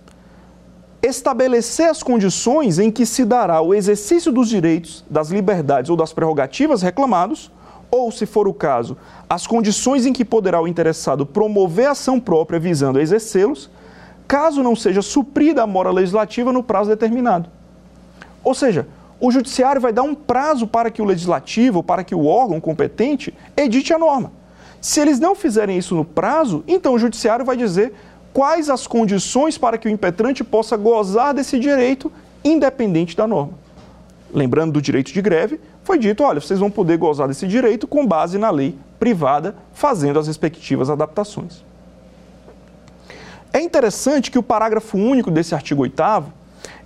estabelecer 1.03 1.89
as 1.89 2.01
condições 2.01 2.79
em 2.79 2.89
que 2.89 3.05
se 3.05 3.25
dará 3.25 3.61
o 3.61 3.73
exercício 3.73 4.31
dos 4.31 4.47
direitos, 4.47 5.03
das 5.09 5.29
liberdades 5.29 5.89
ou 5.89 5.97
das 5.97 6.13
prerrogativas 6.13 6.81
reclamados, 6.81 7.51
ou, 7.91 8.09
se 8.09 8.25
for 8.25 8.47
o 8.47 8.53
caso, 8.53 8.97
as 9.29 9.45
condições 9.45 10.05
em 10.05 10.13
que 10.13 10.23
poderá 10.23 10.61
o 10.61 10.67
interessado 10.67 11.25
promover 11.25 11.87
ação 11.87 12.19
própria 12.19 12.57
visando 12.57 12.99
exercê-los, 12.99 13.69
caso 14.27 14.63
não 14.63 14.75
seja 14.75 15.01
suprida 15.01 15.61
a 15.61 15.67
mora 15.67 15.91
legislativa 15.91 16.53
no 16.53 16.63
prazo 16.63 16.89
determinado. 16.89 17.49
Ou 18.41 18.55
seja, 18.55 18.87
o 19.19 19.29
judiciário 19.29 19.81
vai 19.81 19.93
dar 19.93 20.03
um 20.03 20.15
prazo 20.15 20.65
para 20.65 20.89
que 20.89 21.01
o 21.01 21.05
legislativo, 21.05 21.83
para 21.83 22.03
que 22.03 22.15
o 22.15 22.25
órgão 22.25 22.59
competente 22.59 23.33
edite 23.55 23.93
a 23.93 23.99
norma. 23.99 24.31
Se 24.81 24.99
eles 24.99 25.19
não 25.19 25.35
fizerem 25.35 25.77
isso 25.77 25.95
no 25.95 26.03
prazo, 26.03 26.63
então 26.67 26.93
o 26.93 26.99
judiciário 26.99 27.45
vai 27.45 27.55
dizer 27.55 27.93
quais 28.33 28.69
as 28.69 28.87
condições 28.87 29.57
para 29.57 29.77
que 29.77 29.87
o 29.87 29.91
impetrante 29.91 30.43
possa 30.43 30.75
gozar 30.75 31.33
desse 31.33 31.59
direito 31.59 32.11
independente 32.43 33.15
da 33.15 33.27
norma. 33.27 33.53
Lembrando 34.33 34.73
do 34.73 34.81
direito 34.81 35.13
de 35.13 35.21
greve, 35.21 35.61
foi 35.83 35.99
dito, 35.99 36.23
olha, 36.23 36.41
vocês 36.41 36.59
vão 36.59 36.71
poder 36.71 36.97
gozar 36.97 37.27
desse 37.27 37.47
direito 37.47 37.87
com 37.87 38.05
base 38.05 38.37
na 38.37 38.49
lei 38.49 38.75
privada, 38.99 39.55
fazendo 39.73 40.17
as 40.17 40.27
respectivas 40.27 40.89
adaptações. 40.89 41.63
É 43.53 43.61
interessante 43.61 44.31
que 44.31 44.39
o 44.39 44.43
parágrafo 44.43 44.97
único 44.97 45.29
desse 45.29 45.53
artigo 45.53 45.83
8 45.83 46.01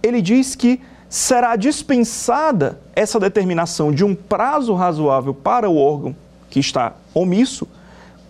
ele 0.03 0.21
diz 0.21 0.53
que 0.53 0.81
será 1.09 1.55
dispensada 1.55 2.79
essa 2.93 3.19
determinação 3.19 3.91
de 3.91 4.03
um 4.03 4.13
prazo 4.13 4.73
razoável 4.73 5.33
para 5.33 5.69
o 5.69 5.77
órgão 5.77 6.13
que 6.49 6.59
está 6.59 6.93
omisso, 7.13 7.67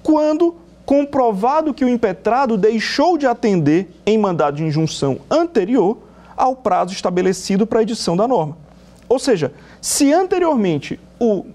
quando 0.03 0.55
comprovado 0.87 1.73
que 1.73 1.83
o 1.83 1.89
impetrado 1.89 2.57
deixou 2.57 3.17
de 3.17 3.27
atender 3.27 3.91
em 4.05 4.17
mandado 4.17 4.55
de 4.55 4.63
injunção 4.63 5.19
anterior 5.29 5.97
ao 6.35 6.55
prazo 6.55 6.93
estabelecido 6.93 7.67
para 7.67 7.79
a 7.79 7.81
edição 7.81 8.15
da 8.15 8.25
norma. 8.25 8.57
Ou 9.09 9.19
seja, 9.19 9.51
se 9.81 10.13
anteriormente 10.13 10.97
o, 11.19 11.45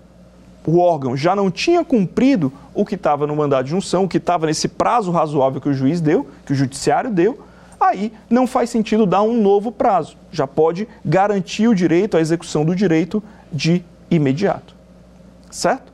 o 0.66 0.78
órgão 0.78 1.16
já 1.16 1.35
não 1.35 1.51
tinha 1.51 1.83
cumprido 1.83 2.53
o 2.74 2.85
que 2.85 2.95
estava 2.95 3.26
no 3.26 3.35
mandado 3.35 3.64
de 3.64 3.70
junção, 3.70 4.05
o 4.05 4.09
que 4.09 4.18
estava 4.18 4.45
nesse 4.45 4.68
prazo 4.68 5.11
razoável 5.11 5.62
que 5.62 5.68
o 5.70 5.74
juiz 5.74 5.99
deu, 5.99 6.28
que 6.45 6.53
o 6.53 6.55
judiciário 6.55 7.11
deu, 7.11 7.41
aí 7.80 8.12
não 8.28 8.47
faz 8.47 8.68
sentido 8.68 9.07
dar 9.07 9.22
um 9.22 9.41
novo 9.41 9.72
prazo. 9.72 10.14
Já 10.30 10.47
pode 10.47 10.87
garantir 11.03 11.68
o 11.68 11.74
direito, 11.74 12.18
a 12.18 12.20
execução 12.20 12.66
do 12.66 12.76
direito 12.76 13.22
de 13.51 13.83
imediato. 14.11 14.76
Certo? 15.51 15.91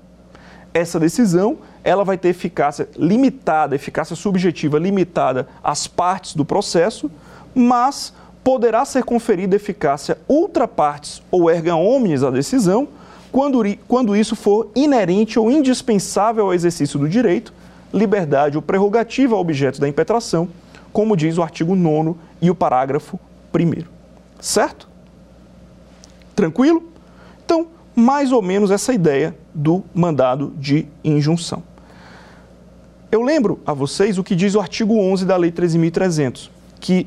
Essa 0.75 0.99
decisão 0.99 1.59
ela 1.89 2.05
vai 2.05 2.19
ter 2.19 2.29
eficácia 2.29 2.87
limitada, 2.99 3.75
eficácia 3.75 4.15
subjetiva 4.15 4.79
limitada 4.79 5.49
às 5.65 5.87
partes 5.87 6.35
do 6.35 6.45
processo, 6.45 7.11
mas 7.55 8.13
poderá 8.45 8.85
ser 8.85 9.05
conferida 9.05 9.57
eficácia 9.57 10.19
ultra 10.29 10.69
partes 10.69 11.23
ou 11.31 11.51
erga 11.51 11.75
omnes 11.75 12.23
à 12.23 12.31
decisão 12.31 12.89
quando, 13.33 13.63
quando 13.87 14.15
isso 14.15 14.37
for 14.37 14.71
inerente 14.77 15.39
ou 15.39 15.51
indispensável 15.51 16.45
ao 16.45 16.53
exercício 16.53 16.99
do 16.99 17.09
direito, 17.09 17.55
liberdade 17.93 18.59
ou 18.59 18.63
prerrogativa 18.63 19.35
ao 19.35 19.41
objeto 19.41 19.81
da 19.81 19.89
impetração, 19.89 20.47
como 20.93 21.17
diz 21.17 21.39
o 21.39 21.43
artigo 21.43 21.75
9 21.75 22.15
e 22.43 22.51
o 22.51 22.55
parágrafo 22.55 23.19
1. 23.55 23.85
Certo? 24.39 24.87
Tranquilo? 26.37 26.83
Então, 27.47 27.67
mais 27.97 28.31
ou 28.31 28.43
menos 28.43 28.71
essa 28.71 28.93
ideia 28.93 29.35
do 29.55 29.83
mandado 29.95 30.53
de 30.59 30.87
injunção. 31.03 31.63
Eu 33.11 33.23
lembro 33.23 33.59
a 33.65 33.73
vocês 33.73 34.19
o 34.19 34.25
que 34.25 34.37
diz 34.37 34.55
o 34.55 34.61
artigo 34.61 34.95
11 34.99 35.25
da 35.25 35.35
Lei 35.35 35.51
13.300, 35.51 36.51
que 36.79 37.07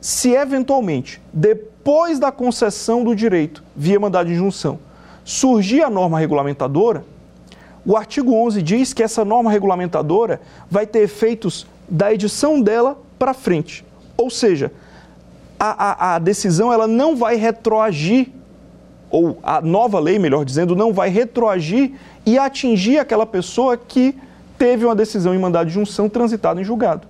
se 0.00 0.30
eventualmente, 0.30 1.20
depois 1.30 2.18
da 2.18 2.32
concessão 2.32 3.04
do 3.04 3.14
direito 3.14 3.62
via 3.76 4.00
mandado 4.00 4.28
de 4.28 4.32
injunção, 4.32 4.78
surgir 5.22 5.82
a 5.82 5.90
norma 5.90 6.18
regulamentadora, 6.18 7.04
o 7.84 7.94
artigo 7.94 8.32
11 8.34 8.62
diz 8.62 8.94
que 8.94 9.02
essa 9.02 9.22
norma 9.22 9.50
regulamentadora 9.50 10.40
vai 10.70 10.86
ter 10.86 11.00
efeitos 11.00 11.66
da 11.86 12.10
edição 12.10 12.62
dela 12.62 12.96
para 13.18 13.34
frente. 13.34 13.84
Ou 14.16 14.30
seja, 14.30 14.72
a, 15.60 15.90
a, 15.90 16.14
a, 16.14 16.18
decisão 16.18 16.72
ela 16.72 16.86
não 16.86 17.14
vai 17.14 17.36
retroagir, 17.36 18.28
ou 19.10 19.38
a 19.42 19.60
nova 19.60 20.00
lei, 20.00 20.18
melhor 20.18 20.42
dizendo, 20.42 20.74
não 20.74 20.90
vai 20.90 21.10
retroagir 21.10 21.92
e 22.24 22.38
atingir 22.38 22.98
aquela 22.98 23.26
pessoa 23.26 23.76
que 23.76 24.14
teve 24.58 24.84
uma 24.84 24.94
decisão 24.94 25.34
em 25.34 25.38
mandado 25.38 25.68
de 25.68 25.74
junção 25.74 26.08
transitada 26.08 26.60
em 26.60 26.64
julgado. 26.64 27.06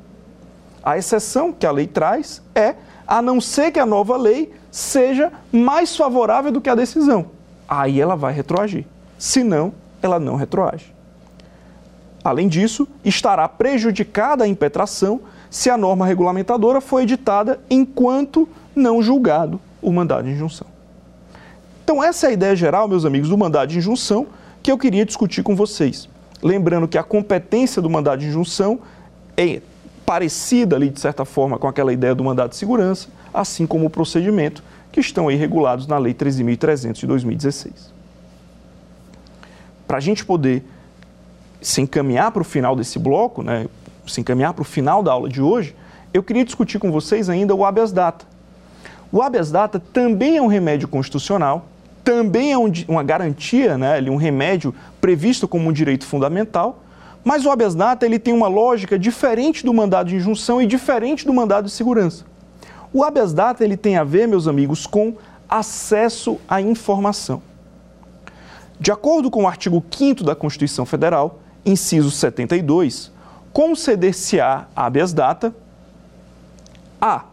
A 0.82 0.98
exceção 0.98 1.52
que 1.52 1.66
a 1.66 1.70
lei 1.70 1.86
traz 1.86 2.42
é 2.54 2.74
a 3.06 3.20
não 3.22 3.40
ser 3.40 3.70
que 3.70 3.78
a 3.78 3.86
nova 3.86 4.16
lei 4.16 4.52
seja 4.70 5.32
mais 5.52 5.96
favorável 5.96 6.50
do 6.50 6.60
que 6.60 6.70
a 6.70 6.74
decisão 6.74 7.34
aí 7.68 8.00
ela 8.00 8.16
vai 8.16 8.32
retroagir. 8.32 8.84
Se 9.18 9.42
não, 9.42 9.72
ela 10.02 10.20
não 10.20 10.36
retroage. 10.36 10.92
Além 12.22 12.48
disso, 12.48 12.88
estará 13.04 13.46
prejudicada 13.48 14.44
a 14.44 14.48
impetração 14.48 15.20
se 15.50 15.68
a 15.68 15.76
norma 15.76 16.06
regulamentadora 16.06 16.80
for 16.80 17.00
editada 17.00 17.60
enquanto 17.68 18.48
não 18.74 19.02
julgado 19.02 19.60
o 19.82 19.92
mandado 19.92 20.24
de 20.24 20.30
injunção. 20.30 20.66
Então, 21.82 22.02
essa 22.02 22.26
é 22.26 22.30
a 22.30 22.32
ideia 22.32 22.56
geral, 22.56 22.88
meus 22.88 23.04
amigos, 23.04 23.28
do 23.28 23.36
mandado 23.36 23.68
de 23.68 23.78
injunção 23.78 24.26
que 24.62 24.72
eu 24.72 24.78
queria 24.78 25.04
discutir 25.04 25.42
com 25.42 25.54
vocês. 25.54 26.08
Lembrando 26.44 26.86
que 26.86 26.98
a 26.98 27.02
competência 27.02 27.80
do 27.80 27.88
mandado 27.88 28.20
de 28.20 28.26
injunção 28.26 28.80
é 29.34 29.62
parecida 30.04 30.76
ali, 30.76 30.90
de 30.90 31.00
certa 31.00 31.24
forma, 31.24 31.58
com 31.58 31.66
aquela 31.66 31.90
ideia 31.90 32.14
do 32.14 32.22
mandado 32.22 32.50
de 32.50 32.56
segurança, 32.56 33.08
assim 33.32 33.66
como 33.66 33.86
o 33.86 33.90
procedimento, 33.90 34.62
que 34.92 35.00
estão 35.00 35.28
aí 35.28 35.36
regulados 35.36 35.86
na 35.86 35.96
Lei 35.96 36.12
13.300 36.12 36.92
de 36.92 37.06
2016. 37.06 37.94
Para 39.86 39.96
a 39.96 40.00
gente 40.00 40.22
poder 40.22 40.62
se 41.62 41.80
encaminhar 41.80 42.30
para 42.30 42.42
o 42.42 42.44
final 42.44 42.76
desse 42.76 42.98
bloco, 42.98 43.42
né, 43.42 43.66
se 44.06 44.20
encaminhar 44.20 44.52
para 44.52 44.60
o 44.60 44.66
final 44.66 45.02
da 45.02 45.12
aula 45.12 45.30
de 45.30 45.40
hoje, 45.40 45.74
eu 46.12 46.22
queria 46.22 46.44
discutir 46.44 46.78
com 46.78 46.92
vocês 46.92 47.30
ainda 47.30 47.54
o 47.54 47.64
habeas 47.64 47.90
data. 47.90 48.26
O 49.10 49.22
habeas 49.22 49.50
data 49.50 49.80
também 49.80 50.36
é 50.36 50.42
um 50.42 50.46
remédio 50.46 50.88
constitucional, 50.88 51.66
também 52.04 52.52
é 52.52 52.58
um, 52.58 52.70
uma 52.86 53.02
garantia, 53.02 53.78
né, 53.78 53.98
um 54.10 54.16
remédio 54.16 54.74
previsto 55.00 55.48
como 55.48 55.68
um 55.68 55.72
direito 55.72 56.06
fundamental, 56.06 56.84
mas 57.24 57.46
o 57.46 57.50
habeas 57.50 57.74
data 57.74 58.04
ele 58.04 58.18
tem 58.18 58.34
uma 58.34 58.46
lógica 58.46 58.98
diferente 58.98 59.64
do 59.64 59.72
mandado 59.72 60.10
de 60.10 60.16
injunção 60.16 60.60
e 60.60 60.66
diferente 60.66 61.24
do 61.24 61.32
mandado 61.32 61.64
de 61.64 61.70
segurança. 61.70 62.26
O 62.92 63.02
habeas 63.02 63.32
data 63.32 63.64
ele 63.64 63.76
tem 63.76 63.96
a 63.96 64.04
ver, 64.04 64.28
meus 64.28 64.46
amigos, 64.46 64.86
com 64.86 65.14
acesso 65.48 66.38
à 66.46 66.60
informação. 66.60 67.42
De 68.78 68.92
acordo 68.92 69.30
com 69.30 69.44
o 69.44 69.48
artigo 69.48 69.82
5 69.90 70.22
da 70.22 70.34
Constituição 70.34 70.84
Federal, 70.84 71.40
inciso 71.64 72.10
72, 72.10 73.10
conceder-se-á 73.52 74.66
habeas 74.76 75.12
data 75.12 75.54
a. 77.00 77.24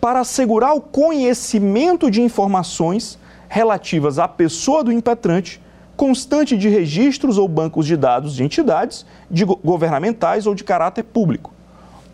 Para 0.00 0.20
assegurar 0.20 0.74
o 0.74 0.80
conhecimento 0.80 2.10
de 2.10 2.20
informações 2.20 3.18
relativas 3.52 4.18
à 4.18 4.26
pessoa 4.26 4.82
do 4.82 4.90
impetrante, 4.90 5.60
constante 5.94 6.56
de 6.56 6.70
registros 6.70 7.36
ou 7.36 7.46
bancos 7.46 7.84
de 7.84 7.98
dados 7.98 8.34
de 8.34 8.42
entidades 8.42 9.04
de 9.30 9.44
governamentais 9.44 10.46
ou 10.46 10.54
de 10.54 10.64
caráter 10.64 11.02
público. 11.02 11.52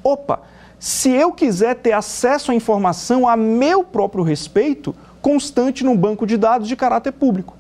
Opa, 0.02 0.40
se 0.80 1.10
eu 1.10 1.30
quiser 1.30 1.76
ter 1.76 1.92
acesso 1.92 2.50
à 2.50 2.56
informação 2.56 3.28
a 3.28 3.36
meu 3.36 3.84
próprio 3.84 4.24
respeito, 4.24 4.92
constante 5.22 5.84
num 5.84 5.96
banco 5.96 6.26
de 6.26 6.36
dados 6.36 6.66
de 6.66 6.74
caráter 6.74 7.12
público. 7.12 7.54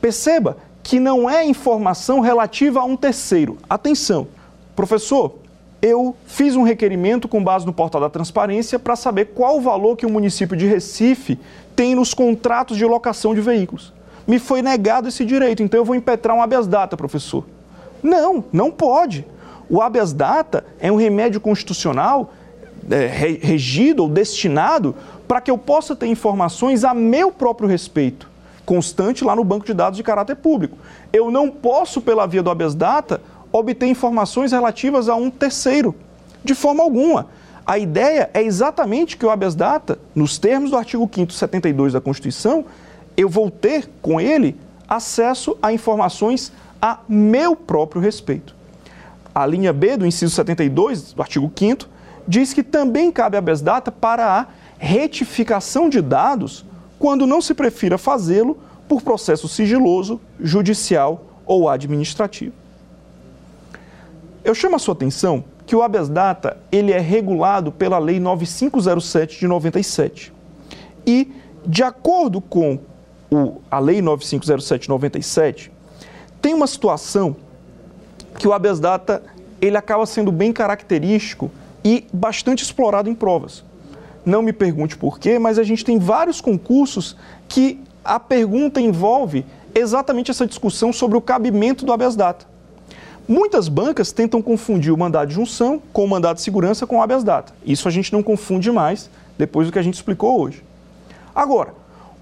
Perceba 0.00 0.56
que 0.82 0.98
não 0.98 1.28
é 1.28 1.44
informação 1.44 2.20
relativa 2.20 2.80
a 2.80 2.84
um 2.84 2.96
terceiro. 2.96 3.58
Atenção, 3.68 4.28
professor, 4.74 5.34
eu 5.82 6.16
fiz 6.26 6.56
um 6.56 6.62
requerimento 6.62 7.28
com 7.28 7.44
base 7.44 7.66
no 7.66 7.72
portal 7.72 8.00
da 8.00 8.08
transparência 8.08 8.78
para 8.78 8.96
saber 8.96 9.26
qual 9.34 9.58
o 9.58 9.60
valor 9.60 9.94
que 9.94 10.06
o 10.06 10.10
município 10.10 10.56
de 10.56 10.66
Recife 10.66 11.38
tem 11.74 11.94
nos 11.94 12.14
contratos 12.14 12.76
de 12.76 12.84
locação 12.84 13.34
de 13.34 13.40
veículos. 13.40 13.92
Me 14.26 14.38
foi 14.38 14.62
negado 14.62 15.08
esse 15.08 15.24
direito, 15.24 15.62
então 15.62 15.78
eu 15.80 15.84
vou 15.84 15.94
impetrar 15.94 16.36
um 16.36 16.42
habeas 16.42 16.66
data, 16.66 16.96
professor. 16.96 17.44
Não, 18.02 18.44
não 18.52 18.70
pode. 18.70 19.26
O 19.68 19.80
habeas 19.80 20.12
data 20.12 20.64
é 20.78 20.90
um 20.90 20.96
remédio 20.96 21.40
constitucional 21.40 22.32
é, 22.90 23.06
regido 23.06 24.02
ou 24.02 24.08
destinado 24.08 24.94
para 25.28 25.40
que 25.40 25.50
eu 25.50 25.56
possa 25.58 25.94
ter 25.94 26.06
informações 26.06 26.82
a 26.82 26.92
meu 26.92 27.30
próprio 27.30 27.68
respeito, 27.68 28.28
constante 28.66 29.24
lá 29.24 29.36
no 29.36 29.44
banco 29.44 29.64
de 29.64 29.74
dados 29.74 29.96
de 29.96 30.02
caráter 30.02 30.36
público. 30.36 30.76
Eu 31.12 31.30
não 31.30 31.50
posso, 31.50 32.00
pela 32.00 32.26
via 32.26 32.42
do 32.42 32.50
habeas 32.50 32.74
data, 32.74 33.20
obter 33.52 33.86
informações 33.86 34.52
relativas 34.52 35.08
a 35.08 35.14
um 35.14 35.30
terceiro, 35.30 35.94
de 36.42 36.54
forma 36.54 36.82
alguma. 36.82 37.28
A 37.70 37.78
ideia 37.78 38.28
é 38.34 38.42
exatamente 38.42 39.16
que 39.16 39.24
o 39.24 39.30
habeas 39.30 39.54
data, 39.54 39.96
nos 40.12 40.38
termos 40.38 40.70
do 40.70 40.76
artigo 40.76 41.08
5 41.08 41.32
72 41.32 41.92
da 41.92 42.00
Constituição, 42.00 42.64
eu 43.16 43.28
vou 43.28 43.48
ter 43.48 43.88
com 44.02 44.20
ele 44.20 44.56
acesso 44.88 45.56
a 45.62 45.72
informações 45.72 46.52
a 46.82 46.98
meu 47.08 47.54
próprio 47.54 48.02
respeito. 48.02 48.56
A 49.32 49.46
linha 49.46 49.72
B 49.72 49.96
do 49.96 50.04
inciso 50.04 50.34
72 50.34 51.12
do 51.12 51.22
artigo 51.22 51.48
5 51.56 51.86
diz 52.26 52.52
que 52.52 52.64
também 52.64 53.12
cabe 53.12 53.36
habeas 53.36 53.62
data 53.62 53.92
para 53.92 54.26
a 54.26 54.46
retificação 54.76 55.88
de 55.88 56.02
dados 56.02 56.64
quando 56.98 57.24
não 57.24 57.40
se 57.40 57.54
prefira 57.54 57.96
fazê-lo 57.96 58.58
por 58.88 59.00
processo 59.00 59.46
sigiloso, 59.46 60.20
judicial 60.40 61.24
ou 61.46 61.68
administrativo. 61.68 62.52
Eu 64.42 64.56
chamo 64.56 64.74
a 64.74 64.80
sua 64.80 64.94
atenção 64.94 65.44
que 65.70 65.76
o 65.76 65.82
habeas 65.84 66.08
data 66.08 66.56
ele 66.72 66.90
é 66.90 66.98
regulado 66.98 67.70
pela 67.70 67.96
Lei 67.96 68.18
9507 68.18 69.38
de 69.38 69.46
97. 69.46 70.32
E, 71.06 71.30
de 71.64 71.84
acordo 71.84 72.40
com 72.40 72.80
o, 73.30 73.60
a 73.70 73.78
Lei 73.78 74.02
9507 74.02 74.82
de 74.82 74.88
97, 74.88 75.70
tem 76.42 76.54
uma 76.54 76.66
situação 76.66 77.36
que 78.36 78.48
o 78.48 78.52
habeas 78.52 78.80
data 78.80 79.22
ele 79.60 79.76
acaba 79.76 80.04
sendo 80.06 80.32
bem 80.32 80.52
característico 80.52 81.52
e 81.84 82.04
bastante 82.12 82.64
explorado 82.64 83.08
em 83.08 83.14
provas. 83.14 83.62
Não 84.26 84.42
me 84.42 84.52
pergunte 84.52 84.96
por 84.96 85.20
quê, 85.20 85.38
mas 85.38 85.56
a 85.56 85.62
gente 85.62 85.84
tem 85.84 86.00
vários 86.00 86.40
concursos 86.40 87.16
que 87.48 87.80
a 88.04 88.18
pergunta 88.18 88.80
envolve 88.80 89.46
exatamente 89.72 90.32
essa 90.32 90.48
discussão 90.48 90.92
sobre 90.92 91.16
o 91.16 91.20
cabimento 91.20 91.86
do 91.86 91.92
habeas 91.92 92.16
data. 92.16 92.49
Muitas 93.30 93.68
bancas 93.68 94.10
tentam 94.10 94.42
confundir 94.42 94.92
o 94.92 94.98
mandado 94.98 95.28
de 95.28 95.34
junção 95.34 95.80
com 95.92 96.04
o 96.04 96.08
mandado 96.08 96.38
de 96.38 96.42
segurança 96.42 96.84
com 96.84 96.96
o 96.96 97.00
habeas 97.00 97.22
data. 97.22 97.52
Isso 97.64 97.86
a 97.86 97.90
gente 97.92 98.12
não 98.12 98.24
confunde 98.24 98.72
mais 98.72 99.08
depois 99.38 99.68
do 99.68 99.72
que 99.72 99.78
a 99.78 99.82
gente 99.82 99.94
explicou 99.94 100.40
hoje. 100.40 100.64
Agora, 101.32 101.72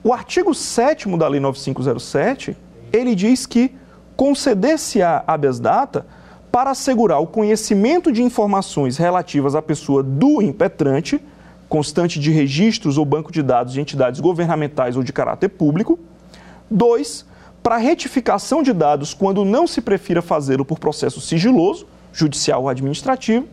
o 0.05 0.13
artigo 0.13 0.55
7 0.55 1.09
da 1.17 1.27
Lei 1.27 1.41
9507, 1.41 2.55
ele 2.93 3.15
diz 3.15 3.47
que 3.47 3.75
conceder-se 4.19 5.01
a 5.01 5.25
habeas 5.27 5.59
data 5.59 6.07
para 6.53 6.73
assegurar 6.73 7.23
o 7.23 7.27
conhecimento 7.27 8.13
de 8.13 8.23
informações 8.23 8.99
relativas 8.99 9.55
à 9.55 9.63
pessoa 9.63 10.03
do 10.03 10.43
impetrante, 10.43 11.19
constante 11.71 12.21
de 12.21 12.31
registros 12.31 12.99
ou 12.99 13.07
banco 13.07 13.33
de 13.33 13.43
dados 13.43 13.73
de 13.73 13.81
entidades 13.81 14.21
governamentais 14.21 14.95
ou 14.95 15.03
de 15.03 15.15
caráter 15.15 15.49
público. 15.49 15.99
Dois, 16.71 17.25
para 17.63 17.77
retificação 17.77 18.63
de 18.63 18.73
dados 18.73 19.15
quando 19.15 19.45
não 19.45 19.67
se 19.67 19.81
prefira 19.81 20.23
fazê-lo 20.23 20.65
por 20.65 20.79
processo 20.79 21.21
sigiloso, 21.21 21.87
judicial 22.13 22.63
ou 22.63 22.69
administrativo, 22.69 23.47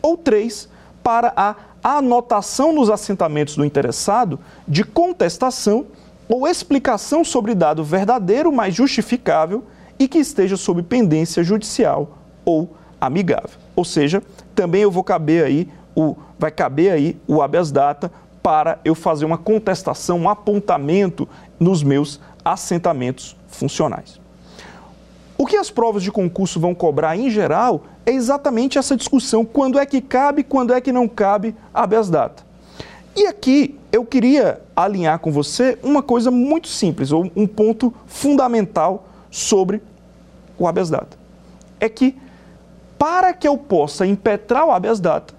ou 0.00 0.16
três, 0.16 0.68
para 1.02 1.32
a 1.36 1.56
anotação 1.82 2.72
nos 2.72 2.90
assentamentos 2.90 3.56
do 3.56 3.64
interessado 3.64 4.38
de 4.66 4.84
contestação 4.84 5.86
ou 6.28 6.46
explicação 6.46 7.24
sobre 7.24 7.54
dado 7.54 7.82
verdadeiro, 7.82 8.52
mas 8.52 8.74
justificável 8.74 9.64
e 9.98 10.06
que 10.06 10.18
esteja 10.18 10.56
sob 10.56 10.82
pendência 10.82 11.42
judicial 11.42 12.18
ou 12.44 12.70
amigável. 13.00 13.58
Ou 13.74 13.84
seja, 13.84 14.22
também 14.54 14.82
eu 14.82 14.90
vou 14.90 15.02
caber 15.02 15.44
aí 15.44 15.68
o 15.94 16.16
vai 16.38 16.50
caber 16.50 16.92
aí 16.92 17.16
o 17.26 17.42
habeas 17.42 17.70
data 17.70 18.10
para 18.42 18.78
eu 18.84 18.94
fazer 18.94 19.26
uma 19.26 19.36
contestação, 19.36 20.20
um 20.20 20.28
apontamento 20.28 21.28
nos 21.58 21.82
meus 21.82 22.18
assentamentos 22.44 23.36
funcionais. 23.48 24.20
O 25.36 25.46
que 25.46 25.56
as 25.56 25.70
provas 25.70 26.02
de 26.02 26.12
concurso 26.12 26.60
vão 26.60 26.74
cobrar 26.74 27.16
em 27.16 27.30
geral 27.30 27.84
é 28.04 28.12
exatamente 28.12 28.78
essa 28.78 28.96
discussão: 28.96 29.44
quando 29.44 29.78
é 29.78 29.86
que 29.86 30.00
cabe, 30.00 30.42
quando 30.42 30.74
é 30.74 30.80
que 30.80 30.92
não 30.92 31.08
cabe 31.08 31.54
habeas 31.72 32.10
data. 32.10 32.50
E 33.16 33.26
aqui 33.26 33.78
eu 33.92 34.04
queria 34.04 34.60
alinhar 34.74 35.18
com 35.18 35.32
você 35.32 35.78
uma 35.82 36.02
coisa 36.02 36.30
muito 36.30 36.68
simples, 36.68 37.10
ou 37.10 37.30
um 37.34 37.46
ponto 37.46 37.92
fundamental 38.06 39.08
sobre 39.30 39.82
o 40.58 40.66
habeas 40.66 40.90
data. 40.90 41.16
É 41.80 41.88
que 41.88 42.16
para 42.98 43.32
que 43.32 43.48
eu 43.48 43.56
possa 43.56 44.06
impetrar 44.06 44.66
o 44.66 44.70
habeas 44.70 45.00
data, 45.00 45.34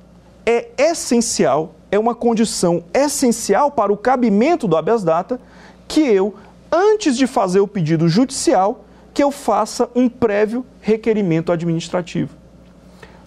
é 0.45 0.69
essencial, 0.77 1.75
é 1.91 1.99
uma 1.99 2.15
condição 2.15 2.83
essencial 2.93 3.71
para 3.71 3.93
o 3.93 3.97
cabimento 3.97 4.67
do 4.67 4.75
habeas 4.75 5.03
data 5.03 5.39
que 5.87 6.01
eu 6.01 6.33
antes 6.71 7.17
de 7.17 7.27
fazer 7.27 7.59
o 7.59 7.67
pedido 7.67 8.07
judicial, 8.07 8.85
que 9.13 9.21
eu 9.21 9.31
faça 9.31 9.89
um 9.93 10.07
prévio 10.07 10.65
requerimento 10.79 11.51
administrativo. 11.51 12.35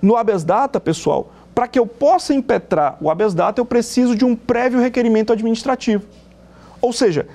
No 0.00 0.16
habeas 0.16 0.44
data, 0.44 0.80
pessoal, 0.80 1.32
para 1.54 1.68
que 1.68 1.78
eu 1.78 1.86
possa 1.86 2.34
impetrar 2.34 2.96
o 3.00 3.10
habeas 3.10 3.34
data, 3.34 3.60
eu 3.60 3.64
preciso 3.64 4.16
de 4.16 4.24
um 4.24 4.34
prévio 4.34 4.80
requerimento 4.80 5.32
administrativo. 5.32 6.04
Ou 6.80 6.92
seja, 6.92 7.28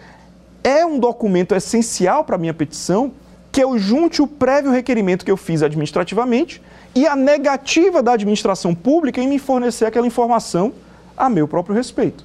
é 0.63 0.85
um 0.85 0.99
documento 0.99 1.55
essencial 1.55 2.23
para 2.23 2.35
a 2.35 2.39
minha 2.39 2.53
petição 2.53 3.13
que 3.51 3.63
eu 3.63 3.77
junte 3.77 4.21
o 4.21 4.27
prévio 4.27 4.71
requerimento 4.71 5.25
que 5.25 5.31
eu 5.31 5.37
fiz 5.37 5.63
administrativamente 5.63 6.61
e 6.93 7.07
a 7.07 7.15
negativa 7.15 8.03
da 8.03 8.13
administração 8.13 8.75
pública 8.75 9.21
em 9.21 9.27
me 9.27 9.39
fornecer 9.39 9.85
aquela 9.85 10.05
informação 10.05 10.73
a 11.17 11.29
meu 11.29 11.47
próprio 11.47 11.75
respeito. 11.75 12.23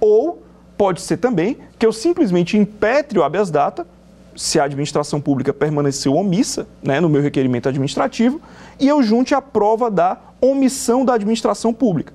Ou 0.00 0.42
Pode 0.80 1.02
ser 1.02 1.18
também 1.18 1.58
que 1.78 1.84
eu 1.84 1.92
simplesmente 1.92 2.56
impetre 2.56 3.18
o 3.18 3.22
habeas 3.22 3.50
data, 3.50 3.86
se 4.34 4.58
a 4.58 4.64
administração 4.64 5.20
pública 5.20 5.52
permaneceu 5.52 6.14
omissa 6.14 6.66
né, 6.82 7.00
no 7.00 7.08
meu 7.10 7.20
requerimento 7.20 7.68
administrativo, 7.68 8.40
e 8.78 8.88
eu 8.88 9.02
junte 9.02 9.34
a 9.34 9.42
prova 9.42 9.90
da 9.90 10.16
omissão 10.40 11.04
da 11.04 11.12
administração 11.12 11.74
pública. 11.74 12.14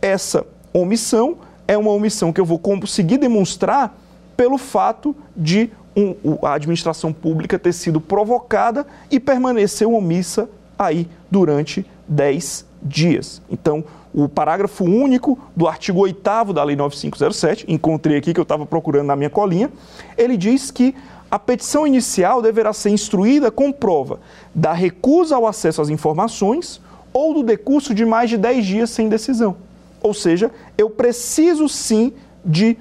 Essa 0.00 0.46
omissão 0.72 1.36
é 1.66 1.76
uma 1.76 1.90
omissão 1.90 2.32
que 2.32 2.40
eu 2.40 2.46
vou 2.46 2.58
conseguir 2.58 3.18
demonstrar 3.18 3.94
pelo 4.34 4.56
fato 4.56 5.14
de 5.36 5.68
um, 5.94 6.14
a 6.46 6.54
administração 6.54 7.12
pública 7.12 7.58
ter 7.58 7.74
sido 7.74 8.00
provocada 8.00 8.86
e 9.10 9.20
permaneceu 9.20 9.92
omissa 9.92 10.48
aí 10.78 11.06
durante 11.30 11.84
10 12.08 12.64
dias. 12.82 13.42
Então, 13.50 13.84
o 14.24 14.28
parágrafo 14.28 14.84
único 14.84 15.38
do 15.54 15.68
artigo 15.68 16.00
8 16.00 16.52
da 16.52 16.64
Lei 16.64 16.74
9507, 16.74 17.64
encontrei 17.68 18.16
aqui 18.16 18.34
que 18.34 18.40
eu 18.40 18.42
estava 18.42 18.66
procurando 18.66 19.06
na 19.06 19.14
minha 19.14 19.30
colinha, 19.30 19.70
ele 20.16 20.36
diz 20.36 20.72
que 20.72 20.92
a 21.30 21.38
petição 21.38 21.86
inicial 21.86 22.42
deverá 22.42 22.72
ser 22.72 22.90
instruída 22.90 23.48
com 23.48 23.70
prova 23.70 24.18
da 24.52 24.72
recusa 24.72 25.36
ao 25.36 25.46
acesso 25.46 25.80
às 25.80 25.88
informações 25.88 26.80
ou 27.12 27.32
do 27.32 27.44
decurso 27.44 27.94
de 27.94 28.04
mais 28.04 28.28
de 28.28 28.36
10 28.36 28.66
dias 28.66 28.90
sem 28.90 29.08
decisão. 29.08 29.54
Ou 30.02 30.12
seja, 30.12 30.50
eu 30.76 30.90
preciso 30.90 31.68
sim 31.68 32.12
de 32.44 32.76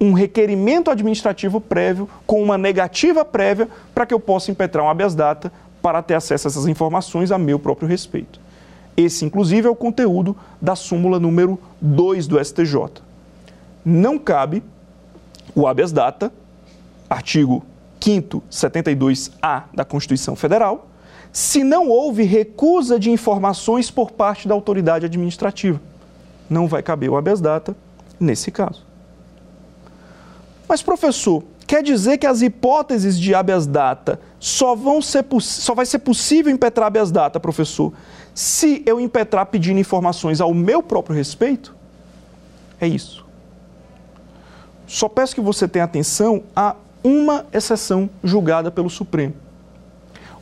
um 0.00 0.12
requerimento 0.12 0.90
administrativo 0.90 1.60
prévio 1.60 2.08
com 2.26 2.42
uma 2.42 2.58
negativa 2.58 3.24
prévia 3.24 3.68
para 3.94 4.04
que 4.04 4.12
eu 4.12 4.18
possa 4.18 4.50
impetrar 4.50 4.84
um 4.84 4.88
habeas 4.88 5.14
data 5.14 5.52
para 5.80 6.02
ter 6.02 6.14
acesso 6.14 6.48
a 6.48 6.50
essas 6.50 6.66
informações 6.66 7.30
a 7.30 7.38
meu 7.38 7.58
próprio 7.58 7.86
respeito. 7.86 8.41
Esse, 8.96 9.24
inclusive, 9.24 9.66
é 9.66 9.70
o 9.70 9.76
conteúdo 9.76 10.36
da 10.60 10.76
súmula 10.76 11.18
número 11.18 11.58
2 11.80 12.26
do 12.26 12.42
STJ. 12.42 13.02
Não 13.84 14.18
cabe 14.18 14.62
o 15.54 15.66
habeas 15.66 15.92
data, 15.92 16.32
artigo 17.08 17.64
5 18.00 18.42
72A 18.50 19.64
da 19.74 19.84
Constituição 19.84 20.36
Federal, 20.36 20.88
se 21.32 21.64
não 21.64 21.88
houve 21.88 22.24
recusa 22.24 23.00
de 23.00 23.10
informações 23.10 23.90
por 23.90 24.10
parte 24.10 24.46
da 24.46 24.54
autoridade 24.54 25.06
administrativa. 25.06 25.80
Não 26.48 26.68
vai 26.68 26.82
caber 26.82 27.08
o 27.08 27.16
habeas 27.16 27.40
data 27.40 27.74
nesse 28.20 28.50
caso. 28.50 28.84
Mas, 30.68 30.82
professor, 30.82 31.42
quer 31.66 31.82
dizer 31.82 32.18
que 32.18 32.26
as 32.26 32.42
hipóteses 32.42 33.18
de 33.18 33.34
habeas 33.34 33.66
data 33.66 34.20
só, 34.38 34.74
vão 34.74 35.00
ser, 35.00 35.24
só 35.40 35.74
vai 35.74 35.86
ser 35.86 36.00
possível 36.00 36.52
impetrar 36.52 36.88
habeas 36.88 37.10
data, 37.10 37.40
professor, 37.40 37.92
se 38.34 38.82
eu 38.86 39.00
impetrar 39.00 39.46
pedindo 39.46 39.78
informações 39.78 40.40
ao 40.40 40.54
meu 40.54 40.82
próprio 40.82 41.14
respeito, 41.14 41.74
é 42.80 42.86
isso. 42.86 43.24
Só 44.86 45.08
peço 45.08 45.34
que 45.34 45.40
você 45.40 45.68
tenha 45.68 45.84
atenção 45.84 46.42
a 46.54 46.76
uma 47.02 47.46
exceção 47.52 48.08
julgada 48.22 48.70
pelo 48.70 48.90
Supremo. 48.90 49.34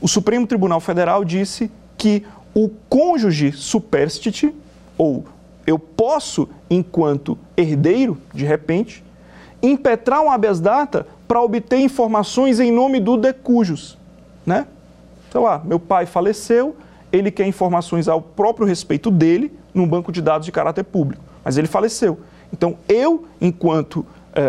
O 0.00 0.08
Supremo 0.08 0.46
Tribunal 0.46 0.80
Federal 0.80 1.24
disse 1.24 1.70
que 1.96 2.24
o 2.54 2.68
cônjuge 2.88 3.52
superstite, 3.52 4.54
ou 4.96 5.24
eu 5.66 5.78
posso, 5.78 6.48
enquanto 6.68 7.38
herdeiro, 7.56 8.18
de 8.34 8.44
repente, 8.44 9.04
impetrar 9.62 10.22
um 10.22 10.30
habeas 10.30 10.58
data 10.58 11.06
para 11.28 11.40
obter 11.40 11.78
informações 11.78 12.58
em 12.58 12.72
nome 12.72 12.98
do 12.98 13.16
decujus, 13.16 13.96
né? 14.44 14.66
Sei 15.30 15.40
lá, 15.40 15.60
meu 15.64 15.78
pai 15.78 16.06
faleceu, 16.06 16.74
ele 17.12 17.30
quer 17.30 17.46
informações 17.46 18.08
ao 18.08 18.20
próprio 18.20 18.66
respeito 18.66 19.10
dele 19.10 19.52
num 19.74 19.86
banco 19.86 20.10
de 20.12 20.20
dados 20.20 20.44
de 20.44 20.52
caráter 20.52 20.84
público, 20.84 21.22
mas 21.44 21.56
ele 21.56 21.68
faleceu. 21.68 22.20
Então, 22.52 22.76
eu, 22.88 23.24
enquanto 23.40 24.00
uh, 24.00 24.06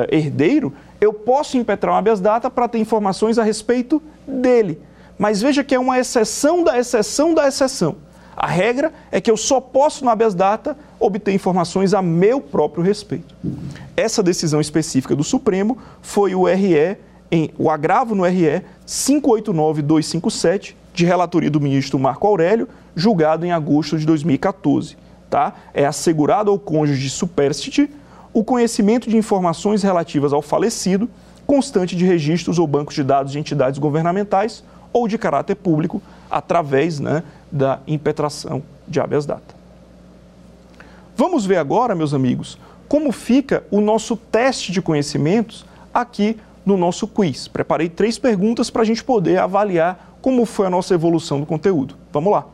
herdeiro, 0.09 0.74
eu 0.99 1.14
posso 1.14 1.57
impetrar 1.57 1.93
um 1.93 1.97
habeas 1.97 2.20
data 2.20 2.49
para 2.49 2.68
ter 2.68 2.80
informações 2.80 3.38
a 3.38 3.43
respeito 3.43 4.01
dele. 4.28 4.80
Mas 5.18 5.41
veja 5.41 5.64
que 5.64 5.76
é 5.76 5.80
uma 5.80 5.99
exceção 5.99 6.64
da 6.64 6.78
exceção 6.78 7.34
da 7.34 7.47
exceção. 7.47 7.95
A 8.36 8.47
regra 8.47 8.91
é 9.12 9.22
que 9.22 9.30
eu 9.30 9.38
só 9.38 9.59
posso, 9.62 10.03
no 10.03 10.09
habeas 10.09 10.34
data, 10.34 10.76
obter 10.99 11.34
informações 11.34 11.93
a 11.93 12.01
meu 12.01 12.41
próprio 12.41 12.84
respeito. 12.84 13.36
Essa 13.95 14.24
decisão 14.24 14.59
específica 14.62 15.16
do 15.16 15.24
Supremo 15.24 15.78
foi 16.01 16.34
o 16.34 16.45
RE, 16.45 16.97
em, 17.32 17.51
o 17.57 17.70
agravo 17.70 18.16
no 18.16 18.24
RE 18.24 18.64
589257, 18.86 20.76
de 20.94 21.06
relatoria 21.06 21.50
do 21.50 21.60
ministro 21.60 21.98
Marco 21.98 22.28
Aurélio, 22.28 22.68
julgado 22.96 23.46
em 23.46 23.52
agosto 23.52 23.98
de 23.98 24.06
2014. 24.06 24.98
Tá? 25.30 25.54
É 25.74 25.86
assegurado 25.86 26.52
ao 26.52 26.60
cônjuge 26.60 27.10
superstite 27.10 27.89
o 28.34 28.44
conhecimento 28.44 29.10
de 29.10 29.18
informações 29.18 29.84
relativas 29.84 30.34
ao 30.34 30.42
falecido, 30.42 31.10
constante 31.46 31.96
de 31.96 32.06
registros 32.06 32.60
ou 32.60 32.68
bancos 32.68 32.96
de 32.96 33.04
dados 33.04 33.32
de 33.32 33.39
entidades 33.39 33.80
governamentais 33.80 34.64
ou 34.94 35.08
de 35.08 35.18
caráter 35.18 35.56
público, 35.56 36.02
através 36.30 37.00
né, 37.00 37.24
da 37.52 37.80
impetração 37.88 38.62
de 38.88 39.00
habeas 39.00 39.26
data. 39.26 39.56
Vamos 41.16 41.46
ver 41.46 41.58
agora, 41.58 41.96
meus 41.96 42.14
amigos, 42.14 42.58
como 42.88 43.12
fica 43.12 43.64
o 43.72 43.80
nosso 43.80 44.18
teste 44.18 44.72
de 44.72 44.82
conhecimentos 44.82 45.66
aqui 45.94 46.38
no 46.66 46.78
nosso 46.78 47.08
quiz. 47.08 47.48
Preparei 47.48 47.89
três 47.89 48.18
perguntas 48.18 48.70
para 48.70 48.82
a 48.82 48.86
gente 48.86 49.04
poder 49.04 49.38
avaliar 49.38 50.11
como 50.22 50.45
foi 50.45 50.67
a 50.67 50.69
nossa 50.69 50.93
evolução 50.93 51.39
do 51.39 51.45
conteúdo. 51.45 51.95
Vamos 52.11 52.32
lá! 52.32 52.45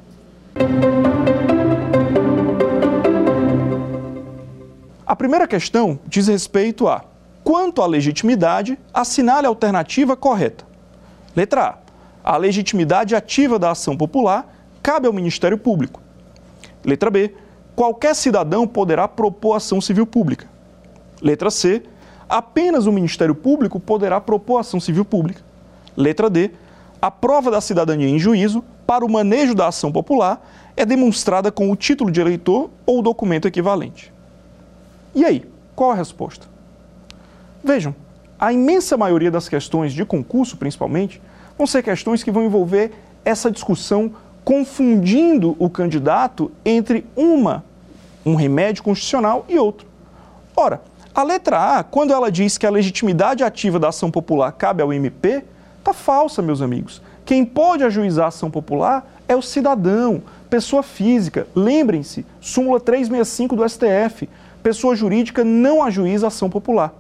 A 5.05 5.15
primeira 5.15 5.47
questão 5.47 5.99
diz 6.05 6.27
respeito 6.27 6.87
a 6.87 7.03
quanto 7.43 7.81
à 7.81 7.87
legitimidade, 7.87 8.77
assinale 8.93 9.45
a 9.47 9.49
alternativa 9.49 10.17
correta. 10.17 10.65
Letra 11.33 11.79
A. 12.23 12.33
A 12.33 12.35
legitimidade 12.35 13.15
ativa 13.15 13.57
da 13.57 13.71
ação 13.71 13.95
popular 13.95 14.53
cabe 14.83 15.07
ao 15.07 15.13
Ministério 15.13 15.57
Público. 15.57 16.01
Letra 16.83 17.09
B. 17.09 17.33
Qualquer 17.73 18.15
cidadão 18.15 18.67
poderá 18.67 19.07
propor 19.07 19.55
ação 19.55 19.79
civil 19.79 20.05
pública. 20.05 20.45
Letra 21.21 21.49
C. 21.49 21.83
Apenas 22.27 22.85
o 22.85 22.91
Ministério 22.91 23.33
Público 23.33 23.79
poderá 23.79 24.19
propor 24.19 24.57
ação 24.57 24.77
civil 24.77 25.05
pública. 25.05 25.41
Letra 25.95 26.29
D. 26.29 26.51
A 27.01 27.11
prova 27.11 27.51
da 27.51 27.61
cidadania 27.61 28.09
em 28.09 28.17
juízo 28.17 28.63
para 28.85 29.05
o 29.05 29.11
manejo 29.11 29.53
da 29.53 29.67
ação 29.67 29.91
popular 29.91 30.41
é 30.75 30.85
demonstrada 30.85 31.51
com 31.51 31.71
o 31.71 31.75
título 31.75 32.11
de 32.11 32.19
eleitor 32.19 32.69
ou 32.85 33.01
documento 33.01 33.47
equivalente. 33.47 34.13
E 35.13 35.25
aí, 35.25 35.43
qual 35.75 35.91
a 35.91 35.95
resposta? 35.95 36.47
Vejam, 37.63 37.93
a 38.39 38.53
imensa 38.53 38.95
maioria 38.95 39.31
das 39.31 39.49
questões 39.49 39.93
de 39.93 40.05
concurso, 40.05 40.57
principalmente, 40.57 41.21
vão 41.57 41.65
ser 41.65 41.83
questões 41.83 42.23
que 42.23 42.31
vão 42.31 42.43
envolver 42.43 42.91
essa 43.25 43.51
discussão 43.51 44.11
confundindo 44.43 45.55
o 45.59 45.69
candidato 45.69 46.51
entre 46.63 47.05
uma, 47.15 47.65
um 48.25 48.35
remédio 48.35 48.83
constitucional 48.83 49.45
e 49.49 49.59
outro. 49.59 49.87
Ora, 50.55 50.81
a 51.13 51.23
letra 51.23 51.79
A, 51.79 51.83
quando 51.83 52.13
ela 52.13 52.31
diz 52.31 52.57
que 52.57 52.65
a 52.65 52.69
legitimidade 52.69 53.43
ativa 53.43 53.79
da 53.79 53.89
ação 53.89 54.09
popular 54.09 54.51
cabe 54.51 54.81
ao 54.81 54.93
MP, 54.93 55.43
está 55.89 55.93
falsa, 55.93 56.41
meus 56.41 56.61
amigos. 56.61 57.01
Quem 57.25 57.45
pode 57.45 57.83
ajuizar 57.83 58.25
a 58.25 58.27
ação 58.29 58.51
popular 58.51 59.07
é 59.27 59.35
o 59.35 59.41
cidadão, 59.41 60.21
pessoa 60.49 60.83
física. 60.83 61.47
Lembrem-se, 61.55 62.25
súmula 62.41 62.79
365 62.79 63.55
do 63.55 63.67
STF 63.67 64.27
pessoa 64.67 64.97
jurídica 64.97 65.45
não 65.45 65.81
ajuiza 65.81 66.27
ação 66.27 66.49
popular. 66.49 66.93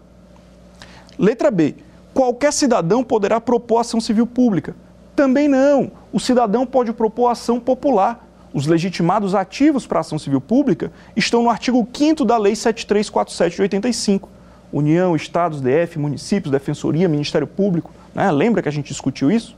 Letra 1.19 1.51
B. 1.51 1.75
Qualquer 2.13 2.53
cidadão 2.53 3.03
poderá 3.03 3.41
propor 3.41 3.79
ação 3.79 3.99
civil 3.99 4.25
pública. 4.25 4.73
Também 5.13 5.49
não. 5.49 5.91
O 6.13 6.19
cidadão 6.19 6.65
pode 6.65 6.93
propor 6.93 7.27
ação 7.27 7.59
popular. 7.59 8.25
Os 8.53 8.67
legitimados 8.67 9.35
ativos 9.35 9.85
para 9.85 9.99
ação 9.99 10.17
civil 10.17 10.39
pública 10.39 10.93
estão 11.13 11.43
no 11.43 11.49
artigo 11.49 11.85
5 11.93 12.23
da 12.23 12.37
Lei 12.37 12.55
7347 12.55 13.55
de 13.57 13.61
85. 13.63 14.29
União, 14.71 15.13
Estados, 15.13 15.59
DF, 15.59 15.99
municípios, 15.99 16.51
Defensoria, 16.51 17.09
Ministério 17.09 17.47
Público. 17.47 17.91
Né? 18.17 18.31
Lembra 18.31 18.63
que 18.63 18.67
a 18.67 18.71
gente 18.71 18.87
discutiu 18.87 19.31
isso? 19.31 19.55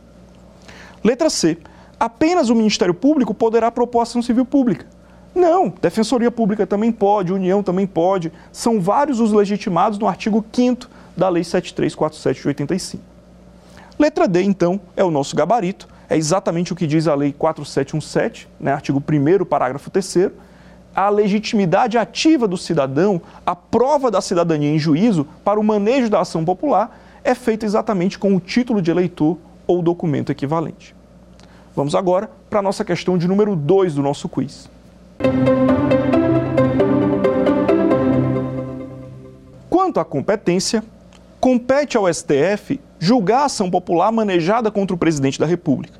Letra 1.02 1.30
C. 1.30 1.58
Apenas 1.98 2.50
o 2.50 2.56
Ministério 2.56 2.94
Público 2.94 3.34
poderá 3.34 3.72
propor 3.72 4.02
ação 4.02 4.22
civil 4.22 4.46
pública. 4.46 4.86
Não, 5.34 5.70
Defensoria 5.82 6.30
Pública 6.30 6.68
também 6.68 6.92
pode, 6.92 7.32
União 7.32 7.64
também 7.64 7.88
pode. 7.88 8.32
São 8.52 8.82
vários 8.82 9.22
os 9.22 9.32
legitimados 9.32 9.98
no 9.98 10.08
artigo 10.08 10.44
5 10.52 10.90
da 11.16 11.30
Lei 11.30 11.44
7347 11.44 12.42
de 12.42 12.48
85. 12.50 13.04
Letra 13.98 14.28
D, 14.28 14.42
então, 14.44 14.80
é 14.96 15.04
o 15.04 15.12
nosso 15.12 15.36
gabarito, 15.36 15.88
é 16.10 16.18
exatamente 16.18 16.74
o 16.74 16.76
que 16.76 16.88
diz 16.88 17.08
a 17.08 17.16
Lei 17.16 17.34
4717, 17.34 18.48
né, 18.60 18.74
artigo 18.74 19.02
1, 19.08 19.46
parágrafo 19.46 19.90
3. 19.90 20.32
A 20.96 21.10
legitimidade 21.10 21.98
ativa 21.98 22.48
do 22.48 22.58
cidadão, 22.58 23.22
a 23.46 23.56
prova 23.56 24.10
da 24.10 24.20
cidadania 24.20 24.70
em 24.70 24.80
juízo 24.80 25.28
para 25.44 25.60
o 25.60 25.64
manejo 25.64 26.10
da 26.10 26.22
ação 26.22 26.44
popular, 26.44 26.98
é 27.24 27.36
feita 27.36 27.66
exatamente 27.66 28.18
com 28.18 28.36
o 28.36 28.40
título 28.40 28.82
de 28.82 28.92
eleitor 28.92 29.38
ou 29.68 29.82
documento 29.82 30.32
equivalente. 30.32 30.96
Vamos 31.76 31.96
agora 31.96 32.30
para 32.50 32.60
a 32.60 32.64
nossa 32.64 32.84
questão 32.84 33.18
de 33.18 33.28
número 33.28 33.56
2 33.56 33.96
do 33.96 34.02
nosso 34.02 34.28
quiz. 34.28 34.70
Quanto 39.70 40.00
à 40.00 40.06
competência, 40.06 40.84
compete 41.40 41.96
ao 41.96 42.12
STF 42.12 42.80
julgar 43.00 43.42
a 43.42 43.46
ação 43.46 43.70
popular 43.72 44.12
manejada 44.12 44.70
contra 44.70 44.96
o 44.96 44.98
presidente 44.98 45.40
da 45.40 45.46
República. 45.46 46.00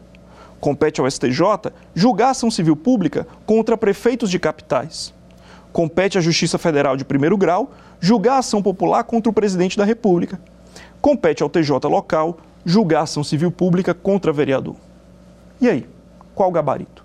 Compete 0.60 1.00
ao 1.00 1.10
STJ 1.10 1.72
julgar 1.96 2.32
ação 2.32 2.52
civil 2.52 2.76
pública 2.76 3.26
contra 3.46 3.78
prefeitos 3.78 4.30
de 4.30 4.38
capitais. 4.38 5.14
Compete 5.72 6.18
à 6.18 6.22
Justiça 6.22 6.58
Federal 6.58 6.98
de 6.98 7.06
primeiro 7.06 7.38
grau 7.38 7.72
julgar 8.00 8.40
ação 8.40 8.62
popular 8.62 9.04
contra 9.04 9.30
o 9.30 9.34
presidente 9.34 9.78
da 9.78 9.86
República. 9.86 10.40
Compete 11.02 11.44
ao 11.44 11.50
TJ 11.50 11.88
local 11.88 12.38
julgar 12.66 13.04
ação 13.04 13.24
civil 13.24 13.52
pública 13.52 13.94
contra 13.94 14.34
vereador. 14.34 14.76
E 15.62 15.70
aí, 15.70 15.88
qual 16.36 16.52
gabarito? 16.52 17.04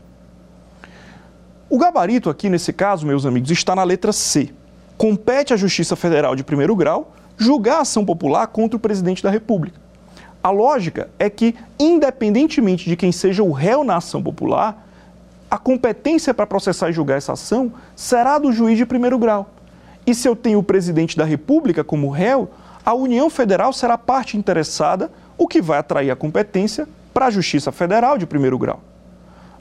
O 1.68 1.78
gabarito 1.78 2.28
aqui, 2.28 2.48
nesse 2.48 2.72
caso, 2.72 3.06
meus 3.06 3.24
amigos, 3.24 3.50
está 3.50 3.74
na 3.74 3.82
letra 3.82 4.12
C. 4.12 4.50
Compete 4.96 5.52
à 5.52 5.56
Justiça 5.56 5.96
Federal 5.96 6.36
de 6.36 6.44
primeiro 6.44 6.76
grau 6.76 7.12
julgar 7.36 7.80
ação 7.80 8.04
popular 8.04 8.46
contra 8.46 8.76
o 8.76 8.80
presidente 8.80 9.22
da 9.22 9.30
República. 9.30 9.80
A 10.42 10.50
lógica 10.50 11.08
é 11.18 11.30
que, 11.30 11.54
independentemente 11.78 12.88
de 12.88 12.96
quem 12.96 13.10
seja 13.10 13.42
o 13.42 13.50
réu 13.50 13.82
na 13.82 13.96
ação 13.96 14.22
popular, 14.22 14.86
a 15.50 15.58
competência 15.58 16.34
para 16.34 16.46
processar 16.46 16.90
e 16.90 16.92
julgar 16.92 17.16
essa 17.16 17.32
ação 17.32 17.72
será 17.96 18.38
do 18.38 18.52
juiz 18.52 18.76
de 18.76 18.84
primeiro 18.84 19.18
grau. 19.18 19.50
E 20.06 20.14
se 20.14 20.28
eu 20.28 20.36
tenho 20.36 20.58
o 20.58 20.62
presidente 20.62 21.16
da 21.16 21.24
República 21.24 21.82
como 21.82 22.10
réu, 22.10 22.50
a 22.84 22.94
União 22.94 23.30
Federal 23.30 23.72
será 23.72 23.96
parte 23.96 24.36
interessada, 24.36 25.10
o 25.38 25.48
que 25.48 25.62
vai 25.62 25.78
atrair 25.78 26.10
a 26.10 26.16
competência 26.16 26.86
para 27.12 27.26
a 27.26 27.30
Justiça 27.30 27.72
Federal 27.72 28.18
de 28.18 28.26
primeiro 28.26 28.58
grau. 28.58 28.80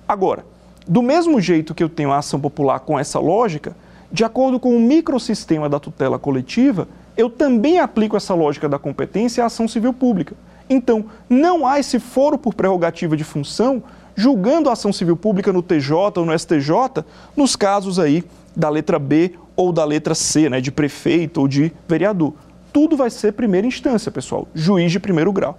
Agora, 0.07 0.45
do 0.87 1.01
mesmo 1.01 1.39
jeito 1.39 1.73
que 1.73 1.83
eu 1.83 1.89
tenho 1.89 2.11
a 2.11 2.17
ação 2.17 2.39
popular 2.39 2.81
com 2.81 2.99
essa 2.99 3.19
lógica, 3.19 3.75
de 4.11 4.23
acordo 4.23 4.59
com 4.59 4.75
o 4.75 4.79
microsistema 4.79 5.69
da 5.69 5.79
tutela 5.79 6.19
coletiva, 6.19 6.87
eu 7.15 7.29
também 7.29 7.79
aplico 7.79 8.17
essa 8.17 8.33
lógica 8.33 8.67
da 8.67 8.77
competência 8.77 9.43
à 9.43 9.47
ação 9.47 9.67
civil 9.67 9.93
pública. 9.93 10.35
Então, 10.69 11.05
não 11.29 11.65
há 11.65 11.79
esse 11.79 11.99
foro 11.99 12.37
por 12.37 12.53
prerrogativa 12.53 13.15
de 13.15 13.23
função 13.23 13.83
julgando 14.15 14.69
a 14.69 14.73
ação 14.73 14.93
civil 14.93 15.15
pública 15.15 15.51
no 15.51 15.63
TJ 15.63 15.93
ou 16.17 16.25
no 16.25 16.37
STJ, 16.37 17.03
nos 17.35 17.55
casos 17.55 17.97
aí 17.99 18.23
da 18.55 18.69
letra 18.69 18.99
B 18.99 19.33
ou 19.55 19.71
da 19.71 19.83
letra 19.85 20.13
C, 20.13 20.49
né, 20.49 20.61
de 20.61 20.71
prefeito 20.71 21.41
ou 21.41 21.47
de 21.47 21.71
vereador 21.87 22.33
tudo 22.73 22.97
vai 22.97 23.11
ser 23.11 23.33
primeira 23.33 23.67
instância, 23.67 24.11
pessoal, 24.11 24.47
juiz 24.53 24.91
de 24.91 24.99
primeiro 24.99 25.31
grau. 25.31 25.57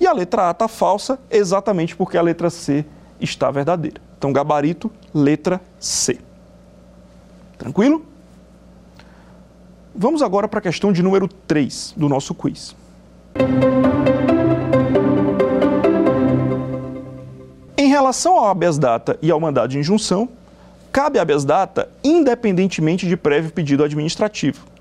E 0.00 0.06
a 0.06 0.12
letra 0.12 0.48
A 0.48 0.50
está 0.52 0.66
falsa 0.66 1.18
exatamente 1.30 1.94
porque 1.94 2.16
a 2.16 2.22
letra 2.22 2.48
C 2.48 2.86
está 3.20 3.50
verdadeira. 3.50 4.00
Então, 4.16 4.32
gabarito, 4.32 4.90
letra 5.12 5.60
C. 5.78 6.18
Tranquilo? 7.58 8.04
Vamos 9.94 10.22
agora 10.22 10.48
para 10.48 10.60
a 10.60 10.62
questão 10.62 10.92
de 10.92 11.02
número 11.02 11.28
3 11.28 11.94
do 11.96 12.08
nosso 12.08 12.34
quiz. 12.34 12.74
Em 17.76 17.88
relação 17.88 18.38
ao 18.38 18.46
habeas 18.46 18.78
data 18.78 19.18
e 19.20 19.30
ao 19.30 19.40
mandado 19.40 19.70
de 19.70 19.78
injunção, 19.78 20.28
cabe 20.90 21.18
habeas 21.18 21.44
data 21.44 21.90
independentemente 22.02 23.06
de 23.06 23.16
prévio 23.16 23.50
pedido 23.50 23.84
administrativo. 23.84 24.77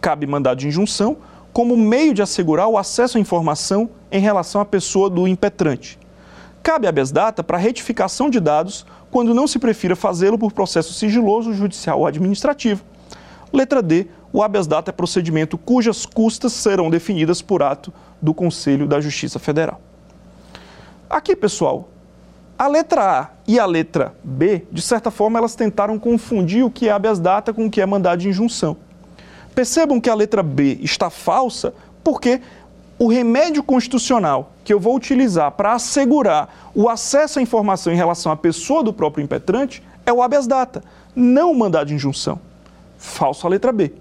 Cabe 0.00 0.26
mandado 0.26 0.58
de 0.58 0.68
injunção 0.68 1.16
como 1.52 1.76
meio 1.76 2.14
de 2.14 2.22
assegurar 2.22 2.68
o 2.68 2.78
acesso 2.78 3.18
à 3.18 3.20
informação 3.20 3.90
em 4.12 4.20
relação 4.20 4.60
à 4.60 4.64
pessoa 4.64 5.10
do 5.10 5.26
impetrante. 5.26 5.98
Cabe 6.62 6.86
habeas 6.86 7.10
data 7.10 7.42
para 7.42 7.56
retificação 7.56 8.30
de 8.30 8.38
dados 8.38 8.86
quando 9.10 9.34
não 9.34 9.46
se 9.46 9.58
prefira 9.58 9.96
fazê-lo 9.96 10.38
por 10.38 10.52
processo 10.52 10.92
sigiloso, 10.92 11.52
judicial 11.52 12.00
ou 12.00 12.06
administrativo. 12.06 12.84
Letra 13.52 13.82
D. 13.82 14.06
O 14.30 14.42
habeas 14.42 14.66
data 14.66 14.90
é 14.90 14.92
procedimento 14.92 15.56
cujas 15.56 16.04
custas 16.04 16.52
serão 16.52 16.90
definidas 16.90 17.40
por 17.40 17.62
ato 17.62 17.92
do 18.20 18.34
Conselho 18.34 18.86
da 18.86 19.00
Justiça 19.00 19.38
Federal. 19.38 19.80
Aqui, 21.08 21.34
pessoal, 21.34 21.88
a 22.58 22.66
letra 22.68 23.20
A 23.20 23.30
e 23.46 23.58
a 23.58 23.64
letra 23.64 24.14
B, 24.22 24.66
de 24.70 24.82
certa 24.82 25.10
forma, 25.10 25.38
elas 25.38 25.54
tentaram 25.54 25.98
confundir 25.98 26.62
o 26.62 26.70
que 26.70 26.88
é 26.88 26.92
habeas 26.92 27.18
data 27.18 27.54
com 27.54 27.66
o 27.66 27.70
que 27.70 27.80
é 27.80 27.86
mandado 27.86 28.20
de 28.20 28.28
injunção. 28.28 28.76
Percebam 29.58 30.00
que 30.00 30.08
a 30.08 30.14
letra 30.14 30.40
B 30.40 30.78
está 30.82 31.10
falsa 31.10 31.74
porque 32.04 32.40
o 32.96 33.08
remédio 33.08 33.60
constitucional 33.60 34.52
que 34.62 34.72
eu 34.72 34.78
vou 34.78 34.94
utilizar 34.94 35.50
para 35.50 35.72
assegurar 35.72 36.70
o 36.72 36.88
acesso 36.88 37.40
à 37.40 37.42
informação 37.42 37.92
em 37.92 37.96
relação 37.96 38.30
à 38.30 38.36
pessoa 38.36 38.84
do 38.84 38.92
próprio 38.92 39.24
impetrante 39.24 39.82
é 40.06 40.12
o 40.12 40.22
habeas 40.22 40.46
data, 40.46 40.84
não 41.12 41.50
o 41.50 41.58
mandado 41.58 41.88
de 41.88 41.94
injunção. 41.94 42.38
Falso 42.98 43.48
a 43.48 43.50
letra 43.50 43.72
B. 43.72 43.92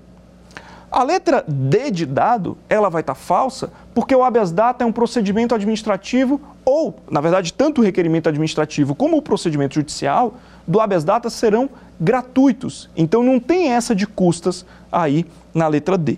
A 0.91 1.01
letra 1.01 1.43
D 1.47 1.89
de 1.89 2.05
dado, 2.05 2.55
ela 2.70 2.88
vai 2.88 3.01
estar 3.01 3.16
tá 3.16 3.20
falsa 3.20 3.72
porque 3.95 4.16
o 4.16 4.24
habeas 4.24 4.51
data 4.51 4.84
é 4.84 4.88
um 4.88 4.91
procedimento 4.91 5.55
administrativo 5.55 6.39
ou, 6.64 6.99
na 7.10 7.20
verdade, 7.20 7.51
tanto 7.51 7.82
o 7.82 7.84
requerimento 7.84 8.30
administrativo 8.30 8.93
como 8.93 9.18
o 9.18 9.24
procedimento 9.24 9.74
judicial 9.74 10.36
do 10.68 10.80
habeas 10.80 11.03
data 11.03 11.30
serão 11.30 11.68
gratuitos. 11.99 12.89
Então 12.95 13.24
não 13.24 13.39
tem 13.39 13.72
essa 13.72 13.95
de 13.95 14.05
custas 14.05 14.66
aí 14.92 15.26
na 15.54 15.68
letra 15.68 15.98
D. 15.98 16.18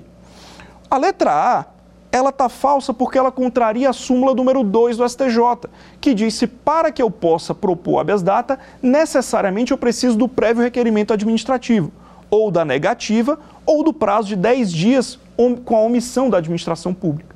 A 0.89 0.97
letra 0.97 1.31
A, 1.31 1.65
ela 2.11 2.29
está 2.29 2.49
falsa 2.49 2.93
porque 2.93 3.17
ela 3.17 3.31
contraria 3.31 3.89
a 3.89 3.93
súmula 3.93 4.33
número 4.33 4.63
2 4.63 4.97
do 4.97 5.07
STJ, 5.07 5.69
que 6.01 6.13
diz 6.13 6.39
que 6.39 6.47
para 6.47 6.91
que 6.91 7.01
eu 7.01 7.11
possa 7.11 7.53
propor 7.53 7.99
habeas 7.99 8.23
data, 8.23 8.57
necessariamente 8.81 9.71
eu 9.71 9.77
preciso 9.77 10.17
do 10.17 10.27
prévio 10.27 10.63
requerimento 10.63 11.13
administrativo 11.13 11.91
ou 12.29 12.51
da 12.51 12.63
negativa, 12.63 13.39
ou 13.65 13.83
do 13.83 13.91
prazo 13.91 14.29
de 14.29 14.35
10 14.35 14.71
dias 14.71 15.19
com 15.65 15.75
a 15.75 15.81
omissão 15.81 16.29
da 16.29 16.37
administração 16.37 16.93
pública. 16.93 17.35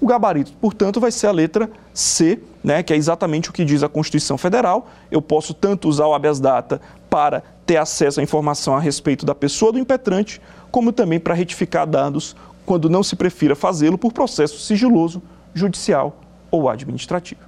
O 0.00 0.06
gabarito, 0.06 0.52
portanto, 0.60 1.00
vai 1.00 1.10
ser 1.10 1.26
a 1.26 1.32
letra 1.32 1.70
C, 1.92 2.40
né, 2.62 2.82
que 2.82 2.92
é 2.92 2.96
exatamente 2.96 3.50
o 3.50 3.52
que 3.52 3.64
diz 3.64 3.82
a 3.82 3.88
Constituição 3.88 4.38
Federal. 4.38 4.88
Eu 5.10 5.20
posso 5.20 5.52
tanto 5.52 5.88
usar 5.88 6.06
o 6.06 6.14
habeas 6.14 6.40
data 6.40 6.80
para 7.08 7.42
ter 7.66 7.76
acesso 7.76 8.20
à 8.20 8.22
informação 8.22 8.74
a 8.74 8.80
respeito 8.80 9.26
da 9.26 9.34
pessoa 9.34 9.72
do 9.72 9.78
impetrante, 9.78 10.40
como 10.70 10.92
também 10.92 11.20
para 11.20 11.34
retificar 11.34 11.86
dados 11.86 12.36
quando 12.64 12.88
não 12.88 13.02
se 13.02 13.16
prefira 13.16 13.56
fazê-lo 13.56 13.98
por 13.98 14.12
processo 14.12 14.58
sigiloso, 14.60 15.22
judicial 15.52 16.20
ou 16.50 16.68
administrativo. 16.68 17.40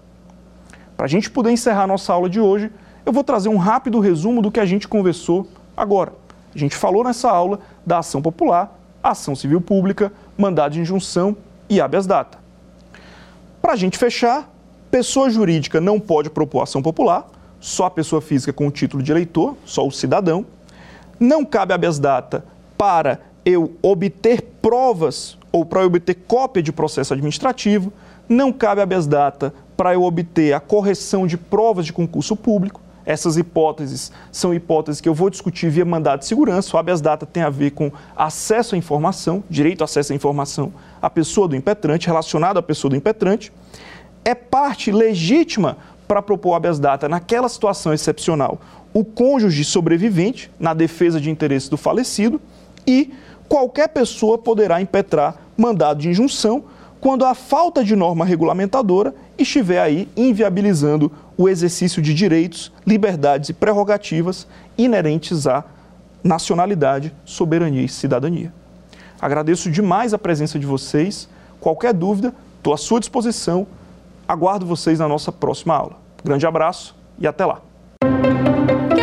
Para 0.96 1.06
a 1.06 1.08
gente 1.08 1.30
poder 1.30 1.50
encerrar 1.50 1.86
nossa 1.86 2.12
aula 2.12 2.28
de 2.28 2.40
hoje, 2.40 2.70
eu 3.04 3.12
vou 3.12 3.24
trazer 3.24 3.48
um 3.48 3.56
rápido 3.56 4.00
resumo 4.00 4.42
do 4.42 4.50
que 4.50 4.60
a 4.60 4.66
gente 4.66 4.86
conversou 4.86 5.48
agora. 5.76 6.12
A 6.54 6.58
gente 6.58 6.76
falou 6.76 7.02
nessa 7.02 7.30
aula 7.30 7.60
da 7.84 7.98
ação 7.98 8.20
popular, 8.20 8.78
ação 9.02 9.34
civil 9.34 9.60
pública, 9.60 10.12
mandado 10.36 10.74
de 10.74 10.80
injunção 10.80 11.36
e 11.68 11.80
habeas 11.80 12.06
data. 12.06 12.38
Para 13.60 13.72
a 13.72 13.76
gente 13.76 13.96
fechar, 13.96 14.50
pessoa 14.90 15.30
jurídica 15.30 15.80
não 15.80 15.98
pode 15.98 16.30
propor 16.30 16.62
ação 16.62 16.82
popular, 16.82 17.26
só 17.58 17.86
a 17.86 17.90
pessoa 17.90 18.20
física 18.20 18.52
com 18.52 18.66
o 18.66 18.70
título 18.70 19.02
de 19.02 19.10
eleitor, 19.10 19.56
só 19.64 19.86
o 19.86 19.90
cidadão. 19.90 20.44
Não 21.18 21.44
cabe 21.44 21.72
habeas 21.72 21.98
data 21.98 22.44
para 22.82 23.20
eu 23.44 23.76
obter 23.80 24.42
provas 24.60 25.38
ou 25.52 25.64
para 25.64 25.82
eu 25.82 25.86
obter 25.86 26.16
cópia 26.26 26.60
de 26.60 26.72
processo 26.72 27.12
administrativo. 27.14 27.92
Não 28.28 28.52
cabe 28.52 28.80
habeas 28.80 29.06
data 29.06 29.54
para 29.76 29.94
eu 29.94 30.02
obter 30.02 30.52
a 30.52 30.58
correção 30.58 31.24
de 31.24 31.36
provas 31.36 31.86
de 31.86 31.92
concurso 31.92 32.34
público. 32.34 32.80
Essas 33.06 33.36
hipóteses 33.36 34.10
são 34.32 34.52
hipóteses 34.52 35.00
que 35.00 35.08
eu 35.08 35.14
vou 35.14 35.30
discutir 35.30 35.70
via 35.70 35.84
mandado 35.84 36.18
de 36.18 36.26
segurança. 36.26 36.76
O 36.76 36.78
habeas 36.80 37.00
data 37.00 37.24
tem 37.24 37.44
a 37.44 37.50
ver 37.50 37.70
com 37.70 37.92
acesso 38.16 38.74
à 38.74 38.78
informação, 38.78 39.44
direito 39.48 39.82
ao 39.82 39.84
acesso 39.84 40.12
à 40.12 40.16
informação 40.16 40.72
à 41.00 41.08
pessoa 41.08 41.46
do 41.46 41.54
impetrante, 41.54 42.08
relacionado 42.08 42.56
à 42.56 42.62
pessoa 42.64 42.90
do 42.90 42.96
impetrante. 42.96 43.52
É 44.24 44.34
parte 44.34 44.90
legítima 44.90 45.76
para 46.08 46.20
propor 46.20 46.54
habeas 46.54 46.80
data 46.80 47.08
naquela 47.08 47.48
situação 47.48 47.94
excepcional 47.94 48.58
o 48.94 49.04
cônjuge 49.04 49.64
sobrevivente 49.64 50.50
na 50.60 50.74
defesa 50.74 51.20
de 51.20 51.30
interesse 51.30 51.70
do 51.70 51.76
falecido 51.76 52.40
e 52.86 53.12
qualquer 53.48 53.88
pessoa 53.88 54.38
poderá 54.38 54.80
impetrar 54.80 55.36
mandado 55.56 56.00
de 56.00 56.08
injunção 56.08 56.64
quando 57.00 57.24
a 57.24 57.34
falta 57.34 57.82
de 57.82 57.96
norma 57.96 58.24
regulamentadora 58.24 59.14
estiver 59.36 59.80
aí 59.80 60.08
inviabilizando 60.16 61.10
o 61.36 61.48
exercício 61.48 62.00
de 62.00 62.14
direitos, 62.14 62.72
liberdades 62.86 63.50
e 63.50 63.52
prerrogativas 63.52 64.46
inerentes 64.78 65.46
à 65.46 65.64
nacionalidade, 66.22 67.12
soberania 67.24 67.82
e 67.82 67.88
cidadania. 67.88 68.52
Agradeço 69.20 69.70
demais 69.70 70.14
a 70.14 70.18
presença 70.18 70.58
de 70.58 70.66
vocês. 70.66 71.28
Qualquer 71.60 71.92
dúvida, 71.92 72.34
estou 72.58 72.72
à 72.72 72.76
sua 72.76 73.00
disposição. 73.00 73.66
Aguardo 74.26 74.64
vocês 74.64 74.98
na 74.98 75.08
nossa 75.08 75.32
próxima 75.32 75.74
aula. 75.74 75.96
Grande 76.24 76.46
abraço 76.46 76.94
e 77.18 77.26
até 77.26 77.44
lá! 77.44 77.71